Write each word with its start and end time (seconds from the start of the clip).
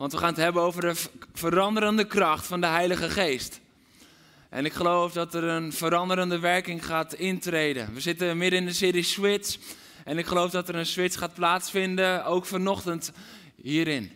Want 0.00 0.12
we 0.12 0.18
gaan 0.18 0.28
het 0.28 0.36
hebben 0.36 0.62
over 0.62 0.80
de 0.80 0.94
veranderende 1.32 2.04
kracht 2.04 2.46
van 2.46 2.60
de 2.60 2.66
Heilige 2.66 3.10
Geest. 3.10 3.60
En 4.48 4.64
ik 4.64 4.72
geloof 4.72 5.12
dat 5.12 5.34
er 5.34 5.44
een 5.44 5.72
veranderende 5.72 6.38
werking 6.38 6.86
gaat 6.86 7.14
intreden. 7.14 7.94
We 7.94 8.00
zitten 8.00 8.38
midden 8.38 8.60
in 8.60 8.66
de 8.66 8.72
serie 8.72 9.02
Switch. 9.02 9.56
En 10.04 10.18
ik 10.18 10.26
geloof 10.26 10.50
dat 10.50 10.68
er 10.68 10.74
een 10.74 10.86
switch 10.86 11.18
gaat 11.18 11.34
plaatsvinden, 11.34 12.24
ook 12.24 12.46
vanochtend 12.46 13.12
hierin. 13.62 14.12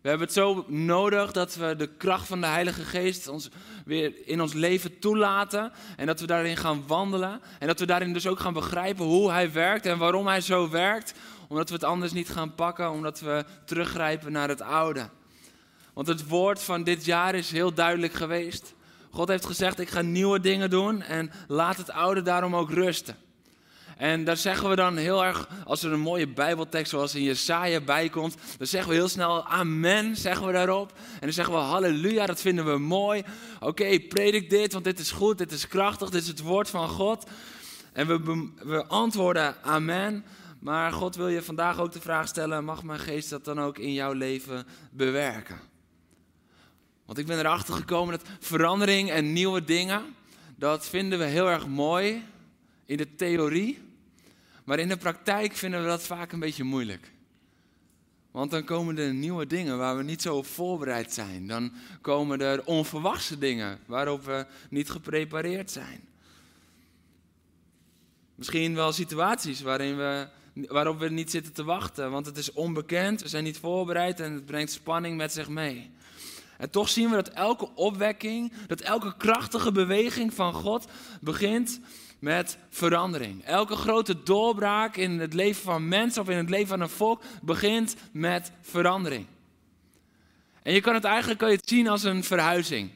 We 0.00 0.08
hebben 0.08 0.26
het 0.26 0.36
zo 0.36 0.64
nodig 0.68 1.32
dat 1.32 1.54
we 1.54 1.76
de 1.76 1.88
kracht 1.96 2.26
van 2.26 2.40
de 2.40 2.46
Heilige 2.46 2.84
Geest 2.84 3.28
ons 3.28 3.48
weer 3.84 4.12
in 4.24 4.40
ons 4.40 4.52
leven 4.52 4.98
toelaten. 4.98 5.72
En 5.96 6.06
dat 6.06 6.20
we 6.20 6.26
daarin 6.26 6.56
gaan 6.56 6.84
wandelen. 6.86 7.40
En 7.58 7.66
dat 7.66 7.78
we 7.78 7.86
daarin 7.86 8.12
dus 8.12 8.26
ook 8.26 8.40
gaan 8.40 8.52
begrijpen 8.52 9.04
hoe 9.04 9.30
Hij 9.30 9.52
werkt 9.52 9.86
en 9.86 9.98
waarom 9.98 10.26
Hij 10.26 10.40
zo 10.40 10.70
werkt. 10.70 11.14
Omdat 11.48 11.68
we 11.68 11.74
het 11.74 11.84
anders 11.84 12.12
niet 12.12 12.28
gaan 12.28 12.54
pakken, 12.54 12.90
omdat 12.90 13.20
we 13.20 13.44
teruggrijpen 13.64 14.32
naar 14.32 14.48
het 14.48 14.62
oude. 14.62 15.08
Want 15.94 16.08
het 16.08 16.28
woord 16.28 16.62
van 16.62 16.84
dit 16.84 17.04
jaar 17.04 17.34
is 17.34 17.50
heel 17.50 17.74
duidelijk 17.74 18.12
geweest. 18.12 18.74
God 19.10 19.28
heeft 19.28 19.46
gezegd, 19.46 19.80
ik 19.80 19.88
ga 19.88 20.00
nieuwe 20.00 20.40
dingen 20.40 20.70
doen 20.70 21.02
en 21.02 21.30
laat 21.48 21.76
het 21.76 21.90
oude 21.90 22.22
daarom 22.22 22.56
ook 22.56 22.70
rusten. 22.70 23.16
En 23.96 24.24
daar 24.24 24.36
zeggen 24.36 24.68
we 24.68 24.76
dan 24.76 24.96
heel 24.96 25.24
erg, 25.24 25.48
als 25.64 25.82
er 25.82 25.92
een 25.92 26.00
mooie 26.00 26.28
bijbeltekst 26.28 26.90
zoals 26.90 27.14
in 27.14 27.22
Jesaja 27.22 27.80
bij 27.80 28.08
komt, 28.08 28.36
dan 28.58 28.66
zeggen 28.66 28.90
we 28.90 28.96
heel 28.96 29.08
snel 29.08 29.46
amen, 29.46 30.16
zeggen 30.16 30.46
we 30.46 30.52
daarop. 30.52 30.92
En 30.96 31.20
dan 31.20 31.32
zeggen 31.32 31.54
we 31.54 31.60
halleluja, 31.60 32.26
dat 32.26 32.40
vinden 32.40 32.72
we 32.72 32.78
mooi. 32.78 33.24
Oké, 33.60 34.00
predik 34.00 34.50
dit, 34.50 34.72
want 34.72 34.84
dit 34.84 34.98
is 34.98 35.10
goed, 35.10 35.38
dit 35.38 35.52
is 35.52 35.68
krachtig, 35.68 36.10
dit 36.10 36.22
is 36.22 36.28
het 36.28 36.40
woord 36.40 36.70
van 36.70 36.88
God. 36.88 37.30
En 37.92 38.06
we, 38.06 38.48
we 38.64 38.86
antwoorden 38.86 39.56
amen. 39.62 40.24
Maar 40.58 40.92
God 40.92 41.16
wil 41.16 41.28
je 41.28 41.42
vandaag 41.42 41.78
ook 41.78 41.92
de 41.92 42.00
vraag 42.00 42.28
stellen, 42.28 42.64
mag 42.64 42.82
mijn 42.82 42.98
geest 42.98 43.30
dat 43.30 43.44
dan 43.44 43.60
ook 43.60 43.78
in 43.78 43.92
jouw 43.92 44.12
leven 44.12 44.66
bewerken? 44.90 45.60
Want 47.04 47.18
ik 47.18 47.26
ben 47.26 47.38
erachter 47.38 47.74
gekomen 47.74 48.18
dat 48.18 48.28
verandering 48.40 49.10
en 49.10 49.32
nieuwe 49.32 49.64
dingen, 49.64 50.02
dat 50.56 50.86
vinden 50.86 51.18
we 51.18 51.24
heel 51.24 51.48
erg 51.48 51.66
mooi 51.66 52.24
in 52.86 52.96
de 52.96 53.14
theorie. 53.14 53.84
Maar 54.64 54.78
in 54.78 54.88
de 54.88 54.96
praktijk 54.96 55.52
vinden 55.52 55.82
we 55.82 55.86
dat 55.86 56.02
vaak 56.02 56.32
een 56.32 56.40
beetje 56.40 56.64
moeilijk. 56.64 57.10
Want 58.30 58.50
dan 58.50 58.64
komen 58.64 58.98
er 58.98 59.14
nieuwe 59.14 59.46
dingen 59.46 59.78
waar 59.78 59.96
we 59.96 60.02
niet 60.02 60.22
zo 60.22 60.36
op 60.36 60.46
voorbereid 60.46 61.12
zijn. 61.12 61.46
Dan 61.46 61.72
komen 62.00 62.40
er 62.40 62.64
onverwachte 62.64 63.38
dingen 63.38 63.78
waarop 63.86 64.24
we 64.24 64.46
niet 64.70 64.90
geprepareerd 64.90 65.70
zijn. 65.70 66.08
Misschien 68.34 68.74
wel 68.74 68.92
situaties 68.92 69.60
waarin 69.60 69.96
we, 69.96 70.28
waarop 70.68 70.98
we 70.98 71.08
niet 71.08 71.30
zitten 71.30 71.52
te 71.52 71.64
wachten. 71.64 72.10
Want 72.10 72.26
het 72.26 72.36
is 72.36 72.52
onbekend, 72.52 73.22
we 73.22 73.28
zijn 73.28 73.44
niet 73.44 73.58
voorbereid 73.58 74.20
en 74.20 74.32
het 74.32 74.46
brengt 74.46 74.72
spanning 74.72 75.16
met 75.16 75.32
zich 75.32 75.48
mee. 75.48 75.90
En 76.58 76.70
toch 76.70 76.88
zien 76.88 77.08
we 77.10 77.14
dat 77.14 77.28
elke 77.28 77.74
opwekking, 77.74 78.52
dat 78.66 78.80
elke 78.80 79.16
krachtige 79.16 79.72
beweging 79.72 80.34
van 80.34 80.52
God 80.52 80.86
begint 81.20 81.80
met 82.18 82.58
verandering. 82.70 83.44
Elke 83.44 83.76
grote 83.76 84.22
doorbraak 84.22 84.96
in 84.96 85.20
het 85.20 85.34
leven 85.34 85.62
van 85.62 85.88
mensen 85.88 86.22
of 86.22 86.28
in 86.28 86.36
het 86.36 86.50
leven 86.50 86.68
van 86.68 86.80
een 86.80 86.88
volk 86.88 87.22
begint 87.42 87.96
met 88.12 88.52
verandering. 88.60 89.26
En 90.62 90.72
je 90.72 90.80
kan 90.80 90.94
het 90.94 91.04
eigenlijk 91.04 91.38
kan 91.38 91.50
je 91.50 91.56
het 91.56 91.68
zien 91.68 91.88
als 91.88 92.02
een 92.02 92.24
verhuizing. 92.24 92.90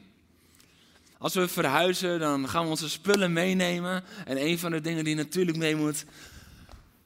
Als 1.17 1.33
we 1.33 1.47
verhuizen, 1.47 2.19
dan 2.19 2.49
gaan 2.49 2.63
we 2.63 2.69
onze 2.69 2.89
spullen 2.89 3.33
meenemen. 3.33 4.03
En 4.25 4.45
een 4.45 4.59
van 4.59 4.71
de 4.71 4.81
dingen 4.81 5.03
die 5.03 5.15
natuurlijk 5.15 5.57
mee 5.57 5.75
moet, 5.75 6.05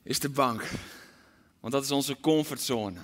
is 0.06 0.20
de 0.20 0.30
bank. 0.30 0.64
Want 1.60 1.74
dat 1.74 1.84
is 1.84 1.92
onze 1.92 2.18
comfortzone. 2.20 3.00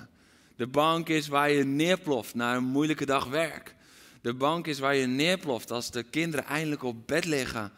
De 0.56 0.66
bank 0.66 1.08
is 1.08 1.28
waar 1.28 1.50
je 1.50 1.64
neerploft 1.64 2.34
na 2.34 2.56
een 2.56 2.64
moeilijke 2.64 3.06
dag 3.06 3.26
werk. 3.26 3.74
De 4.20 4.34
bank 4.34 4.66
is 4.66 4.78
waar 4.78 4.94
je 4.94 5.06
neerploft 5.06 5.70
als 5.70 5.90
de 5.90 6.02
kinderen 6.02 6.46
eindelijk 6.46 6.82
op 6.82 7.06
bed 7.06 7.24
liggen. 7.24 7.72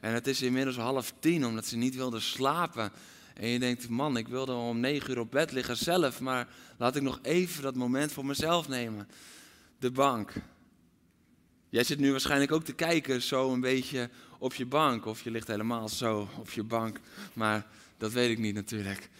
En 0.00 0.12
het 0.12 0.26
is 0.26 0.42
inmiddels 0.42 0.76
half 0.76 1.12
tien 1.18 1.46
omdat 1.46 1.66
ze 1.66 1.76
niet 1.76 1.96
wilden 1.96 2.22
slapen. 2.22 2.92
En 3.34 3.48
je 3.48 3.58
denkt, 3.58 3.88
man, 3.88 4.16
ik 4.16 4.28
wilde 4.28 4.52
om 4.52 4.80
negen 4.80 5.10
uur 5.10 5.18
op 5.18 5.30
bed 5.30 5.52
liggen 5.52 5.76
zelf. 5.76 6.20
Maar 6.20 6.48
laat 6.76 6.96
ik 6.96 7.02
nog 7.02 7.18
even 7.22 7.62
dat 7.62 7.74
moment 7.74 8.12
voor 8.12 8.26
mezelf 8.26 8.68
nemen. 8.68 9.08
De 9.78 9.90
bank. 9.90 10.32
Jij 11.68 11.84
zit 11.84 11.98
nu 11.98 12.10
waarschijnlijk 12.10 12.52
ook 12.52 12.64
te 12.64 12.74
kijken 12.74 13.22
zo 13.22 13.52
een 13.52 13.60
beetje 13.60 14.10
op 14.38 14.54
je 14.54 14.66
bank. 14.66 15.06
Of 15.06 15.22
je 15.22 15.30
ligt 15.30 15.48
helemaal 15.48 15.88
zo 15.88 16.28
op 16.38 16.50
je 16.50 16.62
bank. 16.62 17.00
Maar 17.32 17.66
dat 17.98 18.12
weet 18.12 18.30
ik 18.30 18.38
niet 18.38 18.54
natuurlijk. 18.54 19.10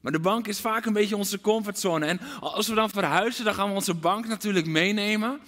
Maar 0.00 0.12
de 0.12 0.20
bank 0.20 0.46
is 0.46 0.60
vaak 0.60 0.86
een 0.86 0.92
beetje 0.92 1.16
onze 1.16 1.40
comfortzone. 1.40 2.06
En 2.06 2.20
als 2.40 2.68
we 2.68 2.74
dan 2.74 2.90
verhuizen, 2.90 3.44
dan 3.44 3.54
gaan 3.54 3.68
we 3.68 3.74
onze 3.74 3.94
bank 3.94 4.26
natuurlijk 4.26 4.66
meenemen. 4.66 5.40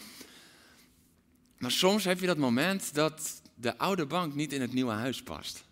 Maar 1.59 1.71
soms 1.71 2.05
heb 2.05 2.21
je 2.21 2.27
dat 2.27 2.37
moment 2.37 2.95
dat 2.95 3.43
de 3.55 3.79
oude 3.79 4.07
bank 4.07 4.35
niet 4.35 4.53
in 4.53 4.61
het 4.61 4.73
nieuwe 4.73 4.93
huis 4.93 5.23
past. 5.23 5.65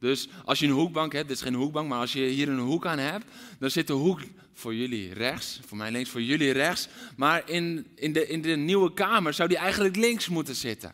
Dus 0.00 0.28
als 0.44 0.58
je 0.58 0.66
een 0.66 0.72
hoekbank 0.72 1.12
hebt, 1.12 1.28
dit 1.28 1.36
is 1.36 1.42
geen 1.42 1.54
hoekbank, 1.54 1.88
maar 1.88 2.00
als 2.00 2.12
je 2.12 2.20
hier 2.20 2.48
een 2.48 2.58
hoek 2.58 2.86
aan 2.86 2.98
hebt, 2.98 3.24
dan 3.58 3.70
zit 3.70 3.86
de 3.86 3.92
hoek 3.92 4.20
voor 4.52 4.74
jullie 4.74 5.12
rechts, 5.12 5.60
voor 5.66 5.76
mij 5.76 5.90
links, 5.90 6.10
voor 6.10 6.22
jullie 6.22 6.52
rechts. 6.52 6.88
Maar 7.16 7.50
in, 7.50 7.86
in, 7.94 8.12
de, 8.12 8.26
in 8.26 8.42
de 8.42 8.56
nieuwe 8.56 8.92
kamer 8.92 9.34
zou 9.34 9.48
die 9.48 9.58
eigenlijk 9.58 9.96
links 9.96 10.28
moeten 10.28 10.54
zitten. 10.54 10.92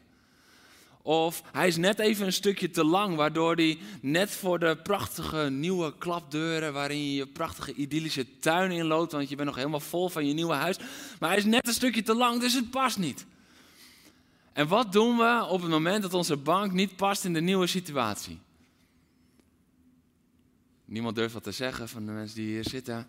Of 1.02 1.42
hij 1.52 1.68
is 1.68 1.76
net 1.76 1.98
even 1.98 2.26
een 2.26 2.32
stukje 2.32 2.70
te 2.70 2.84
lang, 2.84 3.16
waardoor 3.16 3.54
hij 3.54 3.78
net 4.00 4.30
voor 4.30 4.58
de 4.58 4.76
prachtige 4.82 5.50
nieuwe 5.50 5.94
klapdeuren, 5.98 6.72
waarin 6.72 7.04
je 7.04 7.14
je 7.14 7.26
prachtige 7.26 7.74
idyllische 7.74 8.38
tuin 8.38 8.70
inloopt, 8.70 9.12
want 9.12 9.28
je 9.28 9.36
bent 9.36 9.48
nog 9.48 9.56
helemaal 9.56 9.80
vol 9.80 10.08
van 10.08 10.26
je 10.26 10.34
nieuwe 10.34 10.54
huis. 10.54 10.78
Maar 11.20 11.28
hij 11.28 11.38
is 11.38 11.44
net 11.44 11.66
een 11.66 11.72
stukje 11.72 12.02
te 12.02 12.14
lang, 12.14 12.40
dus 12.40 12.54
het 12.54 12.70
past 12.70 12.98
niet. 12.98 13.26
En 14.52 14.68
wat 14.68 14.92
doen 14.92 15.16
we 15.16 15.46
op 15.48 15.60
het 15.60 15.70
moment 15.70 16.02
dat 16.02 16.14
onze 16.14 16.36
bank 16.36 16.72
niet 16.72 16.96
past 16.96 17.24
in 17.24 17.32
de 17.32 17.40
nieuwe 17.40 17.66
situatie? 17.66 18.38
Niemand 20.84 21.16
durft 21.16 21.34
wat 21.34 21.42
te 21.42 21.52
zeggen 21.52 21.88
van 21.88 22.06
de 22.06 22.12
mensen 22.12 22.36
die 22.36 22.46
hier 22.46 22.68
zitten. 22.68 23.06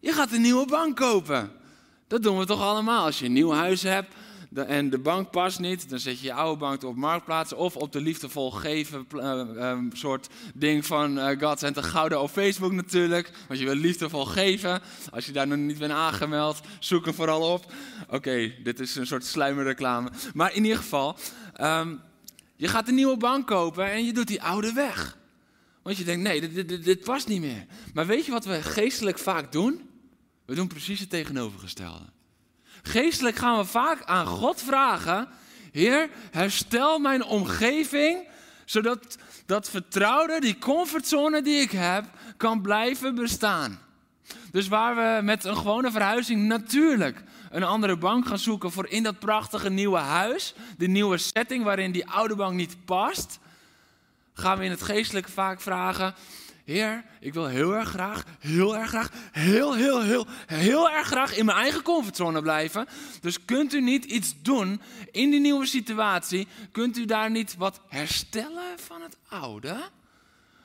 Je 0.00 0.12
gaat 0.12 0.32
een 0.32 0.40
nieuwe 0.40 0.66
bank 0.66 0.96
kopen. 0.96 1.52
Dat 2.06 2.22
doen 2.22 2.38
we 2.38 2.46
toch 2.46 2.60
allemaal. 2.60 3.04
Als 3.04 3.18
je 3.18 3.24
een 3.24 3.32
nieuw 3.32 3.52
huis 3.52 3.82
hebt 3.82 4.14
en 4.54 4.90
de 4.90 4.98
bank 4.98 5.30
past 5.30 5.58
niet, 5.58 5.90
dan 5.90 5.98
zet 5.98 6.20
je 6.20 6.26
je 6.26 6.32
oude 6.32 6.58
bank 6.58 6.82
op 6.82 6.96
marktplaats 6.96 7.52
of 7.52 7.76
op 7.76 7.92
de 7.92 8.00
liefdevol 8.00 8.50
geven 8.50 9.06
eh, 9.10 9.70
eh, 9.70 9.78
soort 9.92 10.28
ding 10.54 10.86
van 10.86 11.18
eh 11.18 11.40
God 11.40 11.58
Center 11.58 11.82
Gouden 11.82 12.20
op 12.20 12.30
Facebook 12.30 12.72
natuurlijk. 12.72 13.30
Want 13.48 13.60
je 13.60 13.66
wil 13.66 13.74
liefdevol 13.74 14.24
geven. 14.24 14.80
Als 15.10 15.26
je 15.26 15.32
daar 15.32 15.46
nog 15.46 15.58
niet 15.58 15.78
bent 15.78 15.92
aangemeld, 15.92 16.60
zoek 16.78 17.04
hem 17.04 17.14
vooral 17.14 17.52
op. 17.52 17.72
Oké, 18.08 18.52
dit 18.62 18.80
is 18.80 18.96
een 18.96 19.06
soort 19.06 19.24
sluimerreclame. 19.24 20.10
Maar 20.34 20.54
in 20.54 20.62
ieder 20.62 20.78
geval, 20.78 21.16
ehm, 21.54 21.94
je 22.56 22.68
gaat 22.68 22.88
een 22.88 22.94
nieuwe 22.94 23.16
bank 23.16 23.46
kopen 23.46 23.90
en 23.90 24.04
je 24.04 24.12
doet 24.12 24.28
die 24.28 24.42
oude 24.42 24.72
weg. 24.72 25.18
Want 25.82 25.96
je 25.96 26.04
denkt, 26.04 26.22
nee, 26.22 26.40
dit, 26.40 26.68
dit, 26.68 26.84
dit 26.84 27.04
past 27.04 27.28
niet 27.28 27.40
meer. 27.40 27.66
Maar 27.94 28.06
weet 28.06 28.24
je 28.24 28.32
wat 28.32 28.44
we 28.44 28.62
geestelijk 28.62 29.18
vaak 29.18 29.52
doen? 29.52 29.88
We 30.44 30.54
doen 30.54 30.68
precies 30.68 31.00
het 31.00 31.10
tegenovergestelde. 31.10 32.04
Geestelijk 32.82 33.36
gaan 33.36 33.58
we 33.58 33.64
vaak 33.64 34.04
aan 34.04 34.26
God 34.26 34.62
vragen: 34.62 35.28
Heer, 35.72 36.10
herstel 36.30 36.98
mijn 36.98 37.24
omgeving, 37.24 38.28
zodat 38.64 39.18
dat 39.46 39.70
vertrouwde, 39.70 40.40
die 40.40 40.58
comfortzone 40.58 41.42
die 41.42 41.60
ik 41.60 41.70
heb, 41.70 42.04
kan 42.36 42.62
blijven 42.62 43.14
bestaan. 43.14 43.78
Dus 44.52 44.68
waar 44.68 44.96
we 44.96 45.22
met 45.22 45.44
een 45.44 45.56
gewone 45.56 45.90
verhuizing 45.90 46.46
natuurlijk 46.46 47.22
een 47.50 47.62
andere 47.62 47.96
bank 47.96 48.26
gaan 48.26 48.38
zoeken 48.38 48.72
voor 48.72 48.86
in 48.86 49.02
dat 49.02 49.18
prachtige 49.18 49.70
nieuwe 49.70 49.98
huis, 49.98 50.54
de 50.78 50.86
nieuwe 50.86 51.18
setting 51.18 51.64
waarin 51.64 51.92
die 51.92 52.06
oude 52.06 52.36
bank 52.36 52.54
niet 52.54 52.84
past, 52.84 53.38
gaan 54.34 54.58
we 54.58 54.64
in 54.64 54.70
het 54.70 54.82
geestelijke 54.82 55.30
vaak 55.30 55.60
vragen: 55.60 56.14
Heer, 56.70 57.04
ik 57.20 57.34
wil 57.34 57.46
heel 57.46 57.74
erg 57.74 57.88
graag, 57.88 58.24
heel 58.38 58.76
erg 58.76 58.88
graag, 58.88 59.10
heel, 59.32 59.74
heel, 59.74 60.02
heel, 60.02 60.26
heel 60.46 60.90
erg 60.90 61.06
graag 61.06 61.36
in 61.36 61.44
mijn 61.44 61.58
eigen 61.58 61.82
comfortzone 61.82 62.42
blijven. 62.42 62.86
Dus 63.20 63.44
kunt 63.44 63.74
u 63.74 63.80
niet 63.80 64.04
iets 64.04 64.42
doen 64.42 64.80
in 65.10 65.30
die 65.30 65.40
nieuwe 65.40 65.66
situatie? 65.66 66.48
Kunt 66.72 66.96
u 66.96 67.04
daar 67.04 67.30
niet 67.30 67.56
wat 67.56 67.80
herstellen 67.88 68.78
van 68.78 69.02
het 69.02 69.16
oude? 69.28 69.88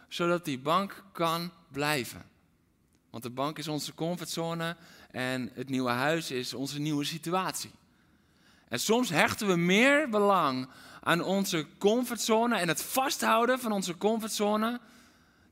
Zodat 0.07 0.45
die 0.45 0.59
bank 0.59 1.03
kan 1.11 1.51
blijven. 1.71 2.25
Want 3.09 3.23
de 3.23 3.29
bank 3.29 3.57
is 3.57 3.67
onze 3.67 3.93
comfortzone 3.93 4.75
En 5.11 5.51
het 5.53 5.69
nieuwe 5.69 5.89
huis 5.89 6.31
is 6.31 6.53
onze 6.53 6.79
nieuwe 6.79 7.03
situatie. 7.03 7.71
En 8.67 8.79
soms 8.79 9.09
hechten 9.09 9.47
we 9.47 9.55
meer 9.55 10.09
belang 10.09 10.67
aan 11.03 11.23
onze 11.23 11.65
comfortzone 11.77 12.57
en 12.57 12.67
het 12.67 12.81
vasthouden 12.81 13.59
van 13.59 13.71
onze 13.71 13.97
comfortzone 13.97 14.79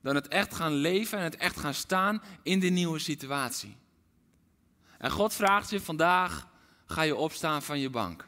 dan 0.04 0.16
het 0.16 0.28
echt 0.28 0.56
gaan 0.56 0.74
leven 0.74 1.18
en 1.18 1.24
het 1.24 1.36
echt 1.36 1.60
gaan 1.60 1.74
staan 1.74 2.22
in 2.42 2.60
de 2.60 2.70
nieuwe 2.70 3.00
situatie. 3.00 3.78
En 4.98 5.12
God 5.12 5.34
vraagt 5.34 5.70
je 5.70 5.82
vandaag, 5.82 6.48
ga 6.86 7.02
je 7.02 7.16
opstaan 7.16 7.62
van 7.62 7.80
je 7.80 7.90
bank? 7.90 8.28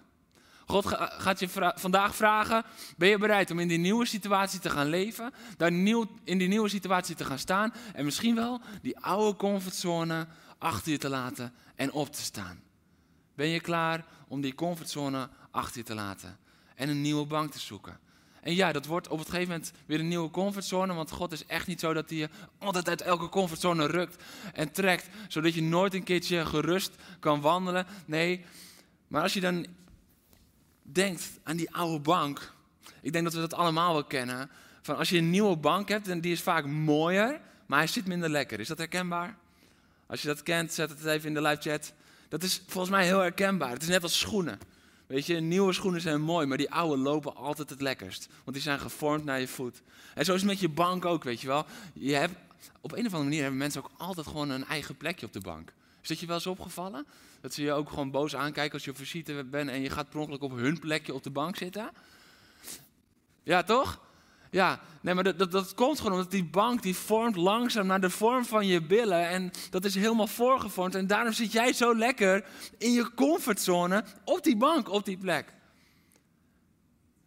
God 0.65 0.85
gaat 0.97 1.39
je 1.39 1.49
vandaag 1.75 2.15
vragen, 2.15 2.63
ben 2.97 3.09
je 3.09 3.17
bereid 3.17 3.51
om 3.51 3.59
in 3.59 3.67
die 3.67 3.77
nieuwe 3.77 4.05
situatie 4.05 4.59
te 4.59 4.69
gaan 4.69 4.87
leven, 4.87 5.33
daar 5.57 5.71
nieuw, 5.71 6.05
in 6.23 6.37
die 6.37 6.47
nieuwe 6.47 6.69
situatie 6.69 7.15
te 7.15 7.25
gaan 7.25 7.39
staan 7.39 7.73
en 7.93 8.05
misschien 8.05 8.35
wel 8.35 8.61
die 8.81 8.99
oude 8.99 9.37
comfortzone 9.37 10.27
achter 10.57 10.91
je 10.91 10.97
te 10.97 11.09
laten 11.09 11.53
en 11.75 11.91
op 11.91 12.11
te 12.11 12.21
staan? 12.21 12.61
Ben 13.35 13.47
je 13.47 13.59
klaar 13.59 14.05
om 14.27 14.41
die 14.41 14.55
comfortzone 14.55 15.29
achter 15.51 15.77
je 15.77 15.83
te 15.83 15.95
laten 15.95 16.37
en 16.75 16.89
een 16.89 17.01
nieuwe 17.01 17.25
bank 17.25 17.51
te 17.51 17.59
zoeken? 17.59 17.99
En 18.45 18.55
ja, 18.55 18.71
dat 18.71 18.85
wordt 18.85 19.07
op 19.07 19.19
het 19.19 19.29
gegeven 19.29 19.51
moment 19.51 19.71
weer 19.85 19.99
een 19.99 20.07
nieuwe 20.07 20.29
comfortzone. 20.29 20.93
Want 20.93 21.11
God 21.11 21.31
is 21.31 21.45
echt 21.45 21.67
niet 21.67 21.79
zo 21.79 21.93
dat 21.93 22.09
hij 22.09 22.17
je 22.17 22.29
altijd 22.57 22.89
uit 22.89 23.01
elke 23.01 23.29
comfortzone 23.29 23.85
rukt 23.85 24.23
en 24.53 24.71
trekt. 24.71 25.07
Zodat 25.27 25.53
je 25.53 25.61
nooit 25.61 25.93
een 25.93 26.03
keertje 26.03 26.45
gerust 26.45 26.95
kan 27.19 27.41
wandelen. 27.41 27.85
Nee, 28.05 28.45
maar 29.07 29.21
als 29.21 29.33
je 29.33 29.39
dan 29.39 29.65
denkt 30.81 31.29
aan 31.43 31.55
die 31.55 31.75
oude 31.75 31.99
bank. 31.99 32.53
Ik 33.01 33.11
denk 33.11 33.23
dat 33.23 33.33
we 33.33 33.39
dat 33.39 33.53
allemaal 33.53 33.93
wel 33.93 34.03
kennen. 34.03 34.49
Van 34.81 34.97
als 34.97 35.09
je 35.09 35.17
een 35.17 35.29
nieuwe 35.29 35.57
bank 35.57 35.89
hebt 35.89 36.07
en 36.07 36.21
die 36.21 36.31
is 36.31 36.41
vaak 36.41 36.65
mooier, 36.65 37.39
maar 37.65 37.79
hij 37.79 37.87
zit 37.87 38.07
minder 38.07 38.29
lekker. 38.29 38.59
Is 38.59 38.67
dat 38.67 38.77
herkenbaar? 38.77 39.37
Als 40.07 40.21
je 40.21 40.27
dat 40.27 40.43
kent, 40.43 40.73
zet 40.73 40.89
het 40.89 41.05
even 41.05 41.27
in 41.27 41.33
de 41.33 41.41
live 41.41 41.69
chat. 41.69 41.93
Dat 42.29 42.43
is 42.43 42.61
volgens 42.67 42.93
mij 42.93 43.05
heel 43.05 43.19
herkenbaar. 43.19 43.71
Het 43.71 43.81
is 43.81 43.87
net 43.87 44.03
als 44.03 44.19
schoenen. 44.19 44.59
Weet 45.07 45.25
je, 45.25 45.39
nieuwe 45.39 45.73
schoenen 45.73 46.01
zijn 46.01 46.21
mooi, 46.21 46.45
maar 46.45 46.57
die 46.57 46.71
oude 46.71 47.01
lopen 47.01 47.35
altijd 47.35 47.69
het 47.69 47.81
lekkerst. 47.81 48.27
Want 48.43 48.55
die 48.55 48.61
zijn 48.61 48.79
gevormd 48.79 49.25
naar 49.25 49.39
je 49.39 49.47
voet. 49.47 49.81
En 50.13 50.25
zo 50.25 50.33
is 50.33 50.41
het 50.41 50.49
met 50.49 50.59
je 50.59 50.69
bank 50.69 51.05
ook, 51.05 51.23
weet 51.23 51.41
je 51.41 51.47
wel. 51.47 51.65
Je 51.93 52.13
hebt, 52.13 52.35
op 52.81 52.91
een 52.91 53.05
of 53.05 53.05
andere 53.05 53.23
manier 53.23 53.41
hebben 53.41 53.59
mensen 53.59 53.83
ook 53.83 53.91
altijd 53.97 54.27
gewoon 54.27 54.49
een 54.49 54.65
eigen 54.65 54.97
plekje 54.97 55.25
op 55.25 55.33
de 55.33 55.39
bank. 55.39 55.73
Is 56.01 56.07
dat 56.07 56.19
je 56.19 56.25
wel 56.25 56.35
eens 56.35 56.47
opgevallen? 56.47 57.05
Dat 57.41 57.53
ze 57.53 57.61
je 57.61 57.71
ook 57.71 57.89
gewoon 57.89 58.11
boos 58.11 58.35
aankijken 58.35 58.73
als 58.73 58.83
je 58.83 58.91
op 58.91 58.97
visite 58.97 59.43
bent 59.43 59.69
en 59.69 59.81
je 59.81 59.89
gaat 59.89 60.09
per 60.09 60.19
ongeluk 60.19 60.41
op 60.41 60.51
hun 60.51 60.79
plekje 60.79 61.13
op 61.13 61.23
de 61.23 61.29
bank 61.29 61.55
zitten? 61.55 61.89
Ja, 63.43 63.63
toch? 63.63 64.04
Ja, 64.55 64.79
nee, 65.01 65.13
maar 65.13 65.23
dat, 65.23 65.39
dat, 65.39 65.51
dat, 65.51 65.73
komt 65.73 65.97
gewoon 65.97 66.13
omdat 66.13 66.31
die 66.31 66.45
bank 66.45 66.81
die 66.81 66.95
vormt 66.95 67.35
langzaam 67.35 67.87
naar 67.87 68.01
de 68.01 68.09
vorm 68.09 68.45
van 68.45 68.67
je 68.67 68.81
billen. 68.81 69.27
En 69.27 69.51
dat 69.69 69.85
is 69.85 69.95
helemaal 69.95 70.27
voorgevormd. 70.27 70.95
En 70.95 71.07
daarom 71.07 71.33
zit 71.33 71.51
jij 71.51 71.73
zo 71.73 71.95
lekker 71.95 72.45
in 72.77 72.91
je 72.91 73.13
comfortzone 73.13 74.03
op 74.23 74.43
die 74.43 74.57
bank, 74.57 74.89
op 74.89 75.05
die 75.05 75.17
plek. 75.17 75.53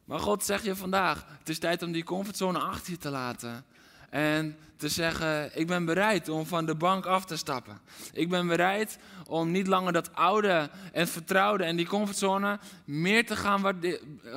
Maar 0.04 0.19
God 0.19 0.44
zegt 0.44 0.64
je 0.64 0.76
vandaag, 0.76 1.26
het 1.38 1.48
is 1.48 1.58
tijd 1.58 1.82
om 1.82 1.92
die 1.92 2.04
comfortzone 2.04 2.58
achter 2.58 2.92
je 2.92 2.98
te 2.98 3.10
laten. 3.10 3.64
En 4.10 4.56
te 4.76 4.88
zeggen, 4.88 5.58
ik 5.58 5.66
ben 5.66 5.84
bereid 5.84 6.28
om 6.28 6.46
van 6.46 6.66
de 6.66 6.75
bank 6.75 7.06
af 7.06 7.25
te 7.25 7.36
stappen. 7.36 7.80
Ik 8.12 8.28
ben 8.28 8.46
bereid 8.46 8.98
om 9.26 9.50
niet 9.50 9.66
langer 9.66 9.92
dat 9.92 10.14
oude 10.14 10.70
en 10.92 11.08
vertrouwde 11.08 11.64
en 11.64 11.76
die 11.76 11.86
comfortzone 11.86 12.58
meer 12.84 13.26
te 13.26 13.36
gaan 13.36 13.62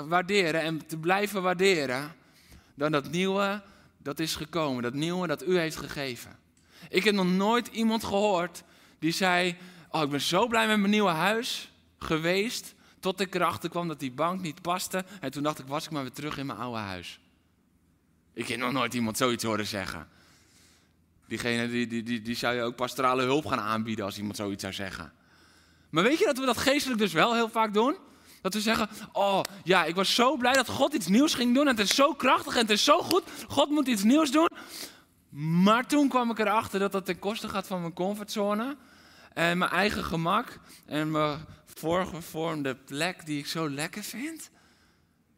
waarderen 0.07 0.61
en 0.61 0.85
te 0.85 0.97
blijven 0.97 1.41
waarderen 1.41 2.19
dan 2.81 2.91
dat 2.91 3.11
nieuwe 3.11 3.61
dat 3.97 4.19
is 4.19 4.35
gekomen, 4.35 4.83
dat 4.83 4.93
nieuwe 4.93 5.27
dat 5.27 5.47
u 5.47 5.57
heeft 5.57 5.75
gegeven. 5.75 6.37
Ik 6.89 7.03
heb 7.03 7.13
nog 7.13 7.27
nooit 7.27 7.67
iemand 7.67 8.03
gehoord 8.03 8.63
die 8.99 9.11
zei, 9.11 9.57
oh 9.89 10.01
ik 10.01 10.09
ben 10.09 10.21
zo 10.21 10.47
blij 10.47 10.67
met 10.67 10.77
mijn 10.77 10.91
nieuwe 10.91 11.09
huis 11.09 11.71
geweest, 11.97 12.73
tot 12.99 13.19
ik 13.19 13.35
erachter 13.35 13.69
kwam 13.69 13.87
dat 13.87 13.99
die 13.99 14.11
bank 14.11 14.41
niet 14.41 14.61
paste 14.61 15.05
en 15.19 15.31
toen 15.31 15.43
dacht 15.43 15.59
ik, 15.59 15.67
was 15.67 15.85
ik 15.85 15.91
maar 15.91 16.01
weer 16.01 16.11
terug 16.11 16.37
in 16.37 16.45
mijn 16.45 16.59
oude 16.59 16.79
huis. 16.79 17.19
Ik 18.33 18.47
heb 18.47 18.59
nog 18.59 18.71
nooit 18.71 18.93
iemand 18.93 19.17
zoiets 19.17 19.43
horen 19.43 19.67
zeggen. 19.67 20.07
Diegene 21.27 21.69
die, 21.69 21.87
die, 21.87 22.03
die, 22.03 22.21
die 22.21 22.35
zou 22.35 22.55
je 22.55 22.61
ook 22.61 22.75
pastorale 22.75 23.23
hulp 23.23 23.45
gaan 23.45 23.59
aanbieden 23.59 24.05
als 24.05 24.17
iemand 24.17 24.35
zoiets 24.35 24.61
zou 24.61 24.73
zeggen. 24.73 25.13
Maar 25.89 26.03
weet 26.03 26.19
je 26.19 26.25
dat 26.25 26.37
we 26.37 26.45
dat 26.45 26.57
geestelijk 26.57 26.99
dus 26.99 27.13
wel 27.13 27.33
heel 27.33 27.49
vaak 27.49 27.73
doen? 27.73 27.95
Dat 28.41 28.53
we 28.53 28.61
zeggen, 28.61 28.89
oh 29.11 29.41
ja, 29.63 29.85
ik 29.85 29.95
was 29.95 30.15
zo 30.15 30.37
blij 30.37 30.53
dat 30.53 30.69
God 30.69 30.93
iets 30.93 31.07
nieuws 31.07 31.33
ging 31.33 31.55
doen. 31.55 31.67
En 31.67 31.77
het 31.77 31.89
is 31.89 31.95
zo 31.95 32.13
krachtig 32.13 32.53
en 32.53 32.61
het 32.61 32.69
is 32.69 32.83
zo 32.83 33.01
goed. 33.01 33.23
God 33.47 33.69
moet 33.69 33.87
iets 33.87 34.03
nieuws 34.03 34.31
doen. 34.31 34.49
Maar 35.63 35.87
toen 35.87 36.09
kwam 36.09 36.31
ik 36.31 36.39
erachter 36.39 36.79
dat 36.79 36.91
dat 36.91 37.05
ten 37.05 37.19
koste 37.19 37.49
gaat 37.49 37.67
van 37.67 37.81
mijn 37.81 37.93
comfortzone. 37.93 38.77
En 39.33 39.57
mijn 39.57 39.71
eigen 39.71 40.03
gemak. 40.03 40.59
En 40.85 41.11
mijn 41.11 41.45
voorgevormde 41.65 42.75
plek 42.75 43.25
die 43.25 43.39
ik 43.39 43.47
zo 43.47 43.69
lekker 43.69 44.03
vind. 44.03 44.49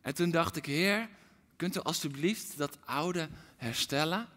En 0.02 0.16
toen 0.16 0.32
dacht 0.32 0.56
ik, 0.56 0.66
Heer, 0.66 1.10
kunt 1.56 1.76
u 1.76 1.80
alstublieft 1.80 2.58
dat 2.58 2.78
oude 2.86 3.30
herstellen? 3.56 4.28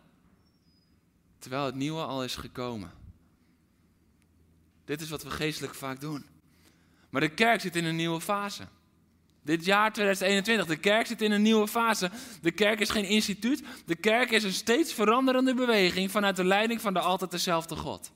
Terwijl 1.38 1.64
het 1.64 1.74
nieuwe 1.74 2.02
al 2.02 2.24
is 2.24 2.36
gekomen. 2.36 2.92
Dit 4.84 5.00
is 5.00 5.10
wat 5.10 5.22
we 5.22 5.30
geestelijk 5.30 5.74
vaak 5.74 6.00
doen. 6.00 6.26
Maar 7.16 7.28
de 7.28 7.34
kerk 7.34 7.60
zit 7.60 7.76
in 7.76 7.84
een 7.84 7.96
nieuwe 7.96 8.20
fase. 8.20 8.62
Dit 9.42 9.64
jaar 9.64 9.92
2021, 9.92 10.66
de 10.66 10.76
kerk 10.76 11.06
zit 11.06 11.22
in 11.22 11.32
een 11.32 11.42
nieuwe 11.42 11.68
fase. 11.68 12.10
De 12.42 12.50
kerk 12.50 12.80
is 12.80 12.90
geen 12.90 13.04
instituut. 13.04 13.62
De 13.86 13.94
kerk 13.94 14.30
is 14.30 14.44
een 14.44 14.52
steeds 14.52 14.92
veranderende 14.92 15.54
beweging 15.54 16.10
vanuit 16.10 16.36
de 16.36 16.44
leiding 16.44 16.80
van 16.80 16.94
de 16.94 17.00
altijd 17.00 17.30
dezelfde 17.30 17.76
God. 17.76 18.12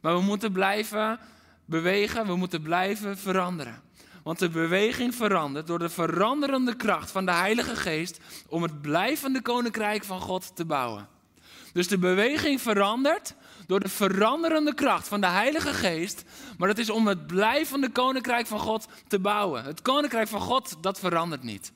Maar 0.00 0.14
we 0.14 0.20
moeten 0.20 0.52
blijven 0.52 1.18
bewegen, 1.64 2.26
we 2.26 2.36
moeten 2.36 2.62
blijven 2.62 3.18
veranderen. 3.18 3.82
Want 4.22 4.38
de 4.38 4.48
beweging 4.48 5.14
verandert 5.14 5.66
door 5.66 5.78
de 5.78 5.88
veranderende 5.88 6.76
kracht 6.76 7.10
van 7.10 7.26
de 7.26 7.32
Heilige 7.32 7.76
Geest 7.76 8.20
om 8.48 8.62
het 8.62 8.82
blijvende 8.82 9.42
koninkrijk 9.42 10.04
van 10.04 10.20
God 10.20 10.56
te 10.56 10.64
bouwen. 10.64 11.08
Dus 11.72 11.88
de 11.88 11.98
beweging 11.98 12.60
verandert 12.60 13.34
door 13.66 13.80
de 13.80 13.88
veranderende 13.88 14.74
kracht 14.74 15.08
van 15.08 15.20
de 15.20 15.26
Heilige 15.26 15.72
Geest. 15.72 16.24
Maar 16.58 16.68
dat 16.68 16.78
is 16.78 16.90
om 16.90 17.06
het 17.06 17.26
blijvende 17.26 17.90
koninkrijk 17.90 18.46
van 18.46 18.58
God 18.58 18.86
te 19.08 19.18
bouwen. 19.18 19.64
Het 19.64 19.82
koninkrijk 19.82 20.28
van 20.28 20.40
God, 20.40 20.76
dat 20.80 20.98
verandert 20.98 21.42
niet. 21.42 21.72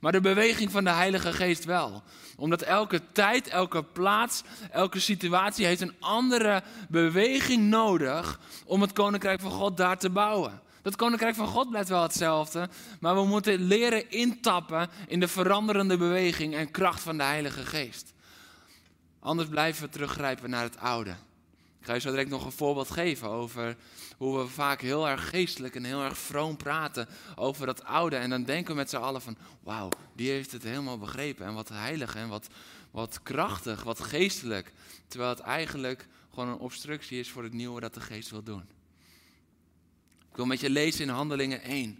Maar 0.00 0.12
de 0.12 0.20
beweging 0.20 0.70
van 0.70 0.84
de 0.84 0.90
Heilige 0.90 1.32
Geest 1.32 1.64
wel. 1.64 2.02
Omdat 2.36 2.62
elke 2.62 3.00
tijd, 3.12 3.48
elke 3.48 3.82
plaats, 3.82 4.42
elke 4.70 5.00
situatie 5.00 5.66
heeft 5.66 5.80
een 5.80 5.96
andere 6.00 6.62
beweging 6.88 7.68
nodig 7.68 8.40
om 8.64 8.80
het 8.80 8.92
koninkrijk 8.92 9.40
van 9.40 9.50
God 9.50 9.76
daar 9.76 9.98
te 9.98 10.10
bouwen. 10.10 10.60
Dat 10.82 10.96
koninkrijk 10.96 11.34
van 11.34 11.46
God 11.46 11.70
blijft 11.70 11.88
wel 11.88 12.02
hetzelfde, 12.02 12.68
maar 13.00 13.14
we 13.14 13.24
moeten 13.24 13.60
leren 13.60 14.10
intappen 14.10 14.88
in 15.06 15.20
de 15.20 15.28
veranderende 15.28 15.96
beweging 15.96 16.54
en 16.54 16.70
kracht 16.70 17.00
van 17.00 17.16
de 17.16 17.22
Heilige 17.22 17.66
Geest. 17.66 18.12
Anders 19.20 19.48
blijven 19.48 19.82
we 19.82 19.88
teruggrijpen 19.88 20.50
naar 20.50 20.62
het 20.62 20.78
oude. 20.78 21.14
Ga 21.90 21.96
je 21.96 22.02
zo 22.02 22.10
direct 22.10 22.30
nog 22.30 22.44
een 22.44 22.52
voorbeeld 22.52 22.90
geven 22.90 23.28
over 23.28 23.76
hoe 24.16 24.38
we 24.38 24.46
vaak 24.46 24.80
heel 24.80 25.08
erg 25.08 25.28
geestelijk 25.28 25.74
en 25.74 25.84
heel 25.84 26.02
erg 26.02 26.18
vroom 26.18 26.56
praten 26.56 27.08
over 27.36 27.66
dat 27.66 27.84
oude. 27.84 28.16
En 28.16 28.30
dan 28.30 28.44
denken 28.44 28.70
we 28.70 28.78
met 28.78 28.90
z'n 28.90 28.96
allen 28.96 29.22
van, 29.22 29.36
wauw, 29.62 29.88
die 30.14 30.30
heeft 30.30 30.52
het 30.52 30.62
helemaal 30.62 30.98
begrepen. 30.98 31.46
En 31.46 31.54
wat 31.54 31.68
heilig 31.68 32.14
en 32.14 32.28
wat, 32.28 32.46
wat 32.90 33.22
krachtig, 33.22 33.82
wat 33.82 34.00
geestelijk. 34.00 34.72
Terwijl 35.08 35.30
het 35.30 35.40
eigenlijk 35.40 36.06
gewoon 36.34 36.48
een 36.48 36.58
obstructie 36.58 37.18
is 37.18 37.30
voor 37.30 37.42
het 37.42 37.52
nieuwe 37.52 37.80
dat 37.80 37.94
de 37.94 38.00
geest 38.00 38.30
wil 38.30 38.42
doen. 38.42 38.64
Ik 40.30 40.36
wil 40.36 40.46
met 40.46 40.60
je 40.60 40.70
lezen 40.70 41.04
in 41.04 41.08
Handelingen 41.08 41.62
1. 41.62 41.98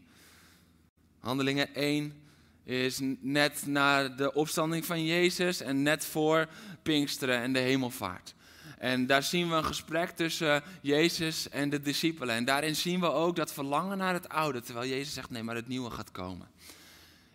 Handelingen 1.20 1.75
1 1.75 2.23
is 2.64 2.99
net 3.20 3.66
na 3.66 4.09
de 4.09 4.35
opstanding 4.35 4.85
van 4.85 5.04
Jezus 5.04 5.61
en 5.61 5.82
net 5.82 6.04
voor 6.04 6.49
Pinksteren 6.82 7.40
en 7.40 7.52
de 7.52 7.59
hemelvaart. 7.59 8.35
En 8.80 9.06
daar 9.06 9.22
zien 9.22 9.49
we 9.49 9.54
een 9.54 9.64
gesprek 9.64 10.10
tussen 10.10 10.62
Jezus 10.80 11.49
en 11.49 11.70
de 11.70 11.80
discipelen. 11.80 12.34
En 12.34 12.44
daarin 12.44 12.76
zien 12.76 13.00
we 13.00 13.10
ook 13.10 13.37
dat 13.37 13.52
verlangen 13.52 13.99
naar 13.99 14.12
het 14.12 14.28
oude, 14.28 14.60
terwijl 14.60 14.88
Jezus 14.88 15.14
zegt 15.14 15.30
nee, 15.30 15.42
maar 15.42 15.54
het 15.54 15.68
nieuwe 15.68 15.90
gaat 15.90 16.10
komen. 16.10 16.49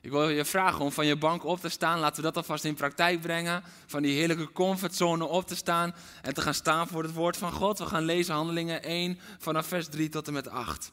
Ik 0.02 0.12
wil 0.12 0.30
je 0.30 0.46
vragen 0.46 0.86
om 0.86 0.92
van 0.92 1.06
je 1.06 1.16
bank 1.16 1.44
op 1.44 1.60
te 1.60 1.70
staan. 1.70 2.00
Laten 2.00 2.16
we 2.16 2.22
dat 2.22 2.38
alvast 2.38 2.64
in 2.64 2.74
praktijk 2.74 3.22
brengen. 3.22 3.64
Van 3.86 4.02
die 4.02 4.16
heerlijke 4.16 4.52
comfortzone 4.52 5.26
op 5.26 5.48
te 5.48 5.56
staan 5.56 5.96
en 6.22 6.34
te 6.34 6.42
gaan 6.42 6.54
staan 6.54 6.88
voor 6.88 7.04
het 7.04 7.14
woord 7.14 7.38
van 7.38 7.52
God. 7.52 7.78
We 7.78 7.86
gaan 7.86 8.06
lezen 8.06 8.34
Handelingen 8.34 8.84
1 8.84 9.20
vanaf 9.40 9.68
vers 9.68 9.88
3 9.88 10.10
tot 10.10 10.28
en 10.28 10.34
met 10.34 10.50
8. 10.50 10.92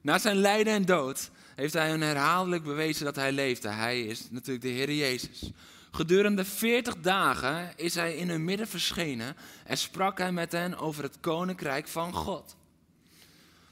Na 0.00 0.18
zijn 0.18 0.36
lijden 0.36 0.72
en 0.72 0.84
dood 0.84 1.30
heeft 1.54 1.72
hij 1.72 1.90
hun 1.90 2.00
herhaaldelijk 2.00 2.64
bewezen 2.64 3.04
dat 3.04 3.16
hij 3.16 3.32
leefde. 3.32 3.68
Hij 3.68 4.02
is 4.02 4.30
natuurlijk 4.30 4.64
de 4.64 4.70
Heer 4.70 4.92
Jezus. 4.92 5.50
Gedurende 5.94 6.44
veertig 6.44 6.96
dagen 6.96 7.76
is 7.76 7.94
hij 7.94 8.16
in 8.16 8.28
hun 8.28 8.44
midden 8.44 8.68
verschenen 8.68 9.36
en 9.64 9.78
sprak 9.78 10.18
hij 10.18 10.32
met 10.32 10.52
hen 10.52 10.78
over 10.78 11.02
het 11.02 11.20
koninkrijk 11.20 11.88
van 11.88 12.12
God. 12.12 12.56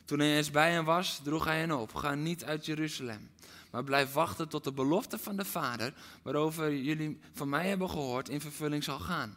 Toen 0.05 0.19
hij 0.19 0.37
eens 0.37 0.51
bij 0.51 0.73
hen 0.73 0.85
was, 0.85 1.21
droeg 1.25 1.45
hij 1.45 1.59
hen 1.59 1.73
op: 1.79 1.95
Ga 1.95 2.15
niet 2.15 2.45
uit 2.45 2.67
Jeruzalem, 2.67 3.31
maar 3.71 3.85
blijf 3.85 4.13
wachten 4.13 4.49
tot 4.49 4.65
de 4.65 4.73
belofte 4.73 5.19
van 5.19 5.37
de 5.37 5.45
Vader, 5.45 5.95
waarover 6.23 6.75
jullie 6.75 7.19
van 7.33 7.49
mij 7.49 7.69
hebben 7.69 7.91
gehoord, 7.91 8.29
in 8.29 8.41
vervulling 8.41 8.85
zal 8.85 8.99
gaan. 8.99 9.37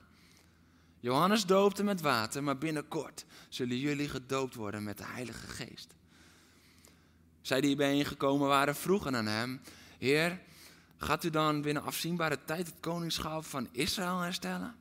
Johannes 1.00 1.46
doopte 1.46 1.84
met 1.84 2.02
water, 2.02 2.44
maar 2.44 2.58
binnenkort 2.58 3.26
zullen 3.50 3.78
jullie 3.78 4.10
gedoopt 4.10 4.56
worden 4.56 4.84
met 4.84 4.98
de 4.98 5.06
Heilige 5.06 5.48
Geest. 5.48 5.94
Zij 7.42 7.62
die 7.62 7.76
bijeengekomen 7.76 8.48
waren 8.48 8.76
vroegen 8.76 9.16
aan 9.16 9.28
hem: 9.28 9.62
Heer, 9.98 10.40
gaat 11.04 11.24
u 11.24 11.30
dan 11.30 11.62
binnen 11.62 11.84
afzienbare 11.84 12.40
tijd 12.46 12.68
het 12.68 12.80
koningschap 12.80 13.46
van 13.46 13.68
Israël 13.72 14.20
herstellen? 14.20 14.76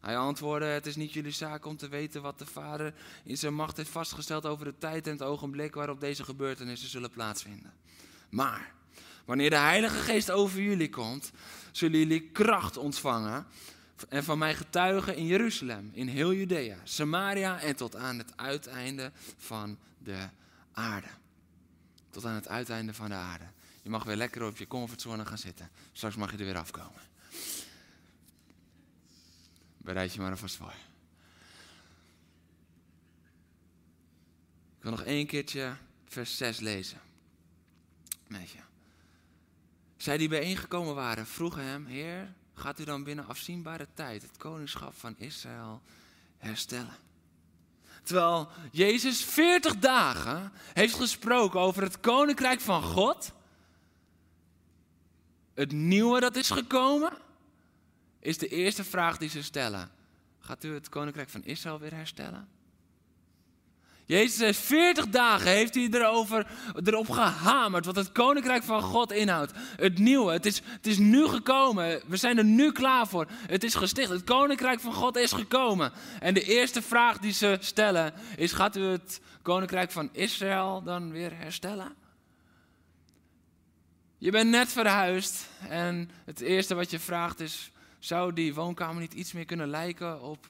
Hij 0.00 0.16
antwoordde: 0.16 0.66
Het 0.66 0.86
is 0.86 0.96
niet 0.96 1.12
jullie 1.12 1.32
zaak 1.32 1.66
om 1.66 1.76
te 1.76 1.88
weten 1.88 2.22
wat 2.22 2.38
de 2.38 2.46
Vader 2.46 2.94
in 3.24 3.36
zijn 3.36 3.54
macht 3.54 3.76
heeft 3.76 3.90
vastgesteld 3.90 4.46
over 4.46 4.64
de 4.64 4.78
tijd 4.78 5.06
en 5.06 5.12
het 5.12 5.22
ogenblik 5.22 5.74
waarop 5.74 6.00
deze 6.00 6.24
gebeurtenissen 6.24 6.88
zullen 6.88 7.10
plaatsvinden. 7.10 7.72
Maar 8.30 8.72
wanneer 9.24 9.50
de 9.50 9.56
Heilige 9.56 9.98
Geest 9.98 10.30
over 10.30 10.60
jullie 10.60 10.90
komt, 10.90 11.32
zullen 11.72 11.98
jullie 11.98 12.30
kracht 12.30 12.76
ontvangen 12.76 13.46
en 14.08 14.24
van 14.24 14.38
mij 14.38 14.54
getuigen 14.54 15.16
in 15.16 15.26
Jeruzalem, 15.26 15.90
in 15.92 16.08
heel 16.08 16.32
Judea, 16.32 16.76
Samaria 16.84 17.60
en 17.60 17.76
tot 17.76 17.96
aan 17.96 18.18
het 18.18 18.32
uiteinde 18.36 19.12
van 19.36 19.78
de 19.98 20.28
aarde. 20.72 21.08
Tot 22.10 22.24
aan 22.24 22.34
het 22.34 22.48
uiteinde 22.48 22.94
van 22.94 23.08
de 23.08 23.14
aarde. 23.14 23.44
Je 23.90 23.96
mag 23.96 24.04
weer 24.04 24.16
lekker 24.16 24.42
op 24.42 24.56
je 24.56 24.66
comfortzone 24.66 25.26
gaan 25.26 25.38
zitten. 25.38 25.70
Straks 25.92 26.16
mag 26.16 26.30
je 26.30 26.38
er 26.38 26.44
weer 26.44 26.56
afkomen. 26.56 27.00
Bereid 29.76 30.12
je 30.12 30.20
maar 30.20 30.30
alvast 30.30 30.56
voor. 30.56 30.74
Ik 34.76 34.82
wil 34.82 34.90
nog 34.90 35.02
één 35.02 35.26
keertje 35.26 35.76
vers 36.04 36.36
6 36.36 36.58
lezen. 36.58 37.00
Met 38.26 38.50
je. 38.50 38.58
Zij 39.96 40.16
die 40.16 40.28
bijeengekomen 40.28 40.94
waren, 40.94 41.26
vroegen 41.26 41.64
hem: 41.64 41.86
Heer, 41.86 42.34
gaat 42.54 42.80
u 42.80 42.84
dan 42.84 43.04
binnen 43.04 43.26
afzienbare 43.26 43.88
tijd 43.94 44.22
het 44.22 44.36
koningschap 44.36 44.94
van 44.94 45.14
Israël 45.18 45.82
herstellen? 46.38 46.96
Terwijl 48.02 48.48
Jezus 48.72 49.24
40 49.24 49.78
dagen 49.78 50.52
heeft 50.72 50.94
gesproken 50.94 51.60
over 51.60 51.82
het 51.82 52.00
koninkrijk 52.00 52.60
van 52.60 52.82
God, 52.82 53.32
het 55.60 55.72
nieuwe 55.72 56.20
dat 56.20 56.36
is 56.36 56.50
gekomen, 56.50 57.12
is 58.20 58.38
de 58.38 58.48
eerste 58.48 58.84
vraag 58.84 59.16
die 59.18 59.28
ze 59.28 59.42
stellen. 59.42 59.90
Gaat 60.38 60.64
u 60.64 60.74
het 60.74 60.88
koninkrijk 60.88 61.28
van 61.28 61.44
Israël 61.44 61.78
weer 61.78 61.94
herstellen? 61.94 62.48
Jezus 64.04 64.38
heeft 64.38 64.58
40 64.58 65.08
dagen 65.08 65.50
heeft 65.50 65.74
hij 65.74 65.88
erover, 65.90 66.46
erop 66.84 67.10
gehamerd 67.10 67.84
wat 67.84 67.96
het 67.96 68.12
koninkrijk 68.12 68.62
van 68.62 68.82
God 68.82 69.12
inhoudt. 69.12 69.52
Het 69.76 69.98
nieuwe, 69.98 70.32
het 70.32 70.46
is, 70.46 70.62
het 70.64 70.86
is 70.86 70.98
nu 70.98 71.26
gekomen. 71.26 72.02
We 72.06 72.16
zijn 72.16 72.38
er 72.38 72.44
nu 72.44 72.72
klaar 72.72 73.06
voor. 73.06 73.26
Het 73.30 73.64
is 73.64 73.74
gesticht. 73.74 74.08
Het 74.08 74.24
koninkrijk 74.24 74.80
van 74.80 74.92
God 74.92 75.16
is 75.16 75.32
gekomen. 75.32 75.92
En 76.20 76.34
de 76.34 76.42
eerste 76.42 76.82
vraag 76.82 77.18
die 77.18 77.32
ze 77.32 77.56
stellen 77.60 78.12
is: 78.36 78.52
gaat 78.52 78.76
u 78.76 78.82
het 78.82 79.20
koninkrijk 79.42 79.90
van 79.90 80.08
Israël 80.12 80.82
dan 80.82 81.10
weer 81.10 81.36
herstellen? 81.36 81.99
Je 84.22 84.30
bent 84.30 84.50
net 84.50 84.68
verhuisd 84.68 85.48
en 85.68 86.10
het 86.24 86.40
eerste 86.40 86.74
wat 86.74 86.90
je 86.90 86.98
vraagt 86.98 87.40
is: 87.40 87.72
zou 87.98 88.32
die 88.32 88.54
woonkamer 88.54 89.00
niet 89.00 89.14
iets 89.14 89.32
meer 89.32 89.44
kunnen 89.44 89.68
lijken 89.68 90.22
op 90.22 90.48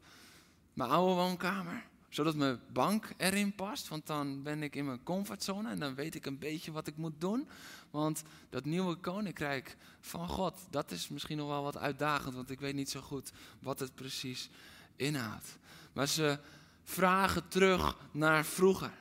mijn 0.73 0.91
oude 0.91 1.15
woonkamer? 1.15 1.85
Zodat 2.09 2.35
mijn 2.35 2.61
bank 2.73 3.09
erin 3.17 3.55
past, 3.55 3.89
want 3.89 4.07
dan 4.07 4.43
ben 4.43 4.63
ik 4.63 4.77
in 4.77 4.87
mijn 4.87 5.03
comfortzone 5.03 5.71
en 5.71 5.79
dan 5.79 5.95
weet 5.95 6.15
ik 6.15 6.27
een 6.27 6.39
beetje 6.39 6.73
wat 6.73 6.87
ik 6.87 6.97
moet 6.97 7.21
doen. 7.21 7.49
Want 7.91 8.23
dat 8.49 8.65
nieuwe 8.65 8.95
koninkrijk 8.95 9.77
van 10.01 10.29
God, 10.29 10.59
dat 10.71 10.91
is 10.91 11.09
misschien 11.09 11.37
nog 11.37 11.49
wel 11.49 11.63
wat 11.63 11.77
uitdagend, 11.77 12.35
want 12.35 12.51
ik 12.51 12.61
weet 12.61 12.75
niet 12.75 12.91
zo 12.91 13.01
goed 13.01 13.33
wat 13.59 13.81
het 13.81 13.95
precies 13.95 14.51
inhoudt. 14.97 15.59
Maar 15.93 16.09
ze 16.09 16.39
vragen 16.85 17.49
terug 17.49 17.97
naar 18.11 18.45
vroeger. 18.45 18.93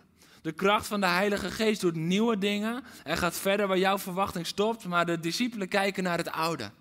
De 0.41 0.51
kracht 0.51 0.88
van 0.88 1.00
de 1.00 1.08
Heilige 1.08 1.51
Geest 1.51 1.81
doet 1.81 1.96
nieuwe 1.96 2.38
dingen 2.38 2.84
en 3.03 3.17
gaat 3.17 3.36
verder 3.36 3.67
waar 3.67 3.77
jouw 3.77 3.98
verwachting 3.98 4.48
stopt, 4.48 4.86
maar 4.86 5.05
de 5.05 5.19
discipelen 5.19 5.67
kijken 5.67 6.03
naar 6.03 6.17
het 6.17 6.31
oude. 6.31 6.72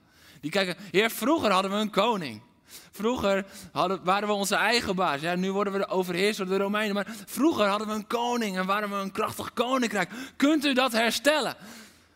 Die 0.41 0.51
kijken, 0.51 0.77
heer, 0.91 1.11
vroeger 1.11 1.51
hadden 1.51 1.71
we 1.71 1.77
een 1.77 1.91
koning. 1.91 2.43
Vroeger 2.91 3.47
hadden, 3.73 4.05
waren 4.05 4.29
we 4.29 4.35
onze 4.35 4.55
eigen 4.55 4.95
baas. 4.97 5.21
Ja, 5.21 5.35
nu 5.35 5.53
worden 5.53 5.73
we 5.73 5.89
overheerst 5.89 6.39
door 6.39 6.47
de 6.47 6.57
Romeinen. 6.57 6.95
Maar 6.95 7.07
vroeger 7.27 7.67
hadden 7.67 7.89
we 7.89 7.95
een 7.95 8.07
koning 8.07 8.57
en 8.57 8.67
waren 8.67 8.91
we 8.91 8.97
een 8.97 9.13
krachtig 9.13 9.53
koninkrijk. 9.53 10.11
Kunt 10.37 10.65
u 10.65 10.75
dat 10.75 10.93
herstellen? 10.93 11.57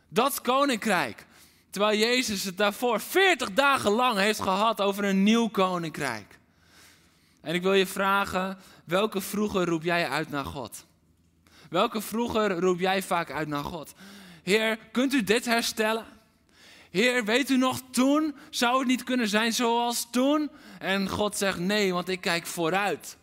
Dat 0.09 0.41
koninkrijk. 0.41 1.27
Terwijl 1.71 1.99
Jezus 1.99 2.45
het 2.45 2.57
daarvoor 2.57 3.01
40 3.01 3.53
dagen 3.53 3.91
lang 3.91 4.19
heeft 4.19 4.41
gehad 4.41 4.81
over 4.81 5.05
een 5.05 5.23
nieuw 5.23 5.49
koninkrijk. 5.49 6.39
En 7.41 7.55
ik 7.55 7.63
wil 7.63 7.73
je 7.73 7.87
vragen, 7.87 8.59
welke 8.85 9.21
vroeger 9.21 9.65
roep 9.65 9.83
jij 9.83 10.09
uit 10.09 10.31
naar 10.31 10.45
God? 10.45 10.85
Welke 11.73 12.01
vroeger 12.01 12.61
roep 12.61 12.81
jij 12.81 13.03
vaak 13.03 13.31
uit 13.31 13.49
naar 13.49 13.65
God? 13.65 13.95
Heer, 14.43 14.79
kunt 14.91 15.13
u 15.13 15.23
dit 15.23 15.45
herstellen? 15.45 16.07
Heer, 16.91 17.25
weet 17.25 17.51
u 17.51 17.57
nog 17.57 17.81
toen? 17.91 18.35
Zou 18.51 18.79
het 18.79 18.89
niet 18.89 19.05
kunnen 19.05 19.29
zijn 19.29 19.53
zoals 19.53 20.11
toen? 20.11 20.51
En 20.79 21.09
God 21.09 21.37
zegt 21.37 21.59
nee, 21.59 21.93
want 21.93 22.09
ik 22.09 22.21
kijk 22.21 22.47
vooruit. 22.47 23.17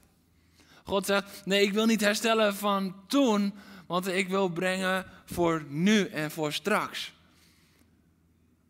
God 0.83 1.05
zegt 1.05 1.45
nee, 1.45 1.61
ik 1.61 1.73
wil 1.73 1.85
niet 1.85 2.01
herstellen 2.01 2.55
van 2.55 2.95
toen, 3.07 3.53
want 3.87 4.07
ik 4.07 4.27
wil 4.29 4.49
brengen 4.49 5.05
voor 5.25 5.63
nu 5.67 6.05
en 6.07 6.31
voor 6.31 6.53
straks. 6.53 7.13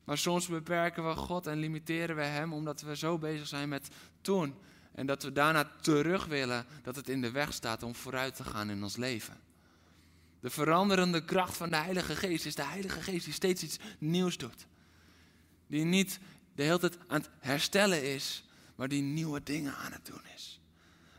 Maar 0.04 0.18
soms 0.18 0.48
beperken 0.48 1.08
we 1.08 1.16
God 1.16 1.48
en 1.48 1.60
limiteren 1.60 2.16
we 2.16 2.24
Hem 2.24 2.54
omdat 2.54 2.82
we 2.82 2.96
zo 2.96 3.18
bezig 3.18 3.48
zijn 3.48 3.70
met 3.70 3.88
toen. 4.22 4.56
En 4.92 5.06
dat 5.06 5.24
we 5.24 5.32
daarna 5.32 5.72
terug 5.82 6.26
willen 6.26 6.66
dat 6.84 6.96
het 6.96 7.10
in 7.10 7.22
de 7.22 7.32
weg 7.32 7.54
staat 7.54 7.84
om 7.84 7.96
vooruit 7.96 8.36
te 8.36 8.44
gaan 8.44 8.70
in 8.70 8.84
ons 8.84 8.98
leven. 8.98 9.48
De 10.40 10.50
veranderende 10.50 11.26
kracht 11.26 11.58
van 11.58 11.70
de 11.70 11.76
Heilige 11.76 12.16
Geest 12.16 12.46
is 12.46 12.56
de 12.56 12.64
Heilige 12.64 13.02
Geest 13.02 13.26
die 13.26 13.34
steeds 13.34 13.64
iets 13.64 13.78
nieuws 13.98 14.38
doet. 14.38 14.68
Die 15.68 15.84
niet 15.84 16.20
de 16.56 16.64
hele 16.64 16.80
tijd 16.80 16.98
aan 17.08 17.22
het 17.22 17.30
herstellen 17.40 18.14
is, 18.14 18.44
maar 18.76 18.88
die 18.88 19.02
nieuwe 19.02 19.44
dingen 19.44 19.76
aan 19.76 19.92
het 19.92 20.06
doen 20.06 20.22
is. 20.36 20.60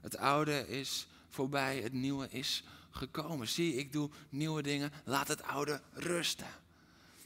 Het 0.00 0.16
oude 0.16 0.68
is 0.68 1.06
voorbij, 1.28 1.80
het 1.80 1.92
nieuwe 1.92 2.28
is 2.30 2.64
gekomen. 2.90 3.48
Zie, 3.48 3.74
ik 3.74 3.92
doe 3.92 4.10
nieuwe 4.28 4.62
dingen, 4.62 4.92
laat 5.04 5.28
het 5.28 5.42
oude 5.42 5.80
rusten. 5.92 6.46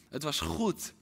Het 0.09 0.23
was 0.23 0.41
goed. 0.41 0.93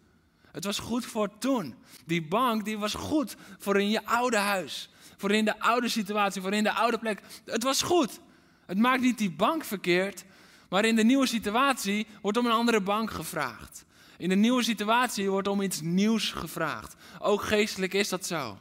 Het 0.50 0.64
was 0.64 0.78
goed 0.78 1.06
voor 1.06 1.38
toen. 1.38 1.74
Die 2.06 2.26
bank 2.26 2.64
die 2.64 2.78
was 2.78 2.94
goed 2.94 3.36
voor 3.58 3.80
in 3.80 3.90
je 3.90 4.04
oude 4.04 4.36
huis. 4.36 4.90
Voor 5.16 5.30
in 5.30 5.44
de 5.44 5.60
oude 5.60 5.88
situatie, 5.88 6.42
voor 6.42 6.52
in 6.52 6.64
de 6.64 6.72
oude 6.72 6.98
plek. 6.98 7.22
Het 7.44 7.62
was 7.62 7.82
goed. 7.82 8.20
Het 8.66 8.78
maakt 8.78 9.02
niet 9.02 9.18
die 9.18 9.30
bank 9.30 9.64
verkeerd, 9.64 10.24
maar 10.72 10.84
in 10.84 10.96
de 10.96 11.04
nieuwe 11.04 11.26
situatie 11.26 12.06
wordt 12.22 12.38
om 12.38 12.46
een 12.46 12.52
andere 12.52 12.80
bank 12.80 13.10
gevraagd. 13.10 13.84
In 14.16 14.28
de 14.28 14.34
nieuwe 14.34 14.62
situatie 14.62 15.30
wordt 15.30 15.48
om 15.48 15.62
iets 15.62 15.80
nieuws 15.80 16.30
gevraagd. 16.30 16.94
Ook 17.18 17.42
geestelijk 17.42 17.94
is 17.94 18.08
dat 18.08 18.26
zo. 18.26 18.58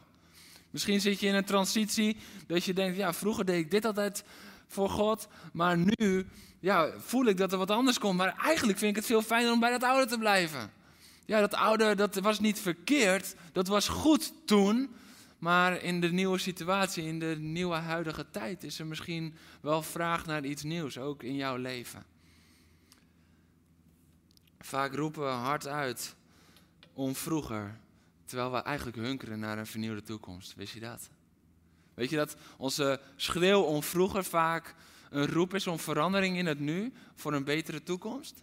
Misschien 0.70 1.00
zit 1.00 1.20
je 1.20 1.26
in 1.26 1.34
een 1.34 1.44
transitie 1.44 2.16
dat 2.46 2.64
je 2.64 2.72
denkt, 2.72 2.96
ja, 2.96 3.12
vroeger 3.12 3.44
deed 3.44 3.58
ik 3.58 3.70
dit 3.70 3.84
altijd 3.84 4.24
voor 4.68 4.88
God, 4.88 5.28
maar 5.52 5.76
nu 5.76 6.26
ja, 6.60 6.90
voel 6.98 7.26
ik 7.26 7.36
dat 7.36 7.52
er 7.52 7.58
wat 7.58 7.70
anders 7.70 7.98
komt. 7.98 8.16
Maar 8.16 8.36
eigenlijk 8.36 8.78
vind 8.78 8.90
ik 8.90 8.96
het 8.96 9.06
veel 9.06 9.22
fijner 9.22 9.52
om 9.52 9.60
bij 9.60 9.70
dat 9.70 9.82
oude 9.82 10.06
te 10.06 10.18
blijven. 10.18 10.70
Ja, 11.26 11.40
dat 11.40 11.54
oude, 11.54 11.94
dat 11.94 12.14
was 12.14 12.40
niet 12.40 12.60
verkeerd, 12.60 13.34
dat 13.52 13.68
was 13.68 13.88
goed 13.88 14.32
toen, 14.44 14.94
maar 15.42 15.82
in 15.82 16.00
de 16.00 16.12
nieuwe 16.12 16.38
situatie, 16.38 17.04
in 17.04 17.18
de 17.18 17.36
nieuwe 17.38 17.74
huidige 17.74 18.30
tijd, 18.30 18.64
is 18.64 18.78
er 18.78 18.86
misschien 18.86 19.34
wel 19.60 19.82
vraag 19.82 20.26
naar 20.26 20.44
iets 20.44 20.62
nieuws, 20.62 20.98
ook 20.98 21.22
in 21.22 21.36
jouw 21.36 21.56
leven. 21.56 22.04
Vaak 24.58 24.94
roepen 24.94 25.22
we 25.22 25.28
hard 25.28 25.66
uit 25.66 26.14
om 26.92 27.14
vroeger, 27.14 27.78
terwijl 28.24 28.52
we 28.52 28.58
eigenlijk 28.58 28.96
hunkeren 28.96 29.38
naar 29.38 29.58
een 29.58 29.66
vernieuwde 29.66 30.02
toekomst. 30.02 30.54
Wist 30.54 30.74
je 30.74 30.80
dat? 30.80 31.10
Weet 31.94 32.10
je 32.10 32.16
dat 32.16 32.36
onze 32.56 33.00
schreeuw 33.16 33.60
om 33.60 33.82
vroeger 33.82 34.24
vaak 34.24 34.74
een 35.10 35.26
roep 35.26 35.54
is 35.54 35.66
om 35.66 35.78
verandering 35.78 36.36
in 36.36 36.46
het 36.46 36.60
nu 36.60 36.92
voor 37.14 37.32
een 37.32 37.44
betere 37.44 37.82
toekomst? 37.82 38.42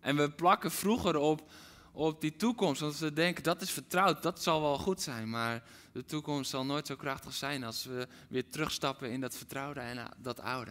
En 0.00 0.16
we 0.16 0.30
plakken 0.30 0.70
vroeger 0.70 1.16
op, 1.16 1.50
op 1.96 2.20
die 2.20 2.36
toekomst, 2.36 2.80
want 2.80 2.98
we 2.98 3.12
denken 3.12 3.42
dat 3.42 3.62
is 3.62 3.70
vertrouwd, 3.70 4.22
dat 4.22 4.42
zal 4.42 4.60
wel 4.60 4.78
goed 4.78 5.02
zijn. 5.02 5.30
Maar 5.30 5.62
de 5.92 6.04
toekomst 6.04 6.50
zal 6.50 6.64
nooit 6.64 6.86
zo 6.86 6.96
krachtig 6.96 7.34
zijn 7.34 7.64
als 7.64 7.84
we 7.84 8.08
weer 8.28 8.48
terugstappen 8.48 9.10
in 9.10 9.20
dat 9.20 9.36
vertrouwde 9.36 9.80
en 9.80 10.10
dat 10.18 10.40
oude. 10.40 10.70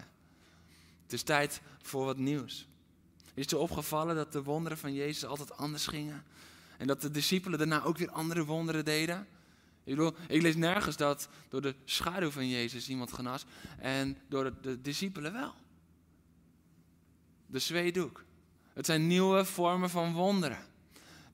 Het 1.03 1.13
is 1.13 1.24
tijd 1.24 1.62
voor 1.82 2.05
wat 2.05 2.17
nieuws. 2.17 2.67
Is 3.34 3.44
het 3.44 3.53
opgevallen 3.53 4.15
dat 4.15 4.32
de 4.32 4.44
wonderen 4.44 4.77
van 4.77 4.94
Jezus 4.94 5.25
altijd 5.25 5.58
anders 5.58 5.88
gingen? 5.88 6.24
En 6.77 6.88
dat 6.88 7.01
de 7.01 7.12
discipelen 7.12 7.58
daarna 7.58 7.84
ook 7.84 7.98
weer 7.98 8.12
andere 8.12 8.46
wonderen 8.46 8.86
deden? 8.86 9.27
Ik, 9.84 9.96
bedoel, 9.96 10.15
ik 10.27 10.41
lees 10.41 10.55
nergens 10.55 10.98
dat 10.98 11.29
door 11.50 11.62
de 11.62 11.75
schaduw 11.86 12.29
van 12.29 12.50
Jezus 12.50 12.89
iemand 12.89 13.13
genas 13.13 13.46
en 13.77 14.17
door 14.27 14.44
de, 14.44 14.53
de 14.62 14.82
discipelen 14.82 15.34
wel. 15.34 15.53
De 17.46 17.60
zweedoek. 17.60 18.24
Het 18.74 18.86
zijn 18.86 19.08
nieuwe 19.08 19.46
vormen 19.46 19.89
van 19.89 20.13
wonderen. 20.13 20.74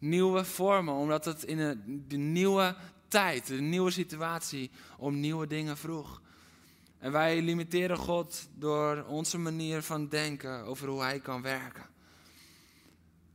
Nieuwe 0.02 0.46
vormen, 0.46 0.94
omdat 0.94 1.26
het 1.26 1.44
in 1.44 1.60
een, 1.60 2.06
de 2.08 2.18
nieuwe 2.18 2.76
tijd, 3.08 3.50
een 3.50 3.70
nieuwe 3.70 3.92
situatie, 3.92 4.72
om 4.98 5.20
nieuwe 5.20 5.48
dingen 5.48 5.78
vroeg. 5.78 6.22
En 6.98 7.12
wij 7.12 7.42
limiteren 7.42 7.98
God 7.98 8.48
door 8.56 9.04
onze 9.04 9.38
manier 9.38 9.82
van 9.82 10.08
denken 10.08 10.64
over 10.64 10.88
hoe 10.88 11.02
Hij 11.02 11.20
kan 11.20 11.42
werken. 11.42 11.90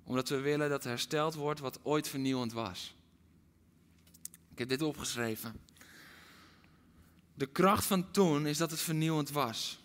Omdat 0.04 0.28
we 0.28 0.40
willen 0.40 0.68
dat 0.70 0.84
hersteld 0.84 1.34
wordt 1.34 1.60
wat 1.60 1.80
ooit 1.82 2.08
vernieuwend 2.08 2.52
was. 2.52 2.94
Ik 4.50 4.58
heb 4.58 4.68
dit 4.68 4.82
opgeschreven. 4.82 5.60
De 7.34 7.46
kracht 7.46 7.84
van 7.84 8.10
toen 8.10 8.46
is 8.46 8.58
dat 8.58 8.70
het 8.70 8.80
vernieuwend 8.80 9.30
was. 9.30 9.84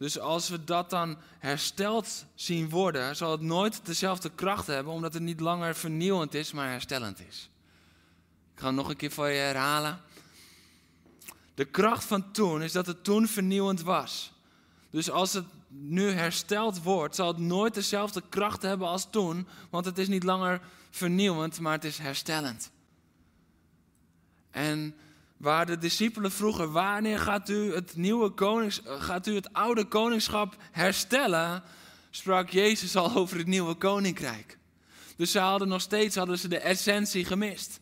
Dus 0.00 0.18
als 0.18 0.48
we 0.48 0.64
dat 0.64 0.90
dan 0.90 1.18
hersteld 1.38 2.24
zien 2.34 2.68
worden, 2.68 3.16
zal 3.16 3.30
het 3.30 3.40
nooit 3.40 3.86
dezelfde 3.86 4.30
kracht 4.34 4.66
hebben, 4.66 4.92
omdat 4.92 5.14
het 5.14 5.22
niet 5.22 5.40
langer 5.40 5.74
vernieuwend 5.74 6.34
is, 6.34 6.52
maar 6.52 6.68
herstellend 6.68 7.20
is. 7.28 7.50
Ik 8.54 8.60
ga 8.60 8.66
het 8.66 8.74
nog 8.74 8.88
een 8.88 8.96
keer 8.96 9.10
voor 9.10 9.28
je 9.28 9.38
herhalen. 9.38 10.00
De 11.54 11.64
kracht 11.64 12.04
van 12.04 12.32
toen 12.32 12.62
is 12.62 12.72
dat 12.72 12.86
het 12.86 13.04
toen 13.04 13.26
vernieuwend 13.26 13.82
was. 13.82 14.32
Dus 14.90 15.10
als 15.10 15.32
het 15.32 15.46
nu 15.68 16.10
hersteld 16.10 16.82
wordt, 16.82 17.14
zal 17.14 17.28
het 17.28 17.38
nooit 17.38 17.74
dezelfde 17.74 18.22
kracht 18.28 18.62
hebben 18.62 18.88
als 18.88 19.10
toen, 19.10 19.46
want 19.70 19.84
het 19.84 19.98
is 19.98 20.08
niet 20.08 20.24
langer 20.24 20.60
vernieuwend, 20.90 21.60
maar 21.60 21.72
het 21.72 21.84
is 21.84 21.98
herstellend. 21.98 22.70
En 24.50 24.94
waar 25.40 25.66
de 25.66 25.78
discipelen 25.78 26.32
vroegen: 26.32 26.72
wanneer 26.72 27.18
gaat 27.18 27.48
u 27.48 27.74
het 27.74 27.96
nieuwe 27.96 28.30
konings, 28.30 28.80
gaat 28.84 29.26
u 29.26 29.34
het 29.34 29.52
oude 29.52 29.84
koningschap 29.84 30.56
herstellen? 30.70 31.62
Sprak 32.10 32.50
Jezus 32.50 32.96
al 32.96 33.14
over 33.14 33.38
het 33.38 33.46
nieuwe 33.46 33.74
koninkrijk. 33.74 34.58
Dus 35.16 35.30
ze 35.30 35.38
hadden 35.38 35.68
nog 35.68 35.80
steeds 35.80 36.16
hadden 36.16 36.38
ze 36.38 36.48
de 36.48 36.58
essentie 36.58 37.24
gemist. 37.24 37.80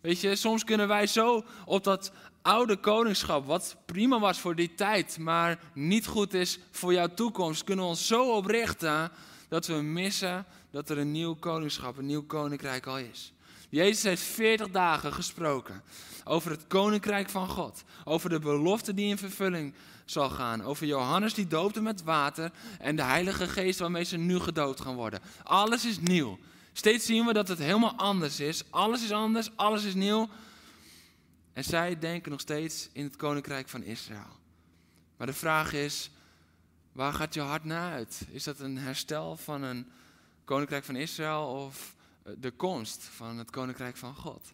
Weet 0.00 0.20
je, 0.20 0.36
soms 0.36 0.64
kunnen 0.64 0.88
wij 0.88 1.06
zo 1.06 1.44
op 1.64 1.84
dat 1.84 2.12
oude 2.42 2.76
koningschap, 2.76 3.46
wat 3.46 3.76
prima 3.86 4.18
was 4.20 4.38
voor 4.38 4.54
die 4.54 4.74
tijd, 4.74 5.18
maar 5.18 5.58
niet 5.74 6.06
goed 6.06 6.34
is 6.34 6.58
voor 6.70 6.92
jouw 6.92 7.14
toekomst, 7.14 7.64
kunnen 7.64 7.84
we 7.84 7.90
ons 7.90 8.06
zo 8.06 8.36
oprichten 8.36 9.10
dat 9.48 9.66
we 9.66 9.74
missen 9.74 10.46
dat 10.70 10.90
er 10.90 10.98
een 10.98 11.12
nieuw 11.12 11.34
koningschap, 11.34 11.96
een 11.96 12.06
nieuw 12.06 12.26
koninkrijk 12.26 12.86
al 12.86 12.98
is. 12.98 13.32
Jezus 13.68 14.02
heeft 14.02 14.22
40 14.22 14.70
dagen 14.70 15.12
gesproken 15.12 15.82
over 16.28 16.50
het 16.50 16.66
koninkrijk 16.66 17.30
van 17.30 17.48
God, 17.48 17.84
over 18.04 18.30
de 18.30 18.38
belofte 18.38 18.94
die 18.94 19.08
in 19.08 19.18
vervulling 19.18 19.74
zal 20.04 20.30
gaan, 20.30 20.62
over 20.62 20.86
Johannes 20.86 21.34
die 21.34 21.46
doopte 21.46 21.80
met 21.80 22.02
water 22.02 22.52
en 22.78 22.96
de 22.96 23.02
Heilige 23.02 23.48
Geest 23.48 23.78
waarmee 23.78 24.04
ze 24.04 24.16
nu 24.16 24.38
gedood 24.38 24.80
gaan 24.80 24.94
worden. 24.94 25.20
Alles 25.42 25.84
is 25.84 26.00
nieuw. 26.00 26.38
Steeds 26.72 27.06
zien 27.06 27.26
we 27.26 27.32
dat 27.32 27.48
het 27.48 27.58
helemaal 27.58 27.94
anders 27.94 28.40
is. 28.40 28.62
Alles 28.70 29.02
is 29.02 29.12
anders, 29.12 29.56
alles 29.56 29.84
is 29.84 29.94
nieuw. 29.94 30.28
En 31.52 31.64
zij 31.64 31.98
denken 31.98 32.30
nog 32.30 32.40
steeds 32.40 32.88
in 32.92 33.04
het 33.04 33.16
koninkrijk 33.16 33.68
van 33.68 33.82
Israël. 33.82 34.38
Maar 35.16 35.26
de 35.26 35.32
vraag 35.32 35.72
is, 35.72 36.10
waar 36.92 37.12
gaat 37.12 37.34
je 37.34 37.40
hart 37.40 37.64
naar 37.64 37.92
uit? 37.92 38.26
Is 38.30 38.44
dat 38.44 38.60
een 38.60 38.78
herstel 38.78 39.36
van 39.36 39.62
een 39.62 39.90
koninkrijk 40.44 40.84
van 40.84 40.96
Israël 40.96 41.46
of 41.46 41.94
de 42.38 42.50
komst 42.50 43.04
van 43.04 43.38
het 43.38 43.50
koninkrijk 43.50 43.96
van 43.96 44.14
God? 44.14 44.52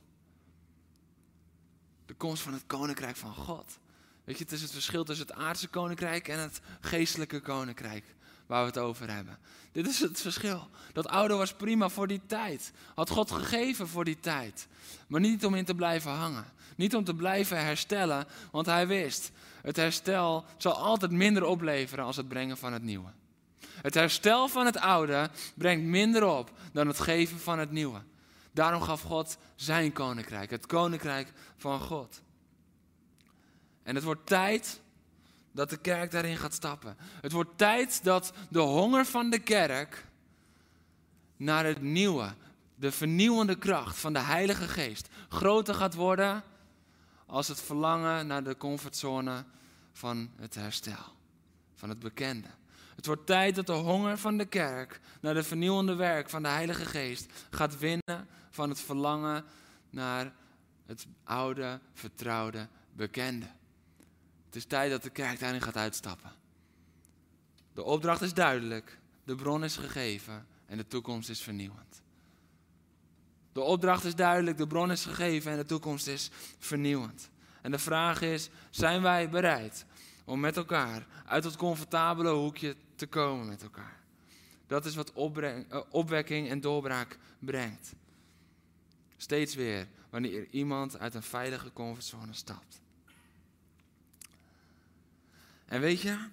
De 2.07 2.15
komst 2.15 2.43
van 2.43 2.53
het 2.53 2.63
koninkrijk 2.67 3.17
van 3.17 3.35
God. 3.35 3.79
Weet 4.25 4.39
je, 4.39 4.45
het 4.45 4.53
is 4.53 4.63
het 4.63 4.73
verschil 4.73 5.05
tussen 5.05 5.27
het 5.27 5.37
aardse 5.37 5.69
koninkrijk 5.69 6.29
en 6.29 6.39
het 6.39 6.61
geestelijke 6.81 7.41
koninkrijk 7.41 8.05
waar 8.47 8.61
we 8.61 8.67
het 8.67 8.79
over 8.79 9.11
hebben. 9.11 9.39
Dit 9.73 9.87
is 9.87 10.01
het 10.01 10.21
verschil. 10.21 10.69
Dat 10.93 11.09
oude 11.09 11.35
was 11.35 11.55
prima 11.55 11.89
voor 11.89 12.07
die 12.07 12.21
tijd. 12.27 12.73
Had 12.95 13.11
God 13.11 13.31
gegeven 13.31 13.89
voor 13.89 14.05
die 14.05 14.21
tijd. 14.21 14.67
Maar 15.07 15.21
niet 15.21 15.45
om 15.45 15.55
in 15.55 15.65
te 15.65 15.75
blijven 15.75 16.11
hangen. 16.11 16.45
Niet 16.77 16.95
om 16.95 17.05
te 17.05 17.15
blijven 17.15 17.65
herstellen, 17.65 18.27
want 18.51 18.67
hij 18.67 18.87
wist, 18.87 19.31
het 19.63 19.77
herstel 19.77 20.45
zal 20.57 20.73
altijd 20.73 21.11
minder 21.11 21.45
opleveren 21.45 22.05
als 22.05 22.17
het 22.17 22.29
brengen 22.29 22.57
van 22.57 22.73
het 22.73 22.83
nieuwe. 22.83 23.09
Het 23.83 23.95
herstel 23.95 24.49
van 24.49 24.67
het 24.67 24.79
oude 24.79 25.31
brengt 25.55 25.85
minder 25.85 26.25
op 26.25 26.51
dan 26.73 26.87
het 26.87 27.01
geven 27.01 27.40
van 27.40 27.59
het 27.59 27.71
nieuwe. 27.71 28.01
Daarom 28.55 28.83
gaf 28.83 29.03
God 29.03 29.37
zijn 29.55 29.93
koninkrijk, 29.93 30.51
het 30.51 30.67
koninkrijk 30.67 31.33
van 31.57 31.81
God. 31.81 32.23
En 33.83 33.95
het 33.95 34.05
wordt 34.05 34.27
tijd 34.27 34.81
dat 35.53 35.71
de 35.71 35.77
kerk 35.77 36.11
daarin 36.11 36.37
gaat 36.37 36.55
stappen. 36.55 36.97
Het 37.21 37.33
wordt 37.33 37.59
tijd 37.59 38.05
dat 38.05 38.33
de 38.49 38.59
honger 38.59 39.05
van 39.05 39.31
de 39.31 39.38
kerk 39.38 40.07
naar 41.37 41.64
het 41.64 41.83
nieuwe, 41.83 42.35
de 42.75 42.93
vernieuwende 42.93 43.59
kracht 43.59 43.99
van 43.99 44.12
de 44.12 44.19
Heilige 44.19 44.69
Geest 44.69 45.09
groter 45.29 45.75
gaat 45.75 45.95
worden 45.95 46.43
als 47.27 47.49
het 47.49 47.61
verlangen 47.61 48.27
naar 48.27 48.45
de 48.45 48.57
comfortzone 48.57 49.45
van 49.93 50.31
het 50.37 50.55
herstel, 50.55 51.14
van 51.75 51.88
het 51.88 51.99
bekende. 51.99 52.49
Het 52.96 53.07
wordt 53.07 53.26
tijd 53.26 53.54
dat 53.54 53.66
de 53.66 53.72
honger 53.72 54.18
van 54.18 54.37
de 54.37 54.44
kerk 54.44 55.00
naar 55.20 55.35
de 55.35 55.42
vernieuwende 55.42 55.94
werk 55.94 56.30
van 56.30 56.42
de 56.42 56.48
Heilige 56.48 56.85
Geest 56.85 57.33
gaat 57.50 57.78
winnen 57.78 58.28
van 58.50 58.68
het 58.68 58.80
verlangen 58.80 59.44
naar 59.90 60.33
het 60.87 61.07
oude, 61.24 61.80
vertrouwde, 61.92 62.68
bekende. 62.92 63.46
Het 64.46 64.57
is 64.57 64.64
tijd 64.64 64.90
dat 64.90 65.02
de 65.02 65.11
kerk 65.11 65.40
daarin 65.40 65.61
gaat 65.61 65.76
uitstappen. 65.76 66.33
De 67.72 67.83
opdracht 67.83 68.22
is 68.22 68.35
duidelijk, 68.35 68.98
de 69.24 69.35
bron 69.35 69.64
is 69.64 69.76
gegeven 69.76 70.46
en 70.66 70.76
de 70.76 70.87
toekomst 70.87 71.28
is 71.28 71.40
vernieuwend. 71.40 72.02
De 73.52 73.61
opdracht 73.61 74.04
is 74.04 74.14
duidelijk, 74.14 74.57
de 74.57 74.66
bron 74.66 74.90
is 74.90 75.04
gegeven 75.04 75.50
en 75.50 75.57
de 75.57 75.64
toekomst 75.64 76.07
is 76.07 76.30
vernieuwend. 76.59 77.30
En 77.62 77.70
de 77.70 77.78
vraag 77.78 78.20
is, 78.20 78.48
zijn 78.70 79.02
wij 79.02 79.28
bereid 79.28 79.85
om 80.25 80.41
met 80.41 80.57
elkaar 80.57 81.07
uit 81.27 81.45
het 81.45 81.57
comfortabele 81.57 82.31
hoekje 82.31 82.77
te 82.95 83.07
komen 83.07 83.47
met 83.47 83.63
elkaar? 83.63 84.01
Dat 84.67 84.85
is 84.85 84.95
wat 84.95 85.13
eh, 85.15 85.81
opwekking 85.91 86.49
en 86.49 86.61
doorbraak 86.61 87.19
brengt. 87.39 87.95
Steeds 89.17 89.55
weer 89.55 89.89
wanneer 90.11 90.47
iemand 90.51 90.99
uit 90.99 91.15
een 91.15 91.23
veilige 91.23 91.73
comfortzone 91.73 92.33
stapt. 92.33 92.81
En 95.65 95.81
weet 95.81 96.01
je, 96.01 96.29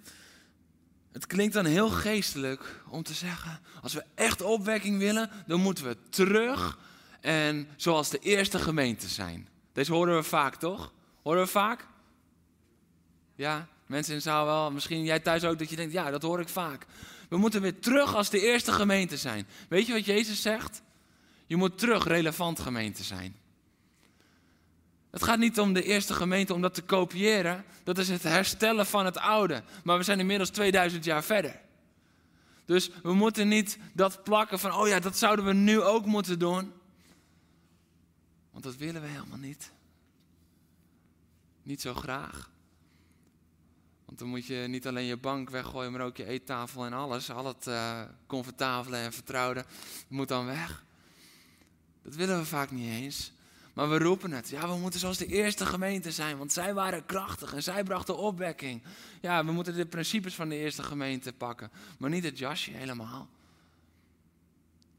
het 1.11 1.27
klinkt 1.27 1.53
dan 1.53 1.65
heel 1.65 1.89
geestelijk 1.89 2.83
om 2.89 3.03
te 3.03 3.13
zeggen, 3.13 3.59
als 3.81 3.93
we 3.93 4.05
echt 4.15 4.41
opwekking 4.41 4.97
willen, 4.97 5.29
dan 5.47 5.61
moeten 5.61 5.85
we 5.85 5.97
terug 6.09 6.79
en 7.21 7.67
zoals 7.75 8.09
de 8.09 8.19
eerste 8.19 8.59
gemeente 8.59 9.07
zijn. 9.07 9.47
Deze 9.73 9.93
horen 9.93 10.15
we 10.15 10.23
vaak, 10.23 10.55
toch? 10.55 10.93
Horen 11.21 11.41
we 11.41 11.47
vaak? 11.47 11.87
Ja, 13.35 13.67
mensen 13.91 14.13
in 14.13 14.21
zaal 14.21 14.45
wel. 14.45 14.71
Misschien 14.71 15.03
jij 15.03 15.19
thuis 15.19 15.43
ook 15.43 15.59
dat 15.59 15.69
je 15.69 15.75
denkt, 15.75 15.93
ja, 15.93 16.11
dat 16.11 16.21
hoor 16.21 16.39
ik 16.39 16.49
vaak. 16.49 16.85
We 17.29 17.37
moeten 17.37 17.61
weer 17.61 17.79
terug 17.79 18.15
als 18.15 18.29
de 18.29 18.39
eerste 18.39 18.71
gemeente 18.71 19.17
zijn. 19.17 19.47
Weet 19.69 19.87
je 19.87 19.93
wat 19.93 20.05
Jezus 20.05 20.41
zegt? 20.41 20.81
Je 21.45 21.55
moet 21.55 21.77
terug 21.77 22.07
relevant 22.07 22.59
gemeente 22.59 23.03
zijn. 23.03 23.35
Het 25.11 25.23
gaat 25.23 25.37
niet 25.37 25.59
om 25.59 25.73
de 25.73 25.83
eerste 25.83 26.13
gemeente 26.13 26.53
om 26.53 26.61
dat 26.61 26.73
te 26.73 26.81
kopiëren. 26.81 27.65
Dat 27.83 27.97
is 27.97 28.09
het 28.09 28.23
herstellen 28.23 28.85
van 28.85 29.05
het 29.05 29.17
oude. 29.17 29.63
Maar 29.83 29.97
we 29.97 30.03
zijn 30.03 30.19
inmiddels 30.19 30.49
2000 30.49 31.05
jaar 31.05 31.23
verder. 31.23 31.59
Dus 32.65 32.89
we 33.03 33.13
moeten 33.13 33.47
niet 33.47 33.77
dat 33.93 34.23
plakken 34.23 34.59
van, 34.59 34.73
oh 34.73 34.87
ja, 34.87 34.99
dat 34.99 35.17
zouden 35.17 35.45
we 35.45 35.53
nu 35.53 35.81
ook 35.81 36.05
moeten 36.05 36.39
doen. 36.39 36.73
Want 38.51 38.63
dat 38.63 38.75
willen 38.75 39.01
we 39.01 39.07
helemaal 39.07 39.37
niet. 39.37 39.71
Niet 41.63 41.81
zo 41.81 41.93
graag. 41.93 42.50
Want 44.11 44.23
dan 44.23 44.31
moet 44.31 44.45
je 44.45 44.65
niet 44.67 44.87
alleen 44.87 45.05
je 45.05 45.17
bank 45.17 45.49
weggooien, 45.49 45.91
maar 45.91 46.01
ook 46.01 46.17
je 46.17 46.25
eettafel 46.25 46.85
en 46.85 46.93
alles. 46.93 47.31
Al 47.31 47.45
het 47.45 47.67
uh, 47.67 48.01
comfortabele 48.27 48.97
en 48.97 49.13
vertrouwde 49.13 49.65
moet 50.07 50.27
dan 50.27 50.45
weg. 50.45 50.83
Dat 52.03 52.15
willen 52.15 52.37
we 52.37 52.45
vaak 52.45 52.71
niet 52.71 52.89
eens. 52.89 53.33
Maar 53.73 53.89
we 53.89 53.97
roepen 53.97 54.31
het. 54.31 54.49
Ja, 54.49 54.67
we 54.67 54.77
moeten 54.77 54.99
zoals 54.99 55.17
de 55.17 55.25
eerste 55.25 55.65
gemeente 55.65 56.11
zijn, 56.11 56.37
want 56.37 56.53
zij 56.53 56.73
waren 56.73 57.05
krachtig 57.05 57.53
en 57.53 57.63
zij 57.63 57.83
brachten 57.83 58.17
opwekking. 58.17 58.83
Ja, 59.21 59.45
we 59.45 59.51
moeten 59.51 59.75
de 59.75 59.85
principes 59.85 60.35
van 60.35 60.49
de 60.49 60.55
eerste 60.55 60.83
gemeente 60.83 61.33
pakken, 61.33 61.71
maar 61.97 62.09
niet 62.09 62.23
het 62.23 62.37
jasje 62.37 62.71
helemaal. 62.71 63.29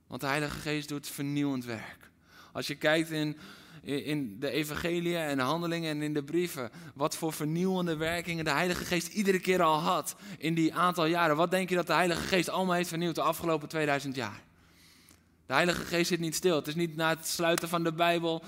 Want 0.07 0.20
de 0.20 0.27
Heilige 0.27 0.59
Geest 0.59 0.88
doet 0.88 1.09
vernieuwend 1.09 1.64
werk. 1.64 2.11
Als 2.53 2.66
je 2.66 2.75
kijkt 2.75 3.11
in, 3.11 3.38
in 3.83 4.40
de 4.40 4.51
evangeliën 4.51 5.21
en 5.21 5.37
de 5.37 5.42
handelingen 5.42 5.90
en 5.90 6.03
in 6.03 6.14
de 6.14 6.23
brieven, 6.23 6.71
wat 6.95 7.16
voor 7.16 7.33
vernieuwende 7.33 7.97
werkingen 7.97 8.45
de 8.45 8.51
Heilige 8.51 8.85
Geest 8.85 9.09
iedere 9.09 9.40
keer 9.40 9.62
al 9.62 9.79
had 9.79 10.16
in 10.38 10.55
die 10.55 10.75
aantal 10.75 11.07
jaren. 11.07 11.37
Wat 11.37 11.51
denk 11.51 11.68
je 11.68 11.75
dat 11.75 11.87
de 11.87 11.92
Heilige 11.92 12.23
Geest 12.23 12.49
allemaal 12.49 12.75
heeft 12.75 12.88
vernieuwd 12.88 13.14
de 13.14 13.23
afgelopen 13.23 13.68
2000 13.68 14.14
jaar? 14.14 14.42
De 15.47 15.53
Heilige 15.53 15.85
Geest 15.85 16.09
zit 16.09 16.21
niet 16.21 16.35
stil. 16.35 16.57
Het 16.57 16.66
is 16.66 16.75
niet 16.75 16.97
na 16.97 17.09
het 17.09 17.27
sluiten 17.27 17.68
van 17.68 17.85
de 17.85 17.92
Bijbel. 17.92 18.42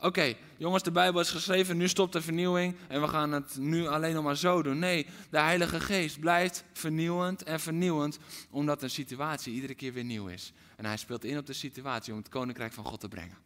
Oké, 0.00 0.34
jongens, 0.56 0.82
de 0.82 0.90
Bijbel 0.90 1.20
is 1.20 1.30
geschreven, 1.30 1.76
nu 1.76 1.88
stopt 1.88 2.12
de 2.12 2.20
vernieuwing 2.20 2.76
en 2.88 3.00
we 3.00 3.08
gaan 3.08 3.32
het 3.32 3.56
nu 3.58 3.86
alleen 3.86 4.14
nog 4.14 4.24
maar 4.24 4.36
zo 4.36 4.62
doen. 4.62 4.78
Nee, 4.78 5.06
de 5.30 5.38
Heilige 5.38 5.80
Geest 5.80 6.20
blijft 6.20 6.64
vernieuwend 6.72 7.42
en 7.42 7.60
vernieuwend, 7.60 8.18
omdat 8.50 8.82
een 8.82 8.90
situatie 8.90 9.54
iedere 9.54 9.74
keer 9.74 9.92
weer 9.92 10.04
nieuw 10.04 10.26
is. 10.26 10.52
En 10.76 10.84
hij 10.84 10.96
speelt 10.96 11.24
in 11.24 11.38
op 11.38 11.46
de 11.46 11.52
situatie 11.52 12.12
om 12.12 12.18
het 12.18 12.28
koninkrijk 12.28 12.72
van 12.72 12.84
God 12.84 13.00
te 13.00 13.08
brengen. 13.08 13.43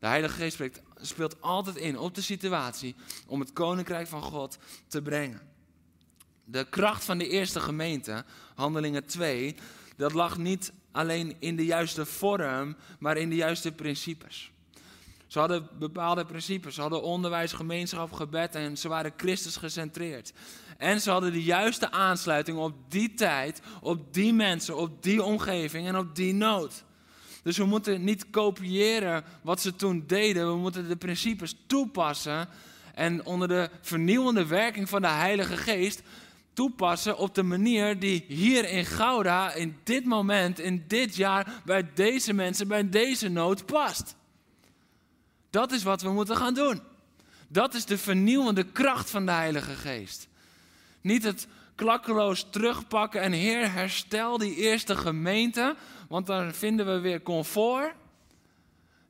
De 0.00 0.06
Heilige 0.06 0.34
Geest 0.34 0.80
speelt, 1.00 1.42
altijd 1.42 1.76
in 1.76 1.98
op 1.98 2.14
de 2.14 2.20
situatie 2.20 2.94
om 3.26 3.40
het 3.40 3.52
koninkrijk 3.52 4.06
van 4.06 4.22
God 4.22 4.58
te 4.86 5.02
brengen. 5.02 5.40
De 6.44 6.64
kracht 6.64 7.04
van 7.04 7.18
de 7.18 7.28
eerste 7.28 7.60
gemeente, 7.60 8.24
Handelingen 8.54 9.06
2, 9.06 9.56
dat 9.96 10.12
lag 10.12 10.38
niet 10.38 10.72
alleen 10.92 11.36
in 11.38 11.56
de 11.56 11.64
juiste 11.64 12.06
vorm, 12.06 12.76
maar 12.98 13.16
in 13.16 13.28
de 13.28 13.34
juiste 13.34 13.72
principes. 13.72 14.52
Ze 15.26 15.38
hadden 15.38 15.68
bepaalde 15.78 16.24
principes. 16.24 16.74
Ze 16.74 16.80
hadden 16.80 17.02
onderwijs, 17.02 17.52
gemeenschap, 17.52 18.12
gebed 18.12 18.54
en 18.54 18.78
ze 18.78 18.88
waren 18.88 19.12
Christus 19.16 19.56
gecentreerd. 19.56 20.32
En 20.78 21.00
ze 21.00 21.10
hadden 21.10 21.32
de 21.32 21.42
juiste 21.42 21.90
aansluiting 21.90 22.58
op 22.58 22.74
die 22.88 23.14
tijd, 23.14 23.60
op 23.80 24.14
die 24.14 24.32
mensen, 24.32 24.76
op 24.76 25.02
die 25.02 25.22
omgeving 25.22 25.86
en 25.86 25.96
op 25.96 26.14
die 26.14 26.34
nood. 26.34 26.84
Dus 27.42 27.56
we 27.56 27.64
moeten 27.64 28.04
niet 28.04 28.30
kopiëren 28.30 29.24
wat 29.42 29.60
ze 29.60 29.76
toen 29.76 30.04
deden. 30.06 30.52
We 30.52 30.56
moeten 30.58 30.88
de 30.88 30.96
principes 30.96 31.56
toepassen. 31.66 32.48
En 32.94 33.24
onder 33.24 33.48
de 33.48 33.70
vernieuwende 33.80 34.46
werking 34.46 34.88
van 34.88 35.02
de 35.02 35.08
Heilige 35.08 35.56
Geest 35.56 36.02
toepassen 36.52 37.18
op 37.18 37.34
de 37.34 37.42
manier 37.42 37.98
die 37.98 38.24
hier 38.28 38.68
in 38.68 38.86
Gouda, 38.86 39.52
in 39.52 39.76
dit 39.84 40.04
moment, 40.04 40.58
in 40.58 40.84
dit 40.86 41.16
jaar, 41.16 41.62
bij 41.64 41.90
deze 41.94 42.32
mensen, 42.32 42.68
bij 42.68 42.88
deze 42.88 43.28
nood 43.28 43.66
past. 43.66 44.14
Dat 45.50 45.72
is 45.72 45.82
wat 45.82 46.02
we 46.02 46.10
moeten 46.10 46.36
gaan 46.36 46.54
doen. 46.54 46.80
Dat 47.48 47.74
is 47.74 47.84
de 47.84 47.98
vernieuwende 47.98 48.64
kracht 48.64 49.10
van 49.10 49.26
de 49.26 49.32
Heilige 49.32 49.74
Geest. 49.74 50.28
Niet 51.00 51.22
het 51.22 51.46
klakkeloos 51.74 52.46
terugpakken 52.50 53.20
en 53.20 53.32
Heer, 53.32 53.72
herstel 53.72 54.38
die 54.38 54.56
eerste 54.56 54.96
gemeente, 54.96 55.76
want 56.10 56.26
dan 56.26 56.54
vinden 56.54 56.86
we 56.86 57.00
weer 57.00 57.22
comfort. 57.22 57.94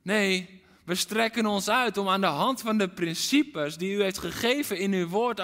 Nee, 0.01 0.61
we 0.83 0.95
strekken 0.95 1.45
ons 1.45 1.69
uit 1.69 1.97
om 1.97 2.09
aan 2.09 2.21
de 2.21 2.27
hand 2.27 2.61
van 2.61 2.77
de 2.77 2.87
principes 2.87 3.77
die 3.77 3.95
u 3.95 4.01
heeft 4.01 4.17
gegeven 4.17 4.77
in 4.77 4.93
uw 4.93 5.07
woord, 5.07 5.39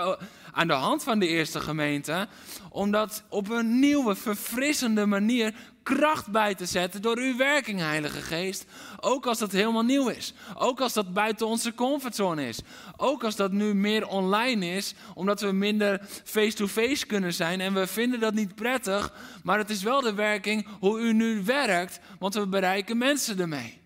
aan 0.52 0.68
de 0.68 0.74
hand 0.74 1.04
van 1.04 1.20
de 1.20 1.28
eerste 1.28 1.60
gemeente, 1.60 2.28
om 2.70 2.92
dat 2.92 3.24
op 3.30 3.50
een 3.50 3.80
nieuwe, 3.80 4.16
verfrissende 4.16 5.06
manier 5.06 5.56
kracht 5.96 6.28
bij 6.28 6.56
te 6.56 6.66
zetten 6.66 7.02
door 7.02 7.18
uw 7.18 7.38
werking, 7.38 7.80
Heilige 7.80 8.22
Geest. 8.22 8.66
Ook 9.00 9.26
als 9.26 9.40
dat 9.40 9.52
helemaal 9.52 9.84
nieuw 9.84 10.08
is. 10.08 10.34
Ook 10.56 10.82
als 10.82 10.94
dat 10.94 11.14
buiten 11.14 11.48
onze 11.48 11.74
comfortzone 11.74 12.48
is. 12.48 12.60
Ook 12.98 13.24
als 13.24 13.36
dat 13.36 13.52
nu 13.52 13.74
meer 13.74 14.08
online 14.08 14.66
is, 14.66 14.96
omdat 15.14 15.42
we 15.42 15.52
minder 15.52 16.02
face-to-face 16.24 17.06
kunnen 17.06 17.34
zijn. 17.34 17.62
En 17.62 17.74
we 17.74 17.88
vinden 17.88 18.20
dat 18.20 18.34
niet 18.34 18.56
prettig, 18.56 19.14
maar 19.44 19.58
het 19.58 19.70
is 19.70 19.84
wel 19.84 20.02
de 20.02 20.14
werking 20.14 20.68
hoe 20.80 21.00
u 21.00 21.14
nu 21.14 21.44
werkt, 21.44 22.00
want 22.20 22.34
we 22.34 22.48
bereiken 22.48 22.98
mensen 22.98 23.40
ermee. 23.40 23.82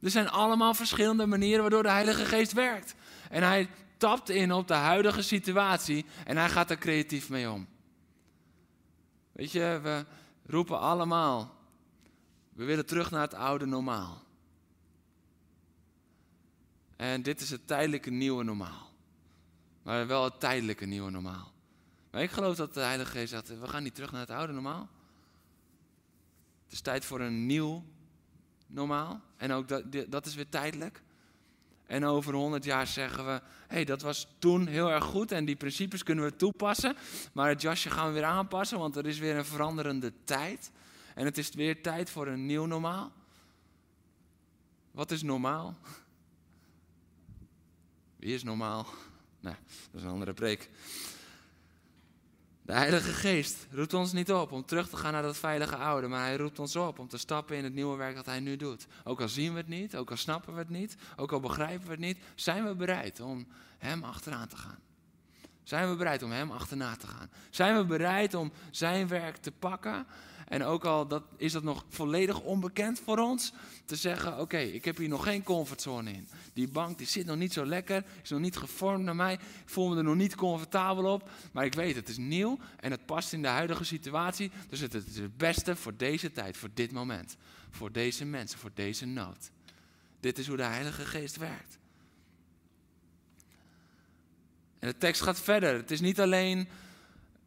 Er 0.00 0.10
zijn 0.10 0.30
allemaal 0.30 0.74
verschillende 0.74 1.26
manieren 1.26 1.60
waardoor 1.60 1.82
de 1.82 1.90
Heilige 1.90 2.24
Geest 2.24 2.52
werkt. 2.52 2.94
En 3.30 3.42
hij 3.42 3.68
tapt 3.96 4.30
in 4.30 4.52
op 4.52 4.68
de 4.68 4.74
huidige 4.74 5.22
situatie 5.22 6.04
en 6.24 6.36
hij 6.36 6.48
gaat 6.48 6.70
er 6.70 6.78
creatief 6.78 7.28
mee 7.28 7.50
om. 7.50 7.66
Weet 9.32 9.52
je, 9.52 9.80
we 9.82 10.04
roepen 10.46 10.78
allemaal, 10.78 11.54
we 12.52 12.64
willen 12.64 12.86
terug 12.86 13.10
naar 13.10 13.20
het 13.20 13.34
oude 13.34 13.66
normaal. 13.66 14.22
En 16.96 17.22
dit 17.22 17.40
is 17.40 17.50
het 17.50 17.66
tijdelijke 17.66 18.10
nieuwe 18.10 18.44
normaal. 18.44 18.92
Maar 19.82 20.06
wel 20.06 20.24
het 20.24 20.40
tijdelijke 20.40 20.86
nieuwe 20.86 21.10
normaal. 21.10 21.52
Maar 22.10 22.22
ik 22.22 22.30
geloof 22.30 22.56
dat 22.56 22.74
de 22.74 22.80
Heilige 22.80 23.10
Geest 23.10 23.30
zegt, 23.30 23.58
we 23.58 23.68
gaan 23.68 23.82
niet 23.82 23.94
terug 23.94 24.12
naar 24.12 24.20
het 24.20 24.30
oude 24.30 24.52
normaal. 24.52 24.88
Het 26.64 26.72
is 26.72 26.80
tijd 26.80 27.04
voor 27.04 27.20
een 27.20 27.46
nieuw 27.46 27.84
normaal. 28.66 29.20
En 29.36 29.52
ook 29.52 29.68
dat, 29.68 29.84
dat 30.08 30.26
is 30.26 30.34
weer 30.34 30.48
tijdelijk. 30.48 31.02
En 31.86 32.04
over 32.04 32.34
100 32.34 32.64
jaar 32.64 32.86
zeggen 32.86 33.26
we: 33.26 33.30
hé, 33.30 33.40
hey, 33.66 33.84
dat 33.84 34.02
was 34.02 34.28
toen 34.38 34.66
heel 34.66 34.90
erg 34.90 35.04
goed 35.04 35.32
en 35.32 35.44
die 35.44 35.56
principes 35.56 36.02
kunnen 36.02 36.24
we 36.24 36.36
toepassen. 36.36 36.96
Maar 37.32 37.48
het 37.48 37.62
jasje 37.62 37.90
gaan 37.90 38.06
we 38.06 38.12
weer 38.12 38.24
aanpassen, 38.24 38.78
want 38.78 38.96
er 38.96 39.06
is 39.06 39.18
weer 39.18 39.36
een 39.36 39.44
veranderende 39.44 40.12
tijd. 40.24 40.70
En 41.14 41.24
het 41.24 41.38
is 41.38 41.50
weer 41.50 41.82
tijd 41.82 42.10
voor 42.10 42.26
een 42.26 42.46
nieuw 42.46 42.64
normaal. 42.64 43.12
Wat 44.90 45.10
is 45.10 45.22
normaal? 45.22 45.76
Wie 48.16 48.34
is 48.34 48.42
normaal? 48.42 48.86
Nou, 49.40 49.56
dat 49.90 50.00
is 50.00 50.02
een 50.02 50.12
andere 50.12 50.32
preek. 50.32 50.70
De 52.64 52.72
Heilige 52.72 53.12
Geest 53.12 53.66
roept 53.70 53.94
ons 53.94 54.12
niet 54.12 54.32
op 54.32 54.52
om 54.52 54.64
terug 54.64 54.88
te 54.88 54.96
gaan 54.96 55.12
naar 55.12 55.22
dat 55.22 55.36
veilige 55.36 55.76
oude, 55.76 56.08
maar 56.08 56.24
hij 56.24 56.36
roept 56.36 56.58
ons 56.58 56.76
op 56.76 56.98
om 56.98 57.08
te 57.08 57.18
stappen 57.18 57.56
in 57.56 57.64
het 57.64 57.74
nieuwe 57.74 57.96
werk 57.96 58.14
dat 58.14 58.26
hij 58.26 58.40
nu 58.40 58.56
doet. 58.56 58.86
Ook 59.04 59.20
al 59.20 59.28
zien 59.28 59.52
we 59.52 59.58
het 59.58 59.68
niet, 59.68 59.96
ook 59.96 60.10
al 60.10 60.16
snappen 60.16 60.52
we 60.52 60.58
het 60.58 60.68
niet, 60.68 60.96
ook 61.16 61.32
al 61.32 61.40
begrijpen 61.40 61.84
we 61.84 61.90
het 61.90 62.00
niet, 62.00 62.18
zijn 62.34 62.64
we 62.64 62.74
bereid 62.74 63.20
om 63.20 63.46
hem 63.78 64.04
achteraan 64.04 64.48
te 64.48 64.56
gaan. 64.56 64.78
Zijn 65.62 65.90
we 65.90 65.96
bereid 65.96 66.22
om 66.22 66.30
hem 66.30 66.50
achterna 66.50 66.96
te 66.96 67.06
gaan? 67.06 67.30
Zijn 67.50 67.76
we 67.76 67.84
bereid 67.84 68.34
om 68.34 68.52
zijn 68.70 69.08
werk 69.08 69.36
te 69.36 69.52
pakken 69.52 70.06
en 70.54 70.64
ook 70.64 70.84
al 70.84 71.06
dat, 71.06 71.22
is 71.36 71.52
dat 71.52 71.62
nog 71.62 71.84
volledig 71.88 72.40
onbekend 72.40 73.00
voor 73.00 73.18
ons, 73.18 73.52
te 73.84 73.96
zeggen: 73.96 74.38
Oké, 74.40 74.58
ik 74.58 74.84
heb 74.84 74.96
hier 74.96 75.08
nog 75.08 75.24
geen 75.24 75.42
comfortzone 75.42 76.12
in. 76.12 76.28
Die 76.52 76.68
bank 76.68 76.98
die 76.98 77.06
zit 77.06 77.26
nog 77.26 77.36
niet 77.36 77.52
zo 77.52 77.66
lekker, 77.66 78.04
is 78.22 78.30
nog 78.30 78.40
niet 78.40 78.56
gevormd 78.56 79.04
naar 79.04 79.16
mij. 79.16 79.32
Ik 79.32 79.40
voel 79.64 79.88
me 79.88 79.96
er 79.96 80.04
nog 80.04 80.14
niet 80.14 80.34
comfortabel 80.34 81.12
op. 81.12 81.30
Maar 81.52 81.64
ik 81.64 81.74
weet, 81.74 81.96
het 81.96 82.08
is 82.08 82.16
nieuw 82.16 82.58
en 82.80 82.90
het 82.90 83.06
past 83.06 83.32
in 83.32 83.42
de 83.42 83.48
huidige 83.48 83.84
situatie. 83.84 84.50
Dus 84.68 84.80
het 84.80 84.94
is 84.94 85.18
het 85.18 85.36
beste 85.36 85.76
voor 85.76 85.96
deze 85.96 86.32
tijd, 86.32 86.56
voor 86.56 86.70
dit 86.74 86.92
moment. 86.92 87.36
Voor 87.70 87.92
deze 87.92 88.24
mensen, 88.24 88.58
voor 88.58 88.72
deze 88.74 89.06
nood. 89.06 89.50
Dit 90.20 90.38
is 90.38 90.46
hoe 90.46 90.56
de 90.56 90.62
Heilige 90.62 91.04
Geest 91.04 91.36
werkt. 91.36 91.78
En 94.78 94.88
de 94.88 94.98
tekst 94.98 95.22
gaat 95.22 95.40
verder. 95.40 95.74
Het 95.74 95.90
is 95.90 96.00
niet 96.00 96.20
alleen 96.20 96.68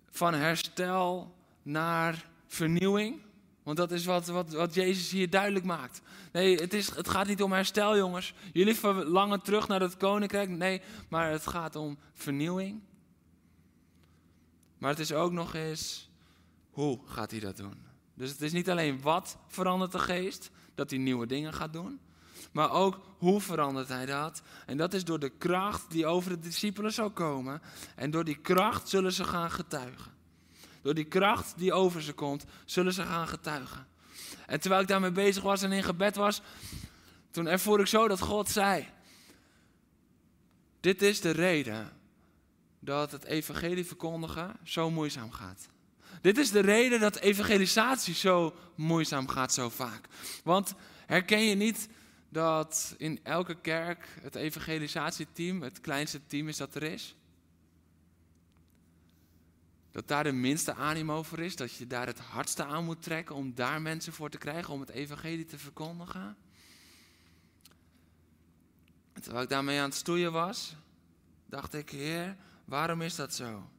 van 0.10 0.34
herstel 0.34 1.36
naar 1.64 2.26
vernieuwing. 2.48 3.22
Want 3.64 3.78
dat 3.78 3.92
is 3.92 4.06
wat, 4.06 4.28
wat, 4.28 4.54
wat 4.54 4.74
Jezus 4.74 5.12
hier 5.12 5.30
duidelijk 5.30 5.66
maakt. 5.66 6.02
Nee, 6.32 6.58
het, 6.58 6.74
is, 6.74 6.96
het 6.96 7.10
gaat 7.10 7.28
niet 7.28 7.42
om 7.42 7.52
herstel, 7.52 7.98
jongens. 7.98 8.34
Jullie 8.54 8.76
verlangen 8.76 9.42
terug 9.42 9.68
naar 9.68 9.82
het 9.82 9.98
koninkrijk. 9.98 10.50
Nee, 10.50 10.82
maar 11.10 11.32
het 11.32 11.48
gaat 11.48 11.76
om 11.76 11.98
vernieuwing. 12.14 12.82
Maar 14.78 14.90
het 14.90 15.00
is 15.00 15.14
ook 15.14 15.32
nog 15.32 15.54
eens, 15.54 16.10
hoe 16.70 17.00
gaat 17.06 17.32
hij 17.32 17.40
dat 17.40 17.58
doen? 17.58 17.86
Dus 18.14 18.30
het 18.30 18.42
is 18.42 18.52
niet 18.52 18.70
alleen 18.70 19.02
wat 19.02 19.38
verandert 19.48 19.92
de 19.92 20.00
geest, 20.00 20.52
dat 20.76 20.90
hij 20.90 21.00
nieuwe 21.00 21.26
dingen 21.26 21.54
gaat 21.54 21.74
doen. 21.74 22.00
Maar 22.52 22.72
ook 22.72 23.00
hoe 23.18 23.42
verandert 23.42 23.88
hij 23.88 24.06
dat? 24.06 24.42
En 24.66 24.78
dat 24.78 24.94
is 24.94 25.04
door 25.04 25.20
de 25.20 25.30
kracht 25.30 25.92
die 25.92 26.06
over 26.06 26.30
de 26.30 26.40
discipelen 26.40 26.94
zal 26.94 27.12
komen. 27.12 27.62
En 27.96 28.12
door 28.12 28.24
die 28.24 28.38
kracht 28.38 28.90
zullen 28.90 29.14
ze 29.14 29.24
gaan 29.24 29.52
getuigen. 29.52 30.12
Door 30.82 30.94
die 30.94 31.06
kracht 31.06 31.54
die 31.58 31.74
over 31.74 32.02
ze 32.02 32.14
komt, 32.14 32.46
zullen 32.66 32.94
ze 32.94 33.04
gaan 33.04 33.28
getuigen. 33.28 33.88
En 34.46 34.60
terwijl 34.60 34.82
ik 34.82 34.88
daarmee 34.88 35.12
bezig 35.12 35.44
was 35.44 35.62
en 35.62 35.72
in 35.72 35.84
gebed 35.84 36.16
was, 36.16 36.42
toen 37.32 37.48
ervoer 37.48 37.80
ik 37.80 37.88
zo 37.88 38.08
dat 38.08 38.22
God 38.22 38.50
zei: 38.50 38.88
Dit 40.80 41.02
is 41.02 41.22
de 41.22 41.32
reden 41.32 41.92
dat 42.80 43.12
het 43.12 43.24
evangelie 43.24 43.86
verkondigen 43.86 44.56
zo 44.64 44.90
moeizaam 44.90 45.32
gaat. 45.32 45.70
Dit 46.22 46.38
is 46.38 46.52
de 46.52 46.60
reden 46.60 47.00
dat 47.00 47.16
evangelisatie 47.16 48.14
zo 48.14 48.56
moeizaam 48.76 49.28
gaat, 49.28 49.54
zo 49.54 49.70
vaak. 49.70 50.08
Want 50.44 50.74
herken 51.06 51.44
je 51.44 51.56
niet 51.56 51.88
dat 52.30 52.96
in 52.98 53.20
elke 53.24 53.62
kerk 53.62 54.08
het 54.22 54.36
evangelisatieteam 54.36 55.62
het 55.62 55.82
kleinste 55.82 56.20
team 56.28 56.48
is 56.48 56.58
dat 56.58 56.76
er 56.76 56.84
is? 56.84 57.16
Dat 59.98 60.08
daar 60.08 60.24
de 60.24 60.32
minste 60.32 60.74
animo 60.74 61.24
voor 61.24 61.40
is, 61.40 61.56
dat 61.56 61.74
je 61.74 61.88
daar 61.88 62.06
het 62.06 62.20
hardste 62.20 62.64
aan 62.64 62.86
moet 62.86 63.02
trekken 63.04 63.36
om 63.36 63.56
daar 63.56 63.82
mensen 63.82 64.14
voor 64.14 64.30
te 64.30 64.38
krijgen, 64.38 64.74
om 64.74 64.80
het 64.80 64.90
evangelie 64.90 65.46
te 65.46 65.58
verkondigen. 65.58 66.38
En 69.14 69.22
terwijl 69.22 69.44
ik 69.44 69.50
daarmee 69.50 69.80
aan 69.80 69.90
het 69.90 69.98
stoeien 69.98 70.32
was, 70.32 70.76
dacht 71.46 71.74
ik, 71.74 71.90
Heer, 71.90 72.36
waarom 72.66 73.02
is 73.02 73.16
dat 73.16 73.34
zo? 73.34 73.70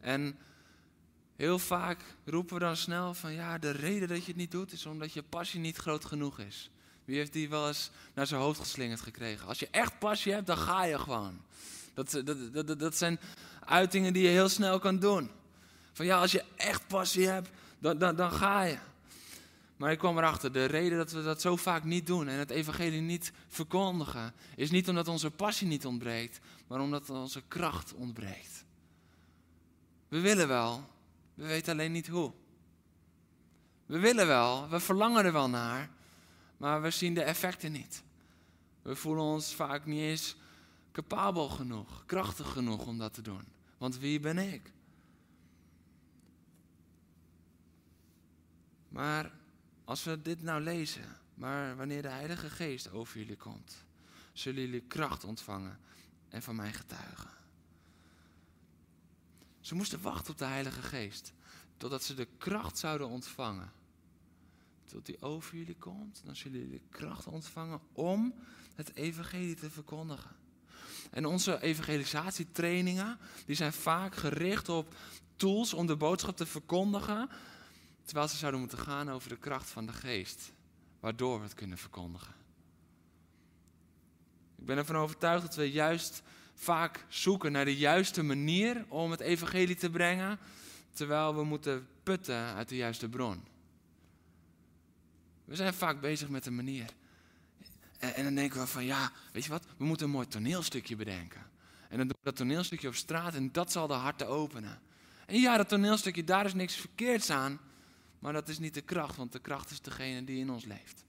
En 0.00 0.38
heel 1.36 1.58
vaak 1.58 2.00
roepen 2.24 2.54
we 2.54 2.60
dan 2.60 2.76
snel 2.76 3.14
van, 3.14 3.32
ja, 3.32 3.58
de 3.58 3.70
reden 3.70 4.08
dat 4.08 4.20
je 4.20 4.26
het 4.26 4.36
niet 4.36 4.50
doet 4.50 4.72
is 4.72 4.86
omdat 4.86 5.12
je 5.12 5.22
passie 5.22 5.60
niet 5.60 5.76
groot 5.76 6.04
genoeg 6.04 6.38
is. 6.38 6.70
Wie 7.04 7.16
heeft 7.16 7.32
die 7.32 7.48
wel 7.48 7.68
eens 7.68 7.90
naar 8.14 8.26
zijn 8.26 8.40
hoofd 8.40 8.60
geslingerd 8.60 9.00
gekregen? 9.00 9.46
Als 9.46 9.58
je 9.58 9.68
echt 9.70 9.98
passie 9.98 10.32
hebt, 10.32 10.46
dan 10.46 10.58
ga 10.58 10.84
je 10.84 10.98
gewoon. 10.98 11.40
Dat, 11.94 12.22
dat, 12.24 12.52
dat, 12.52 12.78
dat 12.78 12.96
zijn 12.96 13.20
uitingen 13.64 14.12
die 14.12 14.22
je 14.22 14.28
heel 14.28 14.48
snel 14.48 14.78
kan 14.78 14.98
doen. 14.98 15.30
Van 15.92 16.06
ja, 16.06 16.20
als 16.20 16.32
je 16.32 16.44
echt 16.56 16.86
passie 16.86 17.28
hebt, 17.28 17.50
dan, 17.78 17.98
dan, 17.98 18.16
dan 18.16 18.32
ga 18.32 18.62
je. 18.62 18.78
Maar 19.76 19.92
ik 19.92 19.98
kwam 19.98 20.18
erachter, 20.18 20.52
de 20.52 20.64
reden 20.64 20.98
dat 20.98 21.12
we 21.12 21.22
dat 21.22 21.40
zo 21.40 21.56
vaak 21.56 21.84
niet 21.84 22.06
doen 22.06 22.28
en 22.28 22.38
het 22.38 22.50
evangelie 22.50 23.00
niet 23.00 23.32
verkondigen, 23.48 24.34
is 24.56 24.70
niet 24.70 24.88
omdat 24.88 25.08
onze 25.08 25.30
passie 25.30 25.66
niet 25.66 25.86
ontbreekt, 25.86 26.40
maar 26.66 26.80
omdat 26.80 27.10
onze 27.10 27.42
kracht 27.48 27.94
ontbreekt. 27.94 28.64
We 30.08 30.20
willen 30.20 30.48
wel, 30.48 30.84
we 31.34 31.46
weten 31.46 31.72
alleen 31.72 31.92
niet 31.92 32.08
hoe. 32.08 32.32
We 33.86 33.98
willen 33.98 34.26
wel, 34.26 34.68
we 34.68 34.80
verlangen 34.80 35.24
er 35.24 35.32
wel 35.32 35.48
naar, 35.48 35.90
maar 36.56 36.82
we 36.82 36.90
zien 36.90 37.14
de 37.14 37.22
effecten 37.22 37.72
niet. 37.72 38.02
We 38.82 38.96
voelen 38.96 39.24
ons 39.24 39.54
vaak 39.54 39.86
niet 39.86 40.00
eens 40.00 40.36
capabel 40.92 41.48
genoeg, 41.48 42.02
krachtig 42.06 42.52
genoeg 42.52 42.86
om 42.86 42.98
dat 42.98 43.14
te 43.14 43.22
doen. 43.22 43.44
Want 43.78 43.98
wie 43.98 44.20
ben 44.20 44.38
ik? 44.38 44.72
Maar 48.92 49.32
als 49.84 50.04
we 50.04 50.22
dit 50.22 50.42
nou 50.42 50.62
lezen, 50.62 51.04
maar 51.34 51.76
wanneer 51.76 52.02
de 52.02 52.08
Heilige 52.08 52.50
Geest 52.50 52.90
over 52.90 53.18
jullie 53.18 53.36
komt, 53.36 53.84
zullen 54.32 54.60
jullie 54.60 54.80
kracht 54.80 55.24
ontvangen 55.24 55.78
en 56.28 56.42
van 56.42 56.56
mij 56.56 56.72
getuigen. 56.72 57.30
Ze 59.60 59.74
moesten 59.74 60.00
wachten 60.00 60.32
op 60.32 60.38
de 60.38 60.44
Heilige 60.44 60.82
Geest, 60.82 61.32
totdat 61.76 62.04
ze 62.04 62.14
de 62.14 62.28
kracht 62.38 62.78
zouden 62.78 63.08
ontvangen. 63.08 63.72
Tot 64.84 65.06
die 65.06 65.22
over 65.22 65.56
jullie 65.56 65.76
komt, 65.76 66.22
dan 66.24 66.36
zullen 66.36 66.60
jullie 66.60 66.82
kracht 66.90 67.26
ontvangen 67.26 67.80
om 67.92 68.34
het 68.74 68.94
evangelie 68.94 69.54
te 69.54 69.70
verkondigen. 69.70 70.30
En 71.10 71.26
onze 71.26 71.60
evangelisatietrainingen, 71.60 73.18
die 73.46 73.56
zijn 73.56 73.72
vaak 73.72 74.14
gericht 74.14 74.68
op 74.68 74.94
tools 75.36 75.74
om 75.74 75.86
de 75.86 75.96
boodschap 75.96 76.36
te 76.36 76.46
verkondigen, 76.46 77.28
terwijl 78.04 78.28
ze 78.28 78.36
zouden 78.36 78.60
moeten 78.60 78.78
gaan 78.78 79.10
over 79.10 79.28
de 79.28 79.36
kracht 79.36 79.70
van 79.70 79.86
de 79.86 79.92
geest, 79.92 80.52
waardoor 81.00 81.38
we 81.38 81.44
het 81.44 81.54
kunnen 81.54 81.78
verkondigen. 81.78 82.34
Ik 84.58 84.64
ben 84.66 84.76
ervan 84.76 84.96
overtuigd 84.96 85.42
dat 85.42 85.54
we 85.54 85.70
juist 85.70 86.22
vaak 86.54 87.04
zoeken 87.08 87.52
naar 87.52 87.64
de 87.64 87.76
juiste 87.76 88.22
manier 88.22 88.84
om 88.88 89.10
het 89.10 89.20
evangelie 89.20 89.76
te 89.76 89.90
brengen, 89.90 90.38
terwijl 90.92 91.34
we 91.34 91.44
moeten 91.44 91.86
putten 92.02 92.54
uit 92.54 92.68
de 92.68 92.76
juiste 92.76 93.08
bron. 93.08 93.44
We 95.44 95.56
zijn 95.56 95.74
vaak 95.74 96.00
bezig 96.00 96.28
met 96.28 96.46
een 96.46 96.54
manier. 96.54 96.90
En, 97.98 98.24
dan 98.24 98.34
denken 98.34 98.60
we 98.60 98.66
van 98.66 98.84
ja, 98.84 99.12
weet 99.32 99.44
je 99.44 99.50
wat, 99.50 99.66
we 99.76 99.84
moeten 99.84 100.06
een 100.06 100.12
mooi 100.12 100.28
toneelstukje 100.28 100.96
bedenken. 100.96 101.40
En 101.88 101.98
dan 101.98 102.06
doen 102.06 102.16
we 102.18 102.24
dat 102.24 102.36
toneelstukje 102.36 102.88
op 102.88 102.94
straat 102.94 103.34
en 103.34 103.52
dat 103.52 103.72
zal 103.72 103.86
de 103.86 103.94
harten 103.94 104.28
openen. 104.28 104.80
En 105.26 105.40
ja, 105.40 105.56
dat 105.56 105.68
toneelstukje, 105.68 106.24
daar 106.24 106.44
is 106.44 106.54
niks 106.54 106.74
verkeerds 106.74 107.30
aan. 107.30 107.60
Maar 108.22 108.32
dat 108.32 108.48
is 108.48 108.58
niet 108.58 108.74
de 108.74 108.80
kracht, 108.80 109.16
want 109.16 109.32
de 109.32 109.38
kracht 109.38 109.70
is 109.70 109.80
degene 109.80 110.24
die 110.24 110.38
in 110.38 110.50
ons 110.50 110.64
leeft. 110.64 111.04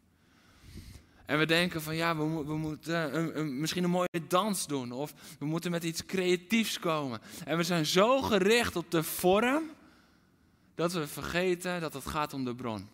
En 1.25 1.37
we 1.37 1.45
denken 1.45 1.81
van 1.81 1.95
ja, 1.95 2.17
we, 2.17 2.43
we 2.43 2.57
moeten 2.57 3.17
een, 3.17 3.39
een, 3.39 3.59
misschien 3.59 3.83
een 3.83 3.89
mooie 3.89 4.21
dans 4.27 4.67
doen. 4.67 4.91
Of 4.91 5.13
we 5.39 5.45
moeten 5.45 5.71
met 5.71 5.83
iets 5.83 6.05
creatiefs 6.05 6.79
komen. 6.79 7.21
En 7.45 7.57
we 7.57 7.63
zijn 7.63 7.85
zo 7.85 8.21
gericht 8.21 8.75
op 8.75 8.91
de 8.91 9.03
vorm 9.03 9.63
dat 10.75 10.93
we 10.93 11.07
vergeten 11.07 11.81
dat 11.81 11.93
het 11.93 12.05
gaat 12.05 12.33
om 12.33 12.45
de 12.45 12.55
bron. 12.55 12.87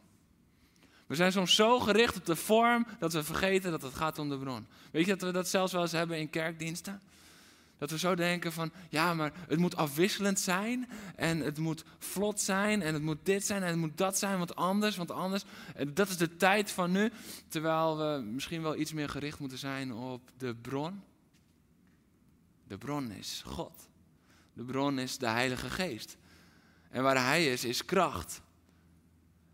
We 1.08 1.16
zijn 1.16 1.32
soms 1.32 1.56
zo 1.56 1.80
gericht 1.80 2.16
op 2.16 2.26
de 2.26 2.36
vorm 2.36 2.86
dat 3.00 3.14
we 3.14 3.24
vergeten 3.24 3.72
dat 3.72 3.82
het 3.82 3.94
gaat 3.94 4.20
om 4.20 4.30
de 4.30 4.38
bron. 4.38 4.68
Weet 4.92 5.06
je 5.06 5.12
dat 5.12 5.22
we 5.22 5.32
dat 5.32 5.48
zelfs 5.48 5.74
wel 5.74 5.82
eens 5.82 5.92
hebben 5.92 6.18
in 6.18 6.30
kerkdiensten? 6.30 7.02
Dat 7.80 7.92
we 7.92 7.98
zo 7.98 8.16
denken 8.16 8.52
van, 8.52 8.72
ja, 8.90 9.14
maar 9.14 9.34
het 9.48 9.60
moet 9.60 9.76
afwisselend 9.76 10.40
zijn 10.40 10.90
en 11.16 11.40
het 11.40 11.58
moet 11.58 11.84
vlot 11.98 12.42
zijn 12.42 12.82
en 12.82 12.94
het 12.94 13.04
moet 13.04 13.18
dit 13.24 13.46
zijn 13.46 13.62
en 13.62 13.68
het 13.68 13.78
moet 13.78 13.98
dat 13.98 14.18
zijn, 14.18 14.38
want 14.38 14.56
anders, 14.56 14.98
want 14.98 15.12
anders. 15.12 15.44
Dat 15.94 16.10
is 16.10 16.18
de 16.18 16.36
tijd 16.36 16.72
van 16.72 16.92
nu, 16.92 17.12
terwijl 17.48 17.98
we 17.98 18.22
misschien 18.22 18.62
wel 18.62 18.76
iets 18.76 18.94
meer 18.94 19.10
gericht 19.10 19.40
moeten 19.40 19.58
zijn 19.58 19.94
op 19.94 20.22
de 20.38 20.56
bron. 20.56 21.04
De 22.68 22.78
bron 22.78 23.12
is 23.12 23.42
God. 23.46 23.90
De 24.54 24.64
bron 24.64 25.00
is 25.00 25.18
de 25.18 25.28
Heilige 25.28 25.70
Geest. 25.70 26.18
En 26.90 27.04
waar 27.04 27.26
Hij 27.26 27.52
is, 27.52 27.64
is 27.64 27.86
kracht. 27.86 28.42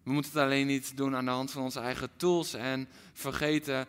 We 0.04 0.12
moeten 0.12 0.32
het 0.32 0.42
alleen 0.42 0.68
niet 0.68 0.98
doen 0.98 1.16
aan 1.16 1.26
de 1.26 1.32
hand 1.32 1.52
van 1.52 1.64
onze 1.64 1.80
eigen 1.80 2.10
tools 2.16 2.54
en 2.54 2.88
vergeten 3.14 3.88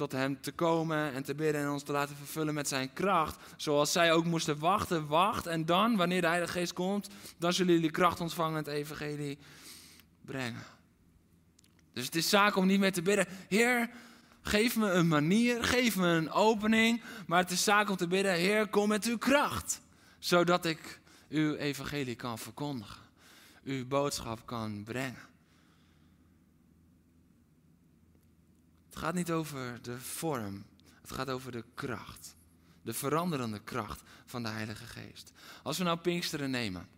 tot 0.00 0.12
Hem 0.12 0.40
te 0.40 0.52
komen 0.52 1.12
en 1.12 1.22
te 1.22 1.34
bidden 1.34 1.60
en 1.60 1.70
ons 1.70 1.82
te 1.82 1.92
laten 1.92 2.16
vervullen 2.16 2.54
met 2.54 2.68
Zijn 2.68 2.92
kracht. 2.92 3.36
Zoals 3.56 3.92
zij 3.92 4.12
ook 4.12 4.24
moesten 4.24 4.58
wachten, 4.58 5.06
wacht. 5.06 5.46
En 5.46 5.66
dan, 5.66 5.96
wanneer 5.96 6.20
de 6.20 6.26
Heilige 6.26 6.52
Geest 6.52 6.72
komt, 6.72 7.08
dan 7.38 7.52
zullen 7.52 7.74
jullie 7.74 7.90
kracht 7.90 8.20
ontvangen 8.20 8.58
en 8.58 8.64
het 8.64 8.74
Evangelie 8.74 9.38
brengen. 10.20 10.62
Dus 11.92 12.04
het 12.04 12.14
is 12.14 12.28
zaak 12.28 12.56
om 12.56 12.66
niet 12.66 12.80
meer 12.80 12.92
te 12.92 13.02
bidden, 13.02 13.26
Heer, 13.48 13.90
geef 14.42 14.76
me 14.76 14.90
een 14.90 15.08
manier, 15.08 15.64
geef 15.64 15.96
me 15.96 16.06
een 16.06 16.30
opening. 16.30 17.02
Maar 17.26 17.42
het 17.42 17.50
is 17.50 17.64
zaak 17.64 17.90
om 17.90 17.96
te 17.96 18.06
bidden, 18.06 18.34
Heer, 18.34 18.68
kom 18.68 18.88
met 18.88 19.04
uw 19.04 19.18
kracht. 19.18 19.80
Zodat 20.18 20.64
ik 20.64 21.00
uw 21.28 21.54
Evangelie 21.54 22.16
kan 22.16 22.38
verkondigen, 22.38 23.02
uw 23.64 23.86
boodschap 23.86 24.46
kan 24.46 24.82
brengen. 24.84 25.29
Gaat 29.00 29.14
niet 29.14 29.30
over 29.30 29.78
de 29.82 29.98
vorm, 29.98 30.64
het 31.00 31.12
gaat 31.12 31.30
over 31.30 31.52
de 31.52 31.64
kracht. 31.74 32.36
De 32.82 32.92
veranderende 32.92 33.60
kracht 33.64 34.02
van 34.26 34.42
de 34.42 34.48
Heilige 34.48 34.84
Geest. 34.84 35.32
Als 35.62 35.78
we 35.78 35.84
nou 35.84 35.98
Pinksteren 35.98 36.50
nemen. 36.50 36.88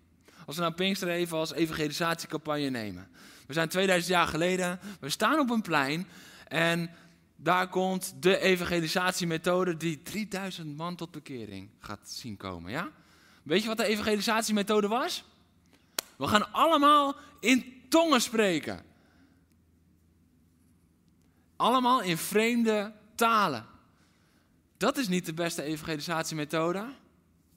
Als 0.46 0.56
we 0.56 0.62
nou 0.62 0.74
Pinksteren 0.74 1.14
even 1.14 1.38
als 1.38 1.52
evangelisatiecampagne 1.52 2.70
nemen. 2.70 3.08
We 3.46 3.52
zijn 3.52 3.68
2000 3.68 4.12
jaar 4.12 4.26
geleden, 4.26 4.80
we 5.00 5.08
staan 5.08 5.38
op 5.38 5.50
een 5.50 5.62
plein 5.62 6.06
en 6.48 6.90
daar 7.36 7.68
komt 7.68 8.14
de 8.20 8.38
evangelisatiemethode 8.38 9.76
die 9.76 10.02
3000 10.02 10.76
man 10.76 10.96
tot 10.96 11.10
bekering 11.10 11.68
gaat 11.78 12.10
zien 12.10 12.36
komen. 12.36 12.70
Ja? 12.70 12.90
Weet 13.42 13.62
je 13.62 13.68
wat 13.68 13.76
de 13.76 13.86
evangelisatiemethode 13.86 14.88
was? 14.88 15.24
We 16.16 16.26
gaan 16.26 16.52
allemaal 16.52 17.16
in 17.40 17.82
tongen 17.88 18.20
spreken. 18.20 18.91
Allemaal 21.62 22.00
in 22.00 22.18
vreemde 22.18 22.92
talen. 23.14 23.66
Dat 24.76 24.96
is 24.96 25.08
niet 25.08 25.26
de 25.26 25.34
beste 25.34 25.62
evangelisatiemethode, 25.62 26.86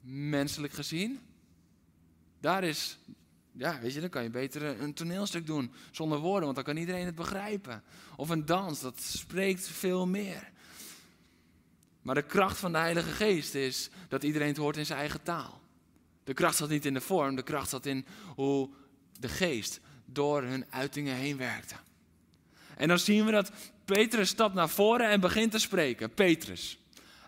menselijk 0.00 0.72
gezien. 0.72 1.20
Daar 2.40 2.64
is, 2.64 2.98
ja, 3.52 3.80
weet 3.80 3.94
je, 3.94 4.00
dan 4.00 4.08
kan 4.08 4.22
je 4.22 4.30
beter 4.30 4.80
een 4.80 4.94
toneelstuk 4.94 5.46
doen 5.46 5.72
zonder 5.90 6.18
woorden, 6.18 6.42
want 6.42 6.54
dan 6.54 6.64
kan 6.64 6.76
iedereen 6.76 7.06
het 7.06 7.14
begrijpen. 7.14 7.82
Of 8.16 8.28
een 8.28 8.46
dans, 8.46 8.80
dat 8.80 9.00
spreekt 9.00 9.68
veel 9.68 10.06
meer. 10.06 10.50
Maar 12.02 12.14
de 12.14 12.22
kracht 12.22 12.58
van 12.58 12.72
de 12.72 12.78
Heilige 12.78 13.10
Geest 13.10 13.54
is 13.54 13.90
dat 14.08 14.22
iedereen 14.22 14.48
het 14.48 14.56
hoort 14.56 14.76
in 14.76 14.86
zijn 14.86 14.98
eigen 14.98 15.22
taal. 15.22 15.60
De 16.24 16.34
kracht 16.34 16.56
zat 16.56 16.68
niet 16.68 16.86
in 16.86 16.94
de 16.94 17.00
vorm, 17.00 17.36
de 17.36 17.42
kracht 17.42 17.68
zat 17.68 17.86
in 17.86 18.06
hoe 18.34 18.70
de 19.20 19.28
Geest 19.28 19.80
door 20.04 20.42
hun 20.42 20.64
uitingen 20.70 21.14
heen 21.14 21.36
werkte. 21.36 21.74
En 22.76 22.88
dan 22.88 22.98
zien 22.98 23.24
we 23.24 23.30
dat 23.30 23.50
Petrus 23.86 24.28
stapt 24.28 24.54
naar 24.54 24.68
voren 24.68 25.08
en 25.08 25.20
begint 25.20 25.50
te 25.50 25.58
spreken. 25.58 26.10
Petrus. 26.10 26.78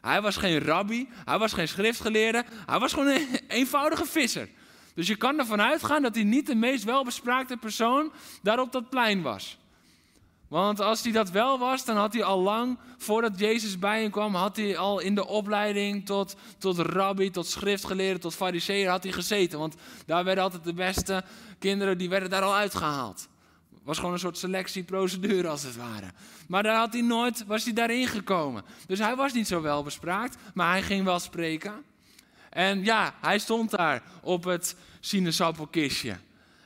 Hij 0.01 0.21
was 0.21 0.37
geen 0.37 0.59
rabbi, 0.59 1.09
hij 1.25 1.39
was 1.39 1.53
geen 1.53 1.69
schriftgeleerde, 1.69 2.45
hij 2.67 2.79
was 2.79 2.93
gewoon 2.93 3.09
een 3.09 3.27
eenvoudige 3.49 4.05
visser. 4.05 4.49
Dus 4.95 5.07
je 5.07 5.17
kan 5.17 5.39
ervan 5.39 5.61
uitgaan 5.61 6.03
dat 6.03 6.15
hij 6.15 6.25
niet 6.25 6.47
de 6.47 6.55
meest 6.55 6.85
welbespraakte 6.85 7.57
persoon 7.57 8.13
daar 8.43 8.61
op 8.61 8.73
dat 8.73 8.91
plein 8.91 9.23
was. 9.23 9.59
Want 10.49 10.81
als 10.81 11.03
hij 11.03 11.13
dat 11.13 11.31
wel 11.31 11.59
was, 11.59 11.85
dan 11.85 11.97
had 11.97 12.13
hij 12.13 12.23
al 12.23 12.41
lang, 12.41 12.79
voordat 12.97 13.39
Jezus 13.39 13.79
bij 13.79 14.01
hem 14.01 14.11
kwam, 14.11 14.35
had 14.35 14.57
hij 14.57 14.79
al 14.79 14.99
in 14.99 15.15
de 15.15 15.27
opleiding 15.27 16.07
tot, 16.07 16.37
tot 16.59 16.79
rabbi, 16.79 17.31
tot 17.31 17.47
schriftgeleerde, 17.47 18.19
tot 18.19 18.35
fariseer 18.35 18.89
had 18.89 19.03
hij 19.03 19.13
gezeten. 19.13 19.59
Want 19.59 19.75
daar 20.07 20.25
werden 20.25 20.45
altijd 20.45 20.65
de 20.65 20.75
beste 20.75 21.25
kinderen, 21.59 21.99
die 21.99 22.09
werden 22.09 22.31
daar 22.31 22.43
al 22.43 22.55
uitgehaald 22.55 23.29
was 23.89 23.99
gewoon 23.99 24.13
een 24.13 24.19
soort 24.19 24.39
selectieprocedure 24.39 25.49
als 25.49 25.63
het 25.63 25.77
ware. 25.77 26.07
Maar 26.49 26.63
daar 26.63 26.77
had 26.77 26.93
hij 26.93 27.03
nooit, 27.03 27.45
was 27.47 27.65
hij 27.65 27.73
daarin 27.73 28.07
gekomen. 28.07 28.65
Dus 28.87 28.99
hij 28.99 29.17
was 29.17 29.33
niet 29.33 29.47
zo 29.47 29.61
wel 29.61 29.83
bespraakt, 29.83 30.37
maar 30.55 30.71
hij 30.71 30.83
ging 30.83 31.05
wel 31.05 31.19
spreken. 31.19 31.73
En 32.51 32.85
ja, 32.85 33.15
hij 33.21 33.39
stond 33.39 33.71
daar 33.71 34.03
op 34.23 34.45
het 34.45 34.77
sinaasappelkistje. 35.01 36.17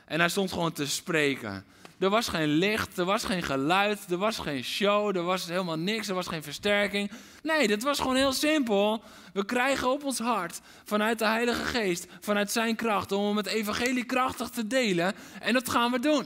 En 0.05 0.19
hij 0.19 0.29
stond 0.29 0.51
gewoon 0.51 0.71
te 0.71 0.87
spreken. 0.87 1.65
Er 1.99 2.09
was 2.09 2.27
geen 2.27 2.47
licht, 2.47 2.97
er 2.97 3.05
was 3.05 3.23
geen 3.23 3.43
geluid, 3.43 4.11
er 4.11 4.17
was 4.17 4.37
geen 4.37 4.63
show, 4.63 5.17
er 5.17 5.23
was 5.23 5.47
helemaal 5.47 5.77
niks, 5.77 6.07
er 6.07 6.15
was 6.15 6.27
geen 6.27 6.43
versterking. 6.43 7.11
Nee, 7.43 7.67
dit 7.67 7.83
was 7.83 7.99
gewoon 7.99 8.15
heel 8.15 8.33
simpel. 8.33 9.03
We 9.33 9.45
krijgen 9.45 9.91
op 9.91 10.03
ons 10.03 10.19
hart 10.19 10.61
vanuit 10.83 11.19
de 11.19 11.25
Heilige 11.25 11.63
Geest, 11.63 12.07
vanuit 12.19 12.51
Zijn 12.51 12.75
kracht, 12.75 13.11
om 13.11 13.37
het 13.37 13.47
evangelie 13.47 14.05
krachtig 14.05 14.49
te 14.49 14.67
delen. 14.67 15.13
En 15.39 15.53
dat 15.53 15.69
gaan 15.69 15.91
we 15.91 15.99
doen. 15.99 16.25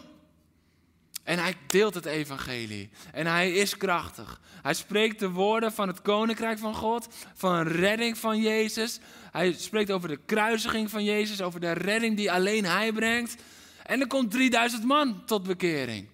En 1.28 1.40
hij 1.40 1.56
deelt 1.68 1.94
het 1.94 2.06
evangelie. 2.06 2.90
En 3.12 3.26
hij 3.26 3.52
is 3.52 3.78
krachtig. 3.78 4.42
Hij 4.62 4.74
spreekt 4.74 5.20
de 5.20 5.30
woorden 5.30 5.72
van 5.72 5.88
het 5.88 6.02
koninkrijk 6.02 6.60
van 6.60 6.76
God, 6.76 7.08
van 7.34 7.68
redding 7.68 8.18
van 8.18 8.42
Jezus. 8.42 9.00
Hij 9.32 9.54
spreekt 9.54 9.92
over 9.92 10.10
de 10.10 10.20
kruisiging 10.26 10.90
van 10.90 11.04
Jezus, 11.04 11.42
over 11.42 11.60
de 11.60 11.72
redding 11.72 12.16
die 12.18 12.32
alleen 12.32 12.66
hij 12.66 12.92
brengt. 12.92 13.44
En 13.84 14.00
er 14.00 14.08
komt 14.08 14.32
3000 14.32 14.84
man 14.84 15.26
tot 15.26 15.44
bekering. 15.44 16.08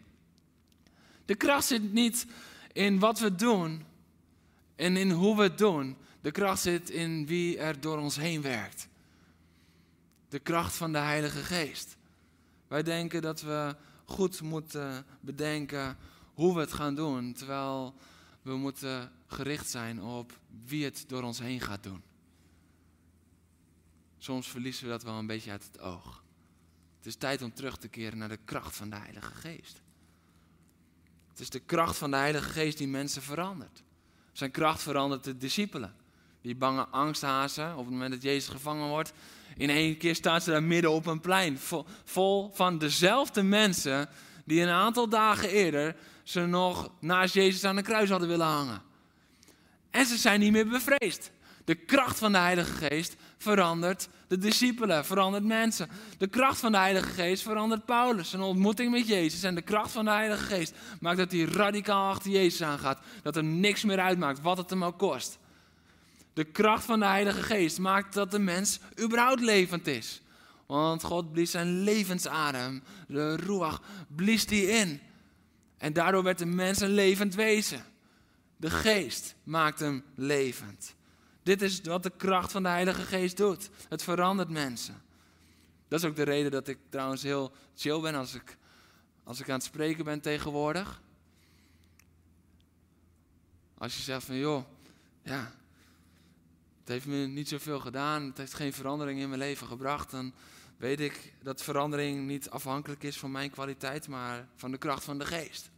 De 1.25 1.35
kracht 1.35 1.65
zit 1.65 1.93
niet 1.93 2.25
in 2.71 2.99
wat 2.99 3.19
we 3.19 3.35
doen 3.35 3.85
en 4.75 4.97
in 4.97 5.11
hoe 5.11 5.35
we 5.35 5.43
het 5.43 5.57
doen. 5.57 5.97
De 6.21 6.31
kracht 6.31 6.61
zit 6.61 6.89
in 6.89 7.25
wie 7.25 7.57
er 7.57 7.79
door 7.79 7.97
ons 7.97 8.15
heen 8.15 8.41
werkt. 8.41 8.87
De 10.29 10.39
kracht 10.39 10.75
van 10.75 10.91
de 10.91 10.97
Heilige 10.97 11.43
Geest. 11.43 11.97
Wij 12.67 12.83
denken 12.83 13.21
dat 13.21 13.41
we 13.41 13.75
goed 14.05 14.41
moeten 14.41 15.05
bedenken 15.19 15.97
hoe 16.33 16.53
we 16.53 16.59
het 16.59 16.73
gaan 16.73 16.95
doen. 16.95 17.33
Terwijl 17.33 17.95
We 18.43 18.55
moeten 18.55 19.11
gericht 19.27 19.69
zijn 19.69 20.01
op 20.01 20.39
wie 20.65 20.83
het 20.83 21.03
door 21.07 21.23
ons 21.23 21.39
heen 21.39 21.61
gaat 21.61 21.83
doen. 21.83 22.03
Soms 24.17 24.47
verliezen 24.47 24.85
we 24.85 24.89
dat 24.89 25.03
wel 25.03 25.13
een 25.13 25.27
beetje 25.27 25.51
uit 25.51 25.63
het 25.63 25.79
oog. 25.79 26.23
Het 26.97 27.05
is 27.05 27.15
tijd 27.15 27.41
om 27.41 27.53
terug 27.53 27.77
te 27.77 27.87
keren 27.87 28.17
naar 28.17 28.29
de 28.29 28.39
kracht 28.45 28.75
van 28.75 28.89
de 28.89 28.95
Heilige 28.95 29.33
Geest. 29.33 29.81
Het 31.29 31.39
is 31.39 31.49
de 31.49 31.59
kracht 31.59 31.97
van 31.97 32.11
de 32.11 32.17
Heilige 32.17 32.49
Geest 32.49 32.77
die 32.77 32.87
mensen 32.87 33.21
verandert. 33.21 33.83
Zijn 34.31 34.51
kracht 34.51 34.81
verandert 34.81 35.23
de 35.23 35.37
discipelen. 35.37 35.95
Die 36.43 36.55
bange 36.55 36.87
angsthazen, 36.87 37.71
op 37.71 37.85
het 37.85 37.89
moment 37.89 38.11
dat 38.11 38.21
Jezus 38.21 38.49
gevangen 38.49 38.87
wordt, 38.87 39.13
in 39.57 39.69
één 39.69 39.97
keer 39.97 40.15
staan 40.15 40.41
ze 40.41 40.51
daar 40.51 40.63
midden 40.63 40.91
op 40.91 41.05
een 41.05 41.21
plein, 41.21 41.59
vol, 41.59 41.85
vol 42.03 42.51
van 42.53 42.77
dezelfde 42.77 43.43
mensen 43.43 44.09
die 44.45 44.61
een 44.61 44.69
aantal 44.69 45.09
dagen 45.09 45.49
eerder 45.49 45.95
ze 46.23 46.45
nog 46.45 46.91
naast 46.99 47.33
Jezus 47.33 47.63
aan 47.63 47.75
de 47.75 47.81
kruis 47.81 48.09
hadden 48.09 48.27
willen 48.27 48.45
hangen. 48.45 48.81
En 49.89 50.05
ze 50.05 50.17
zijn 50.17 50.39
niet 50.39 50.51
meer 50.51 50.67
bevreesd. 50.67 51.31
De 51.65 51.75
kracht 51.75 52.19
van 52.19 52.31
de 52.31 52.37
Heilige 52.37 52.87
Geest 52.87 53.15
verandert 53.37 54.09
de 54.27 54.37
discipelen, 54.37 55.05
verandert 55.05 55.43
mensen. 55.43 55.89
De 56.17 56.27
kracht 56.27 56.59
van 56.59 56.71
de 56.71 56.77
Heilige 56.77 57.09
Geest 57.09 57.43
verandert 57.43 57.85
Paulus. 57.85 58.33
Een 58.33 58.41
ontmoeting 58.41 58.91
met 58.91 59.07
Jezus 59.07 59.43
en 59.43 59.55
de 59.55 59.61
kracht 59.61 59.91
van 59.91 60.05
de 60.05 60.11
Heilige 60.11 60.43
Geest 60.43 60.73
maakt 60.99 61.17
dat 61.17 61.31
hij 61.31 61.41
radicaal 61.41 62.09
achter 62.09 62.31
Jezus 62.31 62.61
aangaat. 62.61 62.99
Dat 63.21 63.35
er 63.35 63.43
niks 63.43 63.83
meer 63.83 63.99
uitmaakt, 63.99 64.41
wat 64.41 64.57
het 64.57 64.69
hem 64.69 64.83
ook 64.83 64.97
kost. 64.97 65.37
De 66.33 66.43
kracht 66.43 66.85
van 66.85 66.99
de 66.99 67.05
Heilige 67.05 67.43
Geest 67.43 67.79
maakt 67.79 68.13
dat 68.13 68.31
de 68.31 68.39
mens 68.39 68.79
überhaupt 68.99 69.41
levend 69.41 69.87
is. 69.87 70.21
Want 70.65 71.03
God 71.03 71.31
blies 71.31 71.51
zijn 71.51 71.79
levensadem, 71.79 72.83
de 73.07 73.35
ruach, 73.35 73.81
blies 74.07 74.45
die 74.45 74.67
in. 74.67 75.01
En 75.77 75.93
daardoor 75.93 76.23
werd 76.23 76.37
de 76.37 76.45
mens 76.45 76.79
een 76.79 76.93
levend 76.93 77.35
wezen. 77.35 77.85
De 78.57 78.69
geest 78.69 79.35
maakt 79.43 79.79
hem 79.79 80.03
levend. 80.15 80.95
Dit 81.43 81.61
is 81.61 81.81
wat 81.81 82.03
de 82.03 82.11
kracht 82.17 82.51
van 82.51 82.63
de 82.63 82.69
Heilige 82.69 83.01
Geest 83.01 83.37
doet. 83.37 83.69
Het 83.89 84.03
verandert 84.03 84.49
mensen. 84.49 85.01
Dat 85.87 85.99
is 85.99 86.09
ook 86.09 86.15
de 86.15 86.23
reden 86.23 86.51
dat 86.51 86.67
ik 86.67 86.77
trouwens 86.89 87.23
heel 87.23 87.51
chill 87.75 88.01
ben 88.01 88.15
als 88.15 88.33
ik, 88.33 88.57
als 89.23 89.39
ik 89.39 89.49
aan 89.49 89.55
het 89.55 89.63
spreken 89.63 90.05
ben 90.05 90.21
tegenwoordig. 90.21 91.01
Als 93.77 93.95
je 93.95 94.01
zegt 94.01 94.25
van 94.25 94.35
joh, 94.35 94.63
ja, 95.23 95.51
het 96.83 96.91
heeft 96.91 97.05
me 97.05 97.25
niet 97.25 97.47
zoveel 97.47 97.79
gedaan, 97.79 98.23
het 98.23 98.37
heeft 98.37 98.53
geen 98.53 98.73
verandering 98.73 99.19
in 99.19 99.27
mijn 99.27 99.39
leven 99.39 99.67
gebracht, 99.67 100.11
dan 100.11 100.33
weet 100.77 100.99
ik 100.99 101.33
dat 101.43 101.63
verandering 101.63 102.27
niet 102.27 102.49
afhankelijk 102.49 103.03
is 103.03 103.17
van 103.17 103.31
mijn 103.31 103.49
kwaliteit, 103.49 104.07
maar 104.07 104.47
van 104.55 104.71
de 104.71 104.77
kracht 104.77 105.03
van 105.03 105.17
de 105.17 105.25
geest. 105.25 105.71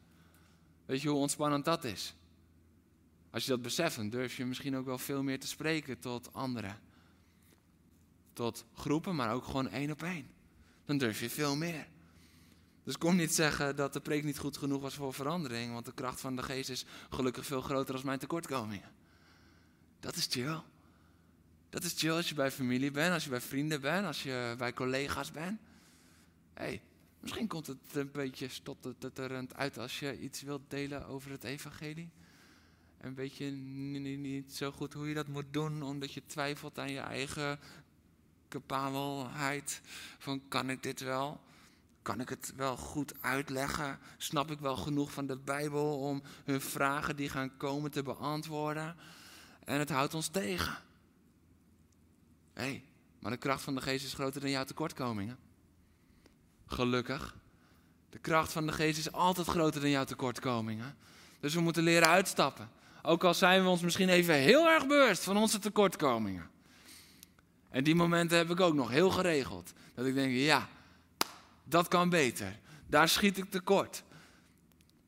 Weet 0.86 1.02
je 1.02 1.10
hoe 1.10 1.20
ontspannend 1.20 1.66
dat 1.66 1.84
is? 1.84 2.16
Als 3.30 3.44
je 3.44 3.50
dat 3.50 3.62
beseft, 3.62 3.96
dan 3.96 4.10
durf 4.10 4.38
je 4.38 4.46
misschien 4.46 4.76
ook 4.76 4.86
wel 4.86 4.98
veel 4.98 5.24
meer 5.24 5.40
te 5.40 5.48
spreken 5.48 6.00
tot 6.00 6.34
anderen. 6.34 6.80
Tot 8.34 8.66
groepen, 8.74 9.16
maar 9.16 9.34
ook 9.34 9.46
gewoon 9.46 9.70
één 9.70 9.92
op 9.92 10.04
één. 10.04 10.28
Dan 10.86 10.98
durf 10.98 11.20
je 11.20 11.30
veel 11.30 11.56
meer. 11.56 11.88
Dus 12.84 12.98
kom 12.98 13.16
niet 13.16 13.34
zeggen 13.34 13.76
dat 13.76 13.94
de 13.94 14.00
preek 14.02 14.24
niet 14.24 14.40
goed 14.40 14.58
genoeg 14.58 14.82
was 14.82 14.94
voor 14.94 15.14
verandering, 15.14 15.74
want 15.74 15.86
de 15.86 15.94
kracht 15.94 16.20
van 16.20 16.36
de 16.36 16.44
geest 16.44 16.70
is 16.70 16.86
gelukkig 17.10 17.46
veel 17.46 17.62
groter 17.62 17.96
dan 17.96 18.06
mijn 18.06 18.20
tekortkomingen. 18.20 18.92
Dat 20.00 20.16
is 20.16 20.28
chill. 20.30 20.62
Dat 21.70 21.84
is 21.84 21.94
chill 21.98 22.12
als 22.12 22.30
je 22.30 22.36
bij 22.36 22.52
familie 22.52 22.92
bent, 22.92 23.14
als 23.14 23.24
je 23.24 23.30
bij 23.30 23.42
vrienden 23.42 23.82
bent, 23.82 24.06
als 24.06 24.24
je 24.24 24.56
bij 24.58 24.74
collega's 24.74 25.32
bent. 25.32 25.60
hey, 26.54 26.82
misschien 27.20 27.48
komt 27.48 27.68
het 27.68 27.78
een 27.94 28.12
beetje 28.12 28.48
stotterend 28.48 29.56
uit 29.56 29.78
als 29.78 30.00
je 30.00 30.20
iets 30.20 30.42
wilt 30.42 30.70
delen 30.70 31.06
over 31.06 31.32
het 31.32 31.44
evangelie 31.44 32.10
en 33.06 33.14
weet 33.14 33.36
je 33.36 33.46
niet 33.46 34.54
zo 34.54 34.72
goed 34.72 34.94
hoe 34.94 35.08
je 35.08 35.14
dat 35.14 35.28
moet 35.28 35.46
doen, 35.52 35.84
omdat 35.84 36.14
je 36.14 36.22
twijfelt 36.26 36.80
aan 36.80 36.92
je 36.92 37.00
eigen 37.00 37.60
capabelheid. 38.50 39.82
Van 40.18 40.48
kan 40.48 40.70
ik 40.70 40.84
dit 40.84 41.00
wel? 41.00 41.40
Kan 42.02 42.20
ik 42.20 42.30
het 42.30 42.54
wel 42.56 42.78
goed 42.78 43.14
uitleggen? 43.22 44.00
Snap 44.18 44.52
ik 44.52 44.60
wel 44.60 44.76
genoeg 44.76 45.12
van 45.12 45.28
de 45.28 45.38
Bijbel 45.38 46.00
om 46.00 46.22
hun 46.44 46.62
vragen 46.62 47.16
die 47.16 47.30
gaan 47.30 47.58
komen 47.58 47.92
te 47.92 48.04
beantwoorden? 48.04 48.96
En 49.66 49.80
het 49.80 49.90
houdt 49.90 50.14
ons 50.14 50.28
tegen. 50.28 50.78
Hé, 52.56 52.84
maar 53.20 53.32
de 53.32 53.38
kracht 53.38 53.62
van 53.62 53.76
de 53.76 53.82
geest 53.82 54.06
is 54.06 54.14
groter 54.14 54.42
dan 54.42 54.50
jouw 54.50 54.64
tekortkomingen. 54.64 55.38
Gelukkig. 56.66 57.36
De 58.10 58.20
kracht 58.20 58.52
van 58.52 58.66
de 58.66 58.72
geest 58.72 58.98
is 58.98 59.12
altijd 59.12 59.48
groter 59.48 59.82
dan 59.82 59.90
jouw 59.90 60.04
tekortkomingen. 60.04 60.96
Dus 61.40 61.54
we 61.54 61.62
moeten 61.62 61.84
leren 61.84 62.08
uitstappen. 62.08 62.70
Ook 63.02 63.24
al 63.24 63.34
zijn 63.34 63.64
we 63.64 63.70
ons 63.70 63.82
misschien 63.82 64.10
even 64.10 64.36
heel 64.36 64.68
erg 64.68 64.88
bewust 64.88 65.24
van 65.24 65.38
onze 65.38 65.60
tekortkomingen. 65.60 66.50
En 67.70 67.84
die 67.84 67.96
momenten 67.96 68.38
heb 68.38 68.50
ik 68.50 68.60
ook 68.60 68.74
nog 68.74 68.90
heel 68.90 69.10
geregeld. 69.10 69.74
Dat 69.94 70.06
ik 70.06 70.14
denk, 70.14 70.34
ja, 70.34 70.70
dat 71.64 71.88
kan 71.88 72.10
beter. 72.10 72.60
Daar 72.88 73.10
schiet 73.10 73.38
ik 73.38 73.52
tekort. 73.52 74.04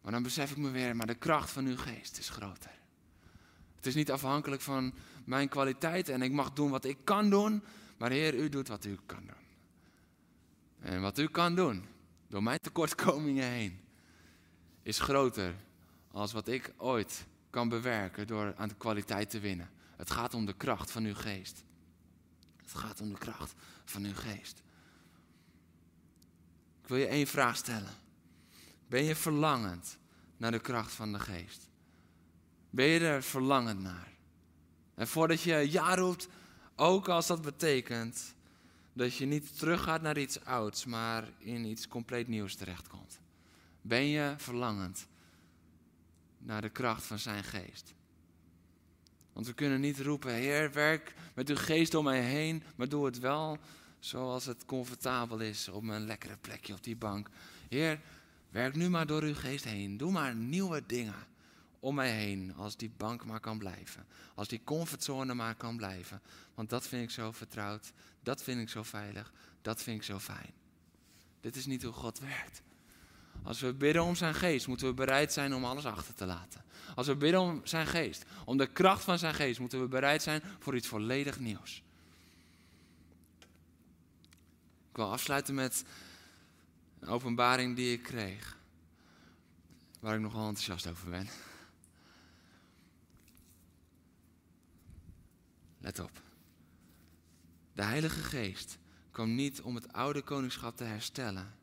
Maar 0.02 0.12
dan 0.12 0.24
besef 0.24 0.52
ik 0.52 0.58
me 0.58 0.70
weer, 0.70 0.96
maar 0.96 1.08
de 1.08 1.16
kracht 1.16 1.50
van 1.50 1.66
uw 1.66 1.78
geest 1.78 2.18
is 2.18 2.30
groter. 2.30 2.72
Het 3.76 3.86
is 3.86 3.96
niet 3.96 4.12
afhankelijk 4.12 4.62
van 4.62 4.94
mijn 5.28 5.50
kwaliteit 5.50 6.10
en 6.10 6.22
ik 6.22 6.32
mag 6.32 6.54
doen 6.54 6.70
wat 6.70 6.86
ik 6.86 6.98
kan 7.04 7.30
doen. 7.30 7.64
Maar 7.98 8.12
Heer, 8.12 8.36
u 8.36 8.50
doet 8.50 8.68
wat 8.68 8.86
u 8.86 8.98
kan 9.06 9.26
doen. 9.26 9.46
En 10.80 11.02
wat 11.02 11.18
u 11.18 11.28
kan 11.28 11.56
doen, 11.56 11.86
door 12.28 12.44
mijn 12.44 12.60
tekortkomingen 12.60 13.46
heen, 13.46 13.80
is 14.82 15.00
groter 15.00 15.56
als 16.12 16.32
wat 16.32 16.48
ik 16.48 16.74
ooit 16.78 17.26
kan 17.50 17.70
bewerken 17.70 18.28
door 18.28 18.56
aan 18.56 18.68
de 18.68 18.76
kwaliteit 18.76 19.30
te 19.30 19.40
winnen. 19.40 19.70
Het 19.96 20.12
gaat 20.12 20.34
om 20.34 20.46
de 20.46 20.54
kracht 20.54 20.92
van 20.92 21.04
uw 21.04 21.16
geest. 21.16 21.64
Het 22.62 22.74
gaat 22.74 23.02
om 23.02 23.10
de 23.10 23.18
kracht 23.18 23.54
van 23.86 24.04
uw 24.04 24.16
geest. 24.16 24.64
Ik 26.82 26.88
wil 26.88 26.98
je 26.98 27.08
één 27.08 27.28
vraag 27.28 27.56
stellen. 27.56 27.94
Ben 28.88 29.04
je 29.04 29.16
verlangend 29.16 29.98
naar 30.38 30.52
de 30.52 30.60
kracht 30.60 30.92
van 30.92 31.12
de 31.12 31.20
geest? 31.20 31.70
Ben 32.70 32.86
je 32.86 33.00
er 33.00 33.24
verlangend 33.24 33.82
naar? 33.82 34.17
En 34.98 35.08
voordat 35.08 35.42
je 35.42 35.72
ja 35.72 35.96
roept, 35.96 36.28
ook 36.76 37.10
als 37.10 37.28
dat 37.28 37.42
betekent 37.42 38.36
dat 38.94 39.16
je 39.16 39.26
niet 39.26 39.58
teruggaat 39.58 40.02
naar 40.02 40.18
iets 40.18 40.46
ouds, 40.46 40.86
maar 40.86 41.30
in 41.38 41.66
iets 41.66 41.88
compleet 41.88 42.28
nieuws 42.28 42.56
terechtkomt. 42.56 43.20
Ben 43.82 44.06
je 44.06 44.34
verlangend 44.38 45.08
naar 46.38 46.62
de 46.62 46.70
kracht 46.70 47.04
van 47.06 47.20
zijn 47.20 47.44
geest. 47.44 47.94
Want 49.34 49.48
we 49.48 49.54
kunnen 49.54 49.80
niet 49.80 50.00
roepen, 50.00 50.34
Heer, 50.34 50.72
werk 50.72 51.14
met 51.34 51.50
uw 51.50 51.56
geest 51.56 51.94
om 51.94 52.04
mij 52.04 52.22
heen, 52.22 52.64
maar 52.76 52.90
doe 52.90 53.06
het 53.06 53.20
wel 53.20 53.58
zoals 54.00 54.46
het 54.46 54.66
comfortabel 54.66 55.40
is 55.40 55.68
op 55.70 55.84
mijn 55.84 56.06
lekkere 56.06 56.38
plekje 56.38 56.74
op 56.74 56.84
die 56.84 56.96
bank. 56.96 57.30
Heer, 57.70 58.00
werk 58.50 58.76
nu 58.76 58.90
maar 58.90 59.08
door 59.08 59.24
uw 59.24 59.36
geest 59.36 59.64
heen. 59.64 59.98
Doe 59.98 60.12
maar 60.12 60.36
nieuwe 60.36 60.84
dingen 60.86 61.26
om 61.80 61.96
mij 61.96 62.12
heen, 62.12 62.54
als 62.56 62.78
die 62.78 62.92
bank 62.98 63.26
maar 63.26 63.40
kan 63.40 63.58
blijven. 63.58 64.06
Als 64.36 64.48
die 64.48 64.62
comfortzone 64.64 65.34
maar 65.34 65.56
kan 65.56 65.78
blijven. 65.78 66.22
Want 66.56 66.70
dat 66.70 66.88
vind 66.88 67.04
ik 67.04 67.12
zo 67.12 67.32
vertrouwd, 67.32 67.92
dat 68.24 68.44
vind 68.44 68.62
ik 68.62 68.70
zo 68.70 68.84
veilig, 68.84 69.32
dat 69.62 69.82
vind 69.82 69.98
ik 69.98 70.04
zo 70.04 70.20
fijn. 70.20 70.52
Dit 71.42 71.56
is 71.56 71.66
niet 71.66 71.84
hoe 71.84 71.94
God 71.94 72.20
werkt. 72.20 72.62
Als 73.44 73.60
we 73.60 73.74
bidden 73.74 74.04
om 74.04 74.16
zijn 74.16 74.36
geest, 74.36 74.68
moeten 74.68 74.88
we 74.88 74.94
bereid 74.94 75.34
zijn 75.34 75.56
om 75.56 75.66
alles 75.66 75.86
achter 75.86 76.14
te 76.14 76.26
laten. 76.26 76.64
Als 76.96 77.08
we 77.08 77.16
bidden 77.16 77.42
om 77.42 77.62
zijn 77.64 77.88
geest, 77.88 78.26
om 78.46 78.58
de 78.58 78.68
kracht 78.68 79.04
van 79.04 79.20
zijn 79.20 79.34
geest, 79.34 79.60
moeten 79.60 79.82
we 79.82 79.88
bereid 79.88 80.24
zijn 80.24 80.42
voor 80.60 80.76
iets 80.76 80.88
volledig 80.88 81.40
nieuws. 81.40 81.84
Ik 84.90 85.04
wil 85.04 85.12
afsluiten 85.12 85.56
met 85.56 85.84
een 87.00 87.08
openbaring 87.08 87.76
die 87.76 87.94
ik 87.94 88.04
kreeg, 88.04 88.58
waar 90.00 90.16
ik 90.16 90.22
nogal 90.22 90.48
enthousiast 90.48 90.88
over 90.88 91.10
ben. 91.10 91.28
Let 95.88 96.00
op. 96.00 96.22
De 97.74 97.84
Heilige 97.84 98.20
Geest 98.20 98.78
kwam 99.12 99.36
niet 99.36 99.62
om 99.62 99.76
het 99.76 99.94
oude 99.94 100.22
koningschap 100.22 100.78
te 100.78 100.84
herstellen 100.84 101.54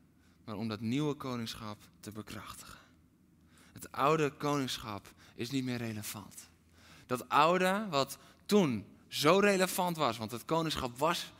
maar 0.45 0.57
om 0.57 0.68
dat 0.68 0.81
nieuwe 0.81 1.14
koningschap 1.14 1.79
te 2.01 2.11
bekrachtigen. 2.11 2.79
Het 3.72 3.93
oude 3.93 4.31
koningschap 4.31 5.12
is 5.35 5.51
niet 5.51 5.64
meer 5.64 5.77
relevant. 5.77 6.49
Dat 7.07 7.29
oude, 7.29 7.87
wat 7.91 8.18
toen 8.47 8.87
zo 9.09 9.39
relevant 9.39 9.97
was, 9.97 10.16
want 10.16 10.31
het 10.31 10.45
koningschap 10.45 10.99
was 10.99 11.33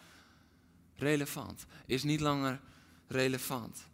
relevant, 0.97 1.67
is 1.87 2.03
niet 2.03 2.21
langer 2.21 2.61
relevant. 3.07 3.87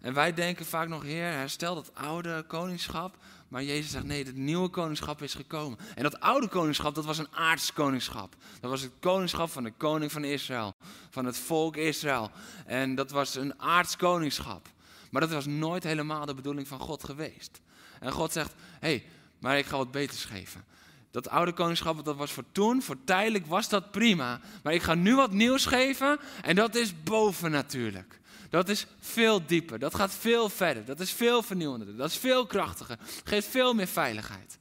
En 0.00 0.14
wij 0.14 0.34
denken 0.34 0.66
vaak 0.66 0.88
nog, 0.88 1.02
Heer, 1.02 1.32
herstel 1.32 1.74
dat 1.74 1.94
oude 1.94 2.44
koningschap. 2.46 3.16
Maar 3.52 3.62
Jezus 3.62 3.90
zegt, 3.90 4.04
nee, 4.04 4.24
het 4.24 4.36
nieuwe 4.36 4.68
koningschap 4.68 5.22
is 5.22 5.34
gekomen. 5.34 5.78
En 5.94 6.02
dat 6.02 6.20
oude 6.20 6.48
koningschap, 6.48 6.94
dat 6.94 7.04
was 7.04 7.18
een 7.18 7.32
aards 7.34 7.72
koningschap. 7.72 8.36
Dat 8.60 8.70
was 8.70 8.80
het 8.80 8.90
koningschap 9.00 9.50
van 9.50 9.64
de 9.64 9.72
koning 9.76 10.12
van 10.12 10.24
Israël. 10.24 10.74
Van 11.10 11.24
het 11.24 11.38
volk 11.38 11.76
Israël. 11.76 12.30
En 12.66 12.94
dat 12.94 13.10
was 13.10 13.34
een 13.34 13.60
aards 13.60 13.96
koningschap. 13.96 14.68
Maar 15.10 15.20
dat 15.20 15.30
was 15.30 15.46
nooit 15.46 15.82
helemaal 15.82 16.26
de 16.26 16.34
bedoeling 16.34 16.68
van 16.68 16.78
God 16.78 17.04
geweest. 17.04 17.60
En 18.00 18.12
God 18.12 18.32
zegt, 18.32 18.52
hé, 18.80 18.88
hey, 18.88 19.04
maar 19.38 19.58
ik 19.58 19.66
ga 19.66 19.76
wat 19.76 19.90
beters 19.90 20.24
geven. 20.24 20.64
Dat 21.10 21.28
oude 21.28 21.52
koningschap, 21.52 22.04
dat 22.04 22.16
was 22.16 22.32
voor 22.32 22.44
toen, 22.52 22.82
voor 22.82 23.04
tijdelijk 23.04 23.46
was 23.46 23.68
dat 23.68 23.90
prima. 23.90 24.40
Maar 24.62 24.74
ik 24.74 24.82
ga 24.82 24.94
nu 24.94 25.16
wat 25.16 25.32
nieuws 25.32 25.66
geven 25.66 26.18
en 26.42 26.54
dat 26.54 26.74
is 26.74 27.02
bovennatuurlijk. 27.02 28.20
Dat 28.52 28.68
is 28.68 28.86
veel 29.00 29.46
dieper, 29.46 29.78
dat 29.78 29.94
gaat 29.94 30.12
veel 30.12 30.48
verder, 30.48 30.84
dat 30.84 31.00
is 31.00 31.12
veel 31.12 31.42
vernieuwender, 31.42 31.96
dat 31.96 32.10
is 32.10 32.16
veel 32.16 32.46
krachtiger, 32.46 32.98
geeft 33.24 33.48
veel 33.48 33.74
meer 33.74 33.86
veiligheid. 33.86 34.58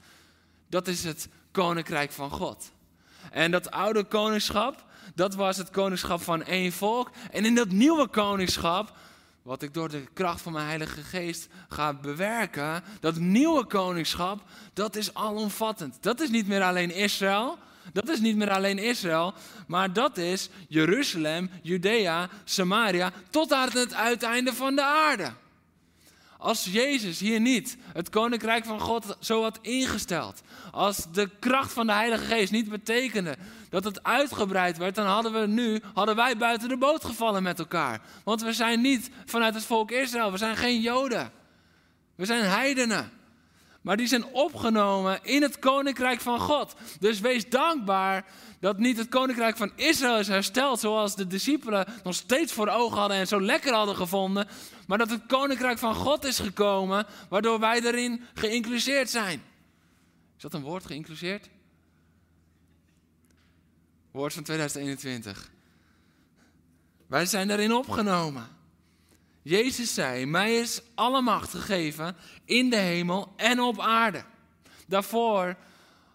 Dat 0.70 0.88
is 0.88 1.04
het 1.04 1.28
koninkrijk 1.52 2.12
van 2.12 2.30
God. 2.30 2.72
En 3.32 3.52
dat 3.52 3.72
oude 3.72 4.04
koningschap, 4.04 4.86
dat 5.16 5.36
was 5.36 5.58
het 5.58 5.70
koningschap 5.70 6.22
van 6.22 6.44
één 6.44 6.72
volk. 6.72 7.10
En 7.32 7.46
in 7.46 7.56
dat 7.56 7.70
nieuwe 7.70 8.08
koningschap, 8.08 8.98
wat 9.42 9.62
ik 9.62 9.74
door 9.74 9.90
de 9.90 10.04
kracht 10.14 10.42
van 10.42 10.54
mijn 10.54 10.68
Heilige 10.68 11.02
Geest 11.02 11.48
ga 11.70 11.94
bewerken, 11.94 12.84
dat 13.00 13.16
nieuwe 13.16 13.66
koningschap, 13.66 14.44
dat 14.74 14.96
is 14.96 15.14
alomvattend. 15.14 15.98
Dat 16.02 16.20
is 16.20 16.30
niet 16.30 16.48
meer 16.48 16.64
alleen 16.64 16.92
Israël, 16.96 17.58
dat 17.94 18.10
is 18.10 18.20
niet 18.20 18.36
meer 18.36 18.52
alleen 18.52 18.78
Israël, 18.78 19.34
maar 19.68 19.94
dat 19.94 20.18
is 20.18 20.50
Jeruzalem, 20.68 21.50
Judea, 21.62 22.30
Samaria, 22.44 23.12
tot 23.30 23.54
aan 23.54 23.70
het 23.72 23.94
uiteinde 23.94 24.54
van 24.54 24.76
de 24.76 24.84
aarde. 24.84 25.32
Als 26.38 26.66
Jezus 26.66 27.20
hier 27.20 27.40
niet 27.40 27.78
het 27.94 28.10
koninkrijk 28.10 28.66
van 28.66 28.80
God 28.80 29.18
zo 29.20 29.42
had 29.42 29.60
ingesteld, 29.62 30.42
als 30.72 31.12
de 31.12 31.30
kracht 31.40 31.74
van 31.74 31.88
de 31.88 31.94
Heilige 31.94 32.26
Geest 32.26 32.52
niet 32.52 32.70
betekende 32.70 33.38
dat 33.70 33.84
het 33.84 34.04
uitgebreid 34.04 34.78
werd, 34.78 34.96
dan 34.96 35.06
hadden 35.06 35.34
we 35.34 35.48
nu, 35.48 35.82
hadden 35.94 36.16
wij 36.16 36.38
buiten 36.38 36.70
de 36.70 36.78
boot 36.78 37.06
gevallen 37.06 37.44
met 37.44 37.60
elkaar. 37.60 38.02
Want 38.24 38.42
we 38.42 38.54
zijn 38.54 38.82
niet 38.82 39.10
vanuit 39.26 39.54
het 39.54 39.66
volk 39.66 39.92
Israël, 39.92 40.32
we 40.32 40.38
zijn 40.38 40.58
geen 40.58 40.82
Joden. 40.82 41.32
We 42.16 42.26
zijn 42.26 42.44
heidenen. 42.44 43.12
Maar 43.82 43.98
die 43.98 44.08
zijn 44.08 44.26
opgenomen 44.26 45.20
in 45.24 45.42
het 45.42 45.60
koninkrijk 45.60 46.22
van 46.22 46.40
God. 46.40 46.76
Dus 47.00 47.20
wees 47.20 47.50
dankbaar 47.50 48.26
dat 48.60 48.78
niet 48.78 48.98
het 48.98 49.10
koninkrijk 49.10 49.58
van 49.58 49.72
Israël 49.76 50.20
is 50.20 50.28
hersteld, 50.28 50.80
zoals 50.80 51.16
de 51.16 51.28
discipelen 51.28 51.88
nog 52.04 52.16
steeds 52.16 52.54
voor 52.54 52.68
ogen 52.68 52.98
hadden 52.98 53.18
en 53.18 53.28
zo 53.28 53.42
lekker 53.42 53.74
hadden 53.74 53.96
gevonden. 53.96 54.48
Maar 54.88 54.98
dat 54.98 55.10
het 55.10 55.26
koninkrijk 55.26 55.78
van 55.78 55.96
God 55.96 56.26
is 56.26 56.40
gekomen, 56.40 57.06
waardoor 57.30 57.60
wij 57.60 57.82
erin 57.82 58.24
geïncluseerd 58.34 59.10
zijn. 59.10 59.42
Is 60.36 60.42
dat 60.42 60.54
een 60.54 60.62
woord, 60.62 60.86
geïncluseerd? 60.86 61.50
Woord 64.12 64.34
van 64.34 64.44
2021. 64.44 65.52
Wij 67.08 67.26
zijn 67.26 67.48
daarin 67.48 67.74
opgenomen. 67.74 68.61
Jezus 69.42 69.94
zei: 69.94 70.26
Mij 70.26 70.56
is 70.56 70.82
alle 70.96 71.22
macht 71.22 71.50
gegeven 71.50 72.16
in 72.46 72.70
de 72.70 72.76
hemel 72.76 73.34
en 73.36 73.60
op 73.60 73.80
aarde. 73.80 74.24
Daarvoor 74.88 75.56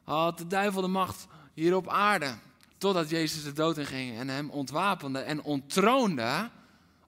had 0.04 0.38
de 0.38 0.46
duivel 0.46 0.80
de 0.80 0.88
macht 0.88 1.26
hier 1.54 1.76
op 1.76 1.88
aarde. 1.88 2.34
Totdat 2.78 3.10
Jezus 3.10 3.44
de 3.44 3.52
dood 3.52 3.78
inging 3.78 4.18
en 4.18 4.28
hem 4.28 4.50
ontwapende 4.50 5.18
en 5.18 5.42
onttroonde. 5.42 6.50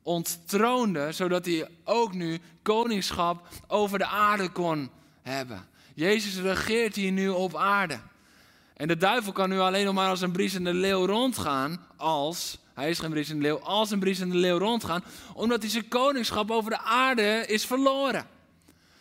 Onttroonde, 0.03 1.13
zodat 1.13 1.45
hij 1.45 1.69
ook 1.85 2.15
nu 2.15 2.41
koningschap 2.63 3.49
over 3.67 3.99
de 3.99 4.07
aarde 4.07 4.49
kon 4.49 4.91
hebben. 5.23 5.69
Jezus 5.95 6.37
regeert 6.37 6.95
hier 6.95 7.13
nu 7.13 7.29
op 7.29 7.57
aarde. 7.57 8.01
En 8.77 8.89
de 8.89 8.97
duivel 8.97 9.33
kan 9.33 9.49
nu 9.49 9.59
alleen 9.59 9.85
nog 9.85 9.95
maar 9.95 10.09
als 10.09 10.21
een 10.21 10.33
briesende 10.33 10.75
leeuw 10.75 11.07
rondgaan. 11.07 11.81
Als, 11.97 12.59
hij 12.79 12.91
is 12.91 12.99
geen 12.99 13.11
briesende 13.11 13.43
leeuw, 13.43 13.59
als 13.59 13.91
een 13.91 13.99
briesende 13.99 14.37
leeuw 14.37 14.59
rondgaan. 14.59 15.05
Omdat 15.35 15.63
hij 15.63 15.71
zijn 15.71 15.89
koningschap 15.89 16.51
over 16.51 16.71
de 16.71 16.81
aarde 16.81 17.45
is 17.47 17.67
verloren. 17.67 18.27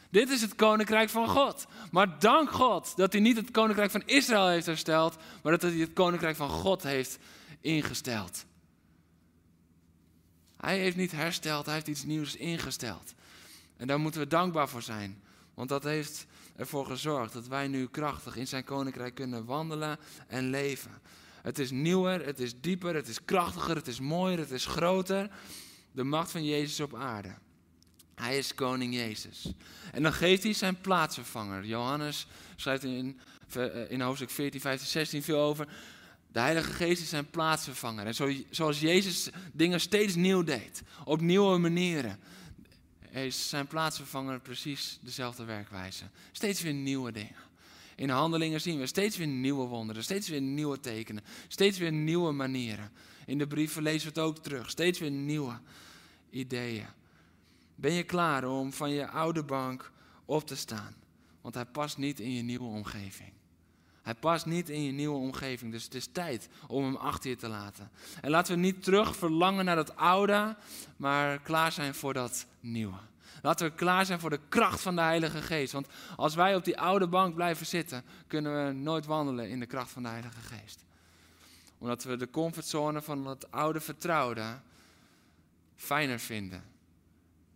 Dit 0.09 0.29
is 0.29 0.41
het 0.41 0.55
koninkrijk 0.55 1.09
van 1.09 1.27
God. 1.27 1.67
Maar 1.91 2.19
dank 2.19 2.51
God 2.51 2.93
dat 2.95 3.11
hij 3.11 3.21
niet 3.21 3.37
het 3.37 3.51
koninkrijk 3.51 3.91
van 3.91 4.03
Israël 4.05 4.47
heeft 4.47 4.65
hersteld, 4.65 5.15
maar 5.43 5.51
dat 5.51 5.61
hij 5.61 5.71
het 5.71 5.93
koninkrijk 5.93 6.35
van 6.35 6.49
God 6.49 6.83
heeft 6.83 7.17
ingesteld. 7.61 8.45
Hij 10.57 10.79
heeft 10.79 10.97
niet 10.97 11.11
hersteld, 11.11 11.65
hij 11.65 11.73
heeft 11.73 11.87
iets 11.87 12.03
nieuws 12.03 12.35
ingesteld. 12.35 13.13
En 13.77 13.87
daar 13.87 13.99
moeten 13.99 14.21
we 14.21 14.27
dankbaar 14.27 14.69
voor 14.69 14.81
zijn. 14.81 15.21
Want 15.53 15.69
dat 15.69 15.83
heeft 15.83 16.25
ervoor 16.55 16.85
gezorgd 16.85 17.33
dat 17.33 17.47
wij 17.47 17.67
nu 17.67 17.87
krachtig 17.87 18.35
in 18.35 18.47
zijn 18.47 18.63
koninkrijk 18.63 19.15
kunnen 19.15 19.45
wandelen 19.45 19.99
en 20.27 20.49
leven. 20.49 21.01
Het 21.47 21.59
is 21.59 21.71
nieuwer, 21.71 22.25
het 22.25 22.39
is 22.39 22.61
dieper, 22.61 22.95
het 22.95 23.07
is 23.07 23.25
krachtiger, 23.25 23.75
het 23.75 23.87
is 23.87 23.99
mooier, 23.99 24.39
het 24.39 24.51
is 24.51 24.65
groter. 24.65 25.29
De 25.91 26.03
macht 26.03 26.31
van 26.31 26.45
Jezus 26.45 26.79
op 26.79 26.95
aarde. 26.95 27.33
Hij 28.15 28.37
is 28.37 28.53
koning 28.53 28.93
Jezus. 28.93 29.53
En 29.91 30.03
dan 30.03 30.13
geeft 30.13 30.43
hij 30.43 30.53
zijn 30.53 30.81
plaatsvervanger. 30.81 31.65
Johannes 31.65 32.27
schrijft 32.55 32.83
in, 32.83 33.19
eh, 33.53 33.91
in 33.91 34.01
hoofdstuk 34.01 34.29
14, 34.29 34.61
15, 34.61 34.87
16 34.87 35.23
veel 35.23 35.39
over. 35.39 35.67
De 36.31 36.39
Heilige 36.39 36.71
Geest 36.71 37.01
is 37.01 37.09
zijn 37.09 37.29
plaatsvervanger. 37.29 38.05
En 38.05 38.15
zo, 38.15 38.31
zoals 38.49 38.79
Jezus 38.79 39.29
dingen 39.53 39.79
steeds 39.79 40.15
nieuw 40.15 40.43
deed, 40.43 40.83
op 41.05 41.21
nieuwe 41.21 41.57
manieren, 41.57 42.19
is 43.11 43.49
zijn 43.49 43.67
plaatsvervanger 43.67 44.39
precies 44.39 44.99
dezelfde 45.01 45.43
werkwijze. 45.43 46.03
Steeds 46.31 46.61
weer 46.61 46.73
nieuwe 46.73 47.11
dingen. 47.11 47.46
In 47.97 48.09
handelingen 48.09 48.61
zien 48.61 48.79
we 48.79 48.85
steeds 48.85 49.17
weer 49.17 49.27
nieuwe 49.27 49.65
wonderen, 49.65 50.03
steeds 50.03 50.29
weer 50.29 50.41
nieuwe 50.41 50.79
tekenen, 50.79 51.23
steeds 51.47 51.77
weer 51.77 51.91
nieuwe 51.91 52.31
manieren. 52.31 52.91
In 53.25 53.37
de 53.37 53.47
brieven 53.47 53.83
lezen 53.83 54.13
we 54.13 54.19
het 54.19 54.29
ook 54.29 54.37
terug, 54.37 54.69
steeds 54.69 54.99
weer 54.99 55.11
nieuwe 55.11 55.59
ideeën. 56.29 56.85
Ben 57.75 57.91
je 57.91 58.03
klaar 58.03 58.43
om 58.43 58.73
van 58.73 58.89
je 58.89 59.07
oude 59.07 59.43
bank 59.43 59.91
op 60.25 60.47
te 60.47 60.55
staan? 60.55 60.95
Want 61.41 61.55
hij 61.55 61.65
past 61.65 61.97
niet 61.97 62.19
in 62.19 62.31
je 62.31 62.41
nieuwe 62.41 62.67
omgeving. 62.67 63.31
Hij 64.01 64.15
past 64.15 64.45
niet 64.45 64.69
in 64.69 64.83
je 64.83 64.91
nieuwe 64.91 65.17
omgeving, 65.17 65.71
dus 65.71 65.83
het 65.83 65.95
is 65.95 66.07
tijd 66.11 66.49
om 66.67 66.83
hem 66.83 66.95
achter 66.95 67.29
je 67.29 67.35
te 67.35 67.47
laten. 67.47 67.91
En 68.21 68.29
laten 68.29 68.53
we 68.53 68.59
niet 68.59 68.83
terug 68.83 69.15
verlangen 69.15 69.65
naar 69.65 69.75
dat 69.75 69.95
oude, 69.95 70.55
maar 70.97 71.39
klaar 71.39 71.71
zijn 71.71 71.95
voor 71.95 72.13
dat 72.13 72.45
nieuwe. 72.59 72.99
Laten 73.41 73.67
we 73.67 73.75
klaar 73.75 74.05
zijn 74.05 74.19
voor 74.19 74.29
de 74.29 74.39
kracht 74.49 74.81
van 74.81 74.95
de 74.95 75.01
Heilige 75.01 75.41
Geest. 75.41 75.71
Want 75.71 75.87
als 76.15 76.35
wij 76.35 76.55
op 76.55 76.65
die 76.65 76.79
oude 76.79 77.07
bank 77.07 77.35
blijven 77.35 77.65
zitten, 77.65 78.03
kunnen 78.27 78.65
we 78.65 78.71
nooit 78.73 79.05
wandelen 79.05 79.49
in 79.49 79.59
de 79.59 79.65
kracht 79.65 79.91
van 79.91 80.03
de 80.03 80.09
Heilige 80.09 80.41
Geest. 80.41 80.85
Omdat 81.77 82.03
we 82.03 82.17
de 82.17 82.29
comfortzone 82.29 83.01
van 83.01 83.27
het 83.27 83.51
oude 83.51 83.79
vertrouwde 83.79 84.59
fijner 85.75 86.19
vinden 86.19 86.63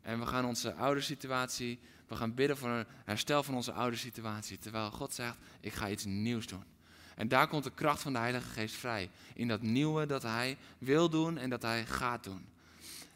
en 0.02 0.20
we 0.20 0.26
gaan 0.26 0.46
onze 0.46 0.74
oude 0.74 1.02
situatie, 1.02 1.80
we 2.08 2.16
gaan 2.16 2.34
bidden 2.34 2.58
voor 2.58 2.70
een 2.70 2.86
herstel 3.06 3.44
van 3.44 3.56
onze 3.56 3.72
oude 3.72 3.98
situatie. 3.98 4.58
Terwijl 4.58 4.92
God 4.92 5.14
zegt, 5.14 5.38
ik 5.60 5.74
ga 5.74 5.90
iets 5.90 6.06
nieuws 6.06 6.48
doen. 6.48 6.64
En 7.16 7.28
daar 7.28 7.48
komt 7.48 7.64
de 7.64 7.72
kracht 7.72 8.02
van 8.02 8.14
de 8.14 8.20
Heilige 8.20 8.50
Geest 8.50 8.76
vrij. 8.76 9.10
In 9.34 9.48
dat 9.48 9.62
nieuwe 9.62 10.06
dat 10.06 10.22
Hij 10.22 10.58
wil 10.78 11.10
doen 11.10 11.38
en 11.38 11.50
dat 11.50 11.62
Hij 11.62 11.86
gaat 11.86 12.24
doen. 12.24 12.46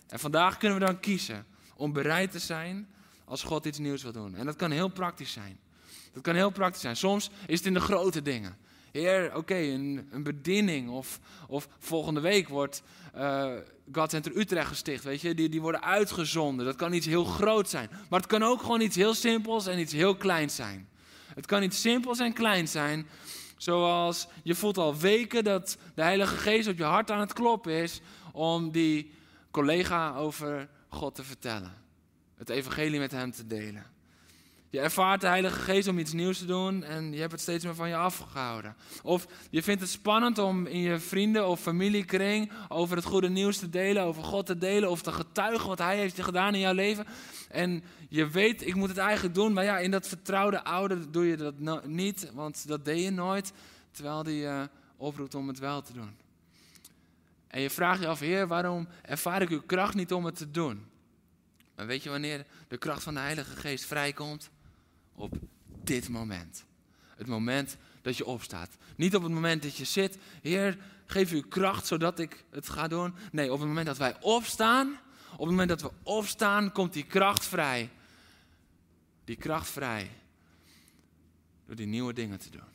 En 0.07 0.20
vandaag 0.20 0.57
kunnen 0.57 0.80
we 0.80 0.86
dan 0.86 0.99
kiezen 0.99 1.45
om 1.76 1.93
bereid 1.93 2.32
te 2.32 2.39
zijn 2.39 2.88
als 3.26 3.43
God 3.43 3.65
iets 3.65 3.78
nieuws 3.78 4.03
wil 4.03 4.11
doen. 4.11 4.36
En 4.36 4.45
dat 4.45 4.55
kan 4.55 4.71
heel 4.71 4.88
praktisch 4.88 5.32
zijn. 5.32 5.59
Dat 6.13 6.23
kan 6.23 6.36
heel 6.36 6.49
praktisch 6.49 6.82
zijn. 6.82 6.95
Soms 6.95 7.30
is 7.47 7.57
het 7.57 7.67
in 7.67 7.73
de 7.73 7.80
grote 7.80 8.21
dingen. 8.21 8.57
Heer, 8.91 9.36
oké, 9.36 9.55
een, 9.55 10.07
een 10.11 10.23
bediening. 10.23 10.89
Of, 10.89 11.19
of 11.47 11.67
volgende 11.80 12.19
week 12.19 12.49
wordt 12.49 12.84
uh, 13.15 13.51
God 13.91 14.09
Center 14.09 14.38
Utrecht 14.38 14.67
gesticht. 14.67 15.03
Weet 15.03 15.21
je, 15.21 15.34
die, 15.34 15.49
die 15.49 15.61
worden 15.61 15.84
uitgezonden. 15.84 16.65
Dat 16.65 16.76
kan 16.76 16.93
iets 16.93 17.05
heel 17.05 17.26
groot 17.26 17.69
zijn. 17.69 17.89
Maar 18.09 18.19
het 18.19 18.30
kan 18.30 18.43
ook 18.43 18.61
gewoon 18.61 18.82
iets 18.82 18.95
heel 18.95 19.13
simpels 19.13 19.67
en 19.67 19.80
iets 19.80 19.93
heel 19.93 20.15
kleins 20.15 20.55
zijn. 20.55 20.88
Het 21.36 21.45
kan 21.45 21.63
iets 21.63 21.82
simpels 21.82 22.19
en 22.19 22.34
kleins 22.34 22.71
zijn. 22.71 23.07
Zoals 23.57 24.28
je 24.43 24.55
voelt 24.55 24.78
al 24.78 24.97
weken 24.97 25.43
dat 25.43 25.78
de 25.95 26.01
Heilige 26.01 26.36
Geest 26.36 26.67
op 26.67 26.78
je 26.78 26.84
hart 26.84 27.11
aan 27.11 27.19
het 27.19 27.34
kloppen 27.34 27.71
is. 27.71 28.01
Om 28.32 28.71
die 28.71 29.11
collega 29.51 30.15
over 30.15 30.69
God 30.95 31.15
te 31.15 31.23
vertellen. 31.23 31.73
Het 32.35 32.49
evangelie 32.49 32.99
met 32.99 33.11
hem 33.11 33.31
te 33.31 33.47
delen. 33.47 33.85
Je 34.69 34.79
ervaart 34.79 35.21
de 35.21 35.27
Heilige 35.27 35.59
Geest 35.59 35.87
om 35.87 35.99
iets 35.99 36.13
nieuws 36.13 36.37
te 36.37 36.45
doen 36.45 36.83
en 36.83 37.13
je 37.13 37.19
hebt 37.19 37.31
het 37.31 37.41
steeds 37.41 37.63
meer 37.63 37.75
van 37.75 37.89
je 37.89 37.95
afgehouden. 37.95 38.75
Of 39.03 39.27
je 39.49 39.63
vindt 39.63 39.81
het 39.81 39.89
spannend 39.89 40.37
om 40.37 40.65
in 40.65 40.79
je 40.79 40.99
vrienden- 40.99 41.47
of 41.47 41.61
familiekring 41.61 42.51
over 42.67 42.95
het 42.95 43.05
goede 43.05 43.29
nieuws 43.29 43.57
te 43.57 43.69
delen, 43.69 44.03
over 44.03 44.23
God 44.23 44.45
te 44.45 44.57
delen 44.57 44.89
of 44.89 45.01
te 45.01 45.11
getuigen 45.11 45.67
wat 45.67 45.77
Hij 45.77 45.97
heeft 45.97 46.21
gedaan 46.21 46.53
in 46.53 46.59
jouw 46.59 46.73
leven. 46.73 47.05
En 47.49 47.83
je 48.09 48.27
weet, 48.29 48.67
ik 48.67 48.75
moet 48.75 48.89
het 48.89 48.97
eigenlijk 48.97 49.35
doen, 49.35 49.53
maar 49.53 49.63
ja, 49.63 49.77
in 49.77 49.91
dat 49.91 50.07
vertrouwde 50.07 50.63
oude 50.63 51.09
doe 51.09 51.25
je 51.25 51.37
dat 51.37 51.85
niet, 51.85 52.31
want 52.33 52.67
dat 52.67 52.85
deed 52.85 53.03
je 53.03 53.11
nooit, 53.11 53.53
terwijl 53.91 54.23
die 54.23 54.37
je 54.37 54.69
oproept 54.97 55.35
om 55.35 55.47
het 55.47 55.59
wel 55.59 55.81
te 55.81 55.93
doen. 55.93 56.24
En 57.55 57.61
je 57.61 57.69
vraagt 57.69 57.99
je 57.99 58.07
af, 58.07 58.19
Heer, 58.19 58.47
waarom 58.47 58.87
ervaar 59.01 59.41
ik 59.41 59.49
uw 59.49 59.61
kracht 59.61 59.93
niet 59.93 60.13
om 60.13 60.25
het 60.25 60.35
te 60.35 60.51
doen? 60.51 60.85
Maar 61.75 61.85
weet 61.85 62.03
je 62.03 62.09
wanneer 62.09 62.45
de 62.67 62.77
kracht 62.77 63.03
van 63.03 63.13
de 63.13 63.19
Heilige 63.19 63.55
Geest 63.55 63.85
vrijkomt? 63.85 64.49
op 65.13 65.37
dit 65.83 66.09
moment. 66.09 66.65
Het 67.15 67.27
moment 67.27 67.77
dat 68.01 68.17
je 68.17 68.25
opstaat. 68.25 68.77
Niet 68.95 69.15
op 69.15 69.23
het 69.23 69.31
moment 69.31 69.63
dat 69.63 69.75
je 69.75 69.85
zit, 69.85 70.17
Heer, 70.41 70.77
geef 71.05 71.31
u 71.31 71.41
kracht 71.41 71.87
zodat 71.87 72.19
ik 72.19 72.45
het 72.51 72.69
ga 72.69 72.87
doen. 72.87 73.15
Nee, 73.31 73.51
op 73.53 73.59
het 73.59 73.67
moment 73.67 73.87
dat 73.87 73.97
wij 73.97 74.21
opstaan, 74.21 74.99
op 75.31 75.39
het 75.39 75.49
moment 75.49 75.69
dat 75.69 75.81
we 75.81 75.91
opstaan, 76.03 76.71
komt 76.71 76.93
die 76.93 77.05
kracht 77.05 77.45
vrij. 77.45 77.89
Die 79.23 79.35
kracht 79.35 79.69
vrij. 79.69 80.11
Door 81.65 81.75
die 81.75 81.87
nieuwe 81.87 82.13
dingen 82.13 82.39
te 82.39 82.49
doen. 82.49 82.74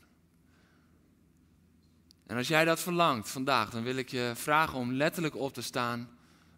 En 2.30 2.36
als 2.36 2.48
jij 2.48 2.64
dat 2.64 2.80
verlangt 2.80 3.28
vandaag, 3.28 3.70
dan 3.70 3.82
wil 3.82 3.96
ik 3.96 4.10
je 4.10 4.32
vragen 4.34 4.78
om 4.78 4.92
letterlijk 4.92 5.36
op 5.36 5.54
te 5.54 5.62
staan 5.62 6.08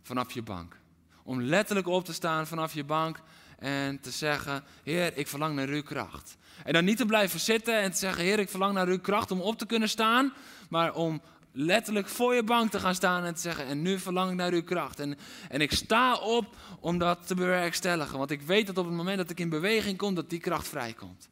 vanaf 0.03 0.33
je 0.33 0.43
bank. 0.43 0.77
Om 1.23 1.43
letterlijk 1.43 1.87
op 1.87 2.05
te 2.05 2.13
staan 2.13 2.47
vanaf 2.47 2.75
je 2.75 2.85
bank 2.85 3.21
en 3.59 4.01
te 4.01 4.11
zeggen: 4.11 4.65
Heer, 4.83 5.17
ik 5.17 5.29
verlang 5.29 5.55
naar 5.55 5.69
uw 5.69 5.83
kracht. 5.83 6.37
En 6.65 6.73
dan 6.73 6.85
niet 6.85 6.97
te 6.97 7.07
blijven 7.07 7.41
zitten 7.41 7.81
en 7.81 7.91
te 7.91 7.99
zeggen: 7.99 8.25
Heer, 8.25 8.39
ik 8.39 8.49
verlang 8.49 8.75
naar 8.75 8.87
uw 8.87 8.99
kracht 8.99 9.31
om 9.31 9.41
op 9.41 9.59
te 9.59 9.67
kunnen 9.67 9.89
staan, 9.89 10.33
maar 10.69 10.95
om 10.95 11.23
letterlijk 11.53 12.09
voor 12.09 12.35
je 12.35 12.45
bank 12.45 12.71
te 12.71 12.81
gaan 12.81 12.95
staan 12.95 13.25
en 13.25 13.35
te 13.35 13.41
zeggen: 13.41 13.67
En 13.67 13.83
nu 13.83 13.99
verlang 13.99 14.31
ik 14.31 14.37
naar 14.37 14.53
uw 14.53 14.65
kracht. 14.65 15.01
En, 15.01 15.19
en 15.49 15.61
ik 15.61 15.73
sta 15.73 16.17
op 16.17 16.57
om 16.81 16.99
dat 16.99 17.27
te 17.27 17.35
bewerkstelligen, 17.35 18.19
want 18.19 18.31
ik 18.31 18.43
weet 18.43 18.67
dat 18.67 18.79
op 18.79 18.85
het 18.85 18.95
moment 18.95 19.17
dat 19.17 19.31
ik 19.31 19.41
in 19.41 19.49
beweging 19.49 19.97
kom, 19.97 20.15
dat 20.15 20.31
die 20.31 20.41
kracht 20.41 20.69
vrijkomt. 20.69 21.29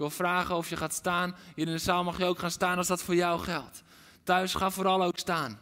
Wil 0.00 0.10
vragen 0.10 0.56
of 0.56 0.68
je 0.68 0.76
gaat 0.76 0.94
staan. 0.94 1.36
Hier 1.54 1.66
in 1.66 1.72
de 1.72 1.78
zaal 1.78 2.04
mag 2.04 2.18
je 2.18 2.24
ook 2.24 2.38
gaan 2.38 2.50
staan 2.50 2.76
als 2.76 2.86
dat 2.86 3.02
voor 3.02 3.14
jou 3.14 3.40
geldt. 3.40 3.82
Thuis 4.22 4.54
ga 4.54 4.70
vooral 4.70 5.02
ook 5.02 5.18
staan. 5.18 5.58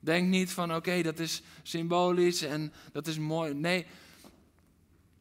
Denk 0.00 0.28
niet 0.28 0.52
van 0.52 0.74
oké, 0.74 1.02
dat 1.02 1.18
is 1.18 1.42
symbolisch 1.62 2.42
en 2.42 2.72
dat 2.92 3.06
is 3.06 3.18
mooi. 3.18 3.54
Nee, 3.54 3.86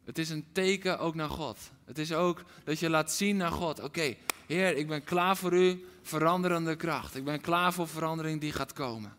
het 0.06 0.18
is 0.18 0.30
een 0.30 0.46
teken 0.52 1.00
ook 1.00 1.16
naar 1.16 1.30
God. 1.30 1.58
Het 1.86 1.98
is 1.98 2.14
ook 2.14 2.44
dat 2.64 2.80
je 2.80 2.90
laat 2.90 3.12
zien 3.12 3.38
naar 3.38 3.52
God. 3.52 3.80
Oké, 3.80 4.16
Heer, 4.48 4.78
ik 4.78 4.88
ben 4.88 5.04
klaar 5.04 5.38
voor 5.38 5.54
u, 5.54 5.86
veranderende 6.02 6.76
kracht. 6.76 7.16
Ik 7.16 7.24
ben 7.24 7.42
klaar 7.42 7.74
voor 7.74 7.88
verandering 7.88 8.42
die 8.42 8.52
gaat 8.52 8.74
komen. 8.74 9.16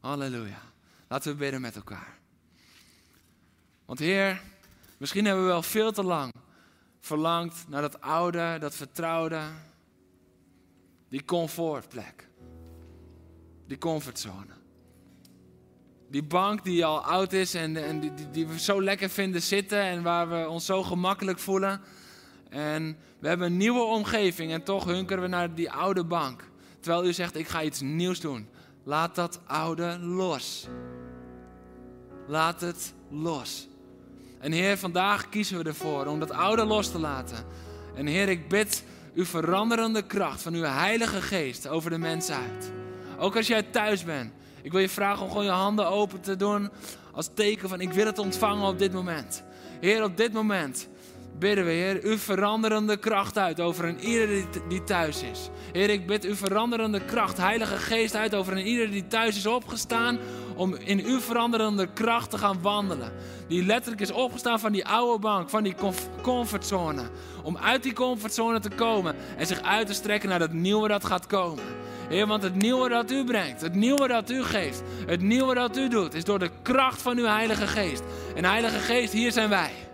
Halleluja. 0.00 0.62
Laten 1.08 1.32
we 1.32 1.38
bidden 1.38 1.60
met 1.60 1.76
elkaar. 1.76 2.18
Want 3.84 3.98
Heer, 3.98 4.42
misschien 4.96 5.24
hebben 5.24 5.44
we 5.44 5.50
wel 5.50 5.62
veel 5.62 5.92
te 5.92 6.02
lang 6.02 6.32
verlangd 7.00 7.68
naar 7.68 7.82
dat 7.82 8.00
oude, 8.00 8.56
dat 8.60 8.74
vertrouwde, 8.74 9.40
die 11.08 11.24
comfortplek. 11.24 12.28
Die 13.66 13.78
comfortzone. 13.78 14.58
Die 16.10 16.22
bank 16.22 16.64
die 16.64 16.84
al 16.84 17.00
oud 17.00 17.32
is 17.32 17.54
en, 17.54 17.76
en 17.76 18.00
die, 18.00 18.14
die, 18.14 18.30
die, 18.30 18.46
we 18.46 18.58
zo 18.58 18.82
lekker 18.82 19.08
vinden 19.08 19.42
zitten 19.42 19.80
en 19.80 20.02
waar 20.02 20.28
we 20.28 20.48
ons 20.48 20.66
zo 20.66 20.82
gemakkelijk 20.82 21.38
voelen. 21.38 21.80
En 22.48 22.96
we 23.18 23.28
hebben 23.28 23.46
een 23.46 23.56
nieuwe 23.56 23.82
omgeving 23.82 24.52
en 24.52 24.62
toch 24.62 24.84
hunkeren 24.84 25.22
we 25.22 25.28
naar 25.28 25.54
die 25.54 25.70
oude 25.70 26.04
bank. 26.04 26.50
Terwijl 26.80 27.06
u 27.06 27.12
zegt, 27.12 27.36
ik 27.36 27.48
ga 27.48 27.62
iets 27.62 27.80
nieuws 27.80 28.20
doen. 28.20 28.48
Laat 28.84 29.14
dat 29.14 29.40
oude 29.46 29.98
los. 29.98 30.68
Laat 32.26 32.60
het 32.60 32.94
los. 33.10 33.69
En 34.40 34.52
Heer, 34.52 34.78
vandaag 34.78 35.28
kiezen 35.28 35.58
we 35.58 35.64
ervoor 35.64 36.06
om 36.06 36.18
dat 36.18 36.30
oude 36.30 36.64
los 36.64 36.90
te 36.90 36.98
laten. 36.98 37.36
En 37.94 38.06
Heer, 38.06 38.28
ik 38.28 38.48
bid 38.48 38.84
uw 39.14 39.24
veranderende 39.24 40.02
kracht 40.02 40.42
van 40.42 40.54
uw 40.54 40.62
Heilige 40.62 41.22
Geest 41.22 41.68
over 41.68 41.90
de 41.90 41.98
mensen 41.98 42.34
uit. 42.34 42.72
Ook 43.18 43.36
als 43.36 43.46
jij 43.46 43.62
thuis 43.62 44.04
bent. 44.04 44.32
Ik 44.62 44.72
wil 44.72 44.80
je 44.80 44.88
vragen 44.88 45.22
om 45.22 45.28
gewoon 45.28 45.44
je 45.44 45.50
handen 45.50 45.88
open 45.88 46.20
te 46.20 46.36
doen 46.36 46.70
als 47.12 47.30
teken 47.34 47.68
van 47.68 47.80
ik 47.80 47.92
wil 47.92 48.06
het 48.06 48.18
ontvangen 48.18 48.68
op 48.68 48.78
dit 48.78 48.92
moment. 48.92 49.42
Heer, 49.80 50.04
op 50.04 50.16
dit 50.16 50.32
moment 50.32 50.88
bidden 51.38 51.64
we, 51.64 51.70
Heer, 51.70 52.00
uw 52.02 52.18
veranderende 52.18 52.96
kracht 52.96 53.38
uit 53.38 53.60
over 53.60 53.84
een 53.84 54.00
ieder 54.00 54.44
die 54.68 54.84
thuis 54.84 55.22
is. 55.22 55.50
Heer, 55.72 55.90
ik 55.90 56.06
bid 56.06 56.24
uw 56.24 56.34
veranderende 56.34 57.04
kracht, 57.04 57.36
Heilige 57.36 57.76
Geest 57.76 58.16
uit 58.16 58.34
over 58.34 58.52
een 58.52 58.66
ieder 58.66 58.90
die 58.90 59.06
thuis 59.06 59.36
is 59.36 59.46
opgestaan 59.46 60.18
om 60.56 60.74
in 60.74 61.04
uw 61.04 61.20
veranderende 61.20 61.88
kracht 61.94 62.30
te 62.30 62.38
gaan 62.38 62.62
wandelen. 62.62 63.12
Die 63.48 63.64
letterlijk 63.64 64.00
is 64.02 64.10
opgestaan 64.10 64.60
van 64.60 64.72
die 64.72 64.86
oude 64.86 65.18
bank, 65.18 65.50
van 65.50 65.62
die 65.62 65.74
comfortzone. 66.22 67.02
Om 67.42 67.58
uit 67.58 67.82
die 67.82 67.92
comfortzone 67.92 68.60
te 68.60 68.70
komen 68.70 69.14
en 69.36 69.46
zich 69.46 69.62
uit 69.62 69.86
te 69.86 69.94
strekken 69.94 70.28
naar 70.28 70.40
het 70.40 70.52
nieuwe 70.52 70.88
dat 70.88 71.04
gaat 71.04 71.26
komen. 71.26 71.64
Heer, 72.08 72.26
want 72.26 72.42
het 72.42 72.54
nieuwe 72.54 72.88
dat 72.88 73.10
u 73.10 73.24
brengt, 73.24 73.60
het 73.60 73.74
nieuwe 73.74 74.08
dat 74.08 74.30
u 74.30 74.42
geeft, 74.42 74.82
het 75.06 75.20
nieuwe 75.20 75.54
dat 75.54 75.76
u 75.76 75.88
doet, 75.88 76.14
is 76.14 76.24
door 76.24 76.38
de 76.38 76.50
kracht 76.62 77.02
van 77.02 77.18
uw 77.18 77.26
Heilige 77.26 77.66
Geest. 77.66 78.02
En 78.34 78.44
Heilige 78.44 78.78
Geest, 78.78 79.12
hier 79.12 79.32
zijn 79.32 79.48
wij. 79.48 79.89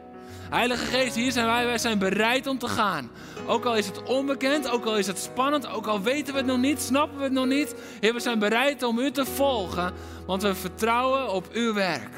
Heilige 0.50 0.84
Geest, 0.84 1.14
hier 1.14 1.32
zijn 1.32 1.46
wij. 1.46 1.66
Wij 1.66 1.78
zijn 1.78 1.98
bereid 1.98 2.46
om 2.46 2.58
te 2.58 2.68
gaan. 2.68 3.10
Ook 3.46 3.64
al 3.64 3.76
is 3.76 3.86
het 3.86 4.02
onbekend, 4.02 4.70
ook 4.70 4.84
al 4.84 4.96
is 4.96 5.06
het 5.06 5.18
spannend, 5.18 5.68
ook 5.68 5.86
al 5.86 6.02
weten 6.02 6.32
we 6.32 6.38
het 6.38 6.48
nog 6.48 6.58
niet, 6.58 6.82
snappen 6.82 7.18
we 7.18 7.24
het 7.24 7.32
nog 7.32 7.46
niet. 7.46 7.74
Heer, 8.00 8.14
we 8.14 8.20
zijn 8.20 8.38
bereid 8.38 8.82
om 8.82 8.98
u 8.98 9.10
te 9.10 9.24
volgen, 9.24 9.92
want 10.26 10.42
we 10.42 10.54
vertrouwen 10.54 11.32
op 11.32 11.48
uw 11.52 11.74
werk. 11.74 12.10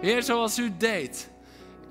Heer, 0.00 0.22
zoals 0.22 0.58
u 0.58 0.72
deed 0.78 1.32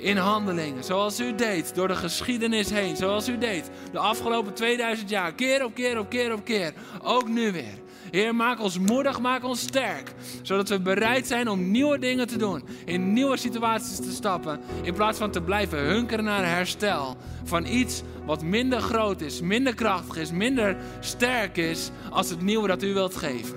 in 0.03 0.17
handelingen, 0.17 0.83
zoals 0.83 1.19
u 1.19 1.35
deed 1.35 1.75
door 1.75 1.87
de 1.87 1.95
geschiedenis 1.95 2.69
heen, 2.69 2.95
zoals 2.95 3.29
u 3.29 3.37
deed 3.37 3.69
de 3.91 3.99
afgelopen 3.99 4.53
2000 4.53 5.09
jaar, 5.09 5.33
keer 5.33 5.65
op 5.65 5.73
keer 5.73 5.99
op 5.99 6.09
keer 6.09 6.33
op 6.33 6.43
keer, 6.43 6.73
ook 7.01 7.27
nu 7.27 7.51
weer. 7.51 7.81
Heer, 8.11 8.35
maak 8.35 8.61
ons 8.61 8.79
moedig, 8.79 9.19
maak 9.19 9.43
ons 9.43 9.59
sterk. 9.59 10.13
Zodat 10.41 10.69
we 10.69 10.79
bereid 10.79 11.27
zijn 11.27 11.47
om 11.47 11.71
nieuwe 11.71 11.99
dingen 11.99 12.27
te 12.27 12.37
doen. 12.37 12.63
In 12.85 13.13
nieuwe 13.13 13.37
situaties 13.37 13.97
te 13.97 14.11
stappen. 14.11 14.59
In 14.81 14.93
plaats 14.93 15.17
van 15.17 15.31
te 15.31 15.41
blijven 15.41 15.79
hunkeren 15.79 16.23
naar 16.23 16.45
herstel. 16.45 17.17
Van 17.43 17.65
iets 17.65 18.01
wat 18.25 18.43
minder 18.43 18.81
groot 18.81 19.21
is, 19.21 19.41
minder 19.41 19.75
krachtig 19.75 20.15
is, 20.15 20.31
minder 20.31 20.77
sterk 20.99 21.57
is. 21.57 21.89
Als 22.09 22.29
het 22.29 22.41
nieuwe 22.41 22.67
dat 22.67 22.83
u 22.83 22.93
wilt 22.93 23.15
geven. 23.15 23.55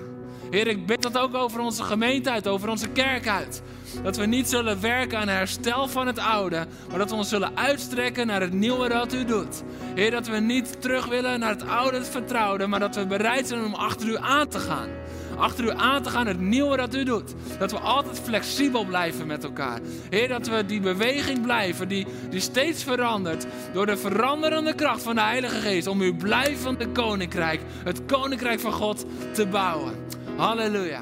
Heer, 0.49 0.67
ik 0.67 0.85
bid 0.85 1.01
dat 1.01 1.17
ook 1.17 1.35
over 1.35 1.59
onze 1.59 1.83
gemeente 1.83 2.31
uit, 2.31 2.47
over 2.47 2.69
onze 2.69 2.89
kerk 2.89 3.27
uit. 3.27 3.61
Dat 4.03 4.17
we 4.17 4.25
niet 4.25 4.49
zullen 4.49 4.81
werken 4.81 5.19
aan 5.19 5.27
herstel 5.27 5.87
van 5.87 6.07
het 6.07 6.19
oude, 6.19 6.67
maar 6.89 6.97
dat 6.97 7.09
we 7.09 7.15
ons 7.15 7.29
zullen 7.29 7.57
uitstrekken 7.57 8.27
naar 8.27 8.41
het 8.41 8.53
nieuwe 8.53 8.89
dat 8.89 9.13
u 9.13 9.25
doet. 9.25 9.63
Heer, 9.95 10.11
dat 10.11 10.27
we 10.27 10.39
niet 10.39 10.81
terug 10.81 11.05
willen 11.05 11.39
naar 11.39 11.49
het 11.49 11.67
oude, 11.67 11.97
het 11.97 12.09
vertrouwde, 12.09 12.67
maar 12.67 12.79
dat 12.79 12.95
we 12.95 13.05
bereid 13.05 13.47
zijn 13.47 13.65
om 13.65 13.73
achter 13.73 14.07
u 14.07 14.17
aan 14.17 14.47
te 14.47 14.59
gaan. 14.59 14.89
Achter 15.37 15.65
u 15.65 15.71
aan 15.75 16.03
te 16.03 16.09
gaan, 16.09 16.27
het 16.27 16.39
nieuwe 16.39 16.77
dat 16.77 16.95
u 16.95 17.03
doet. 17.03 17.33
Dat 17.59 17.71
we 17.71 17.79
altijd 17.79 18.19
flexibel 18.19 18.85
blijven 18.85 19.27
met 19.27 19.43
elkaar. 19.43 19.79
Heer, 20.09 20.27
dat 20.27 20.47
we 20.47 20.65
die 20.65 20.79
beweging 20.79 21.41
blijven, 21.41 21.87
die, 21.87 22.07
die 22.29 22.39
steeds 22.39 22.83
verandert. 22.83 23.45
Door 23.73 23.85
de 23.85 23.97
veranderende 23.97 24.73
kracht 24.73 25.03
van 25.03 25.15
de 25.15 25.21
Heilige 25.21 25.55
Geest. 25.55 25.87
Om 25.87 26.01
uw 26.01 26.15
blijvende 26.15 26.87
koninkrijk, 26.87 27.61
het 27.83 28.05
koninkrijk 28.05 28.59
van 28.59 28.73
God, 28.73 29.05
te 29.31 29.47
bouwen. 29.47 29.93
Halleluja. 30.35 31.01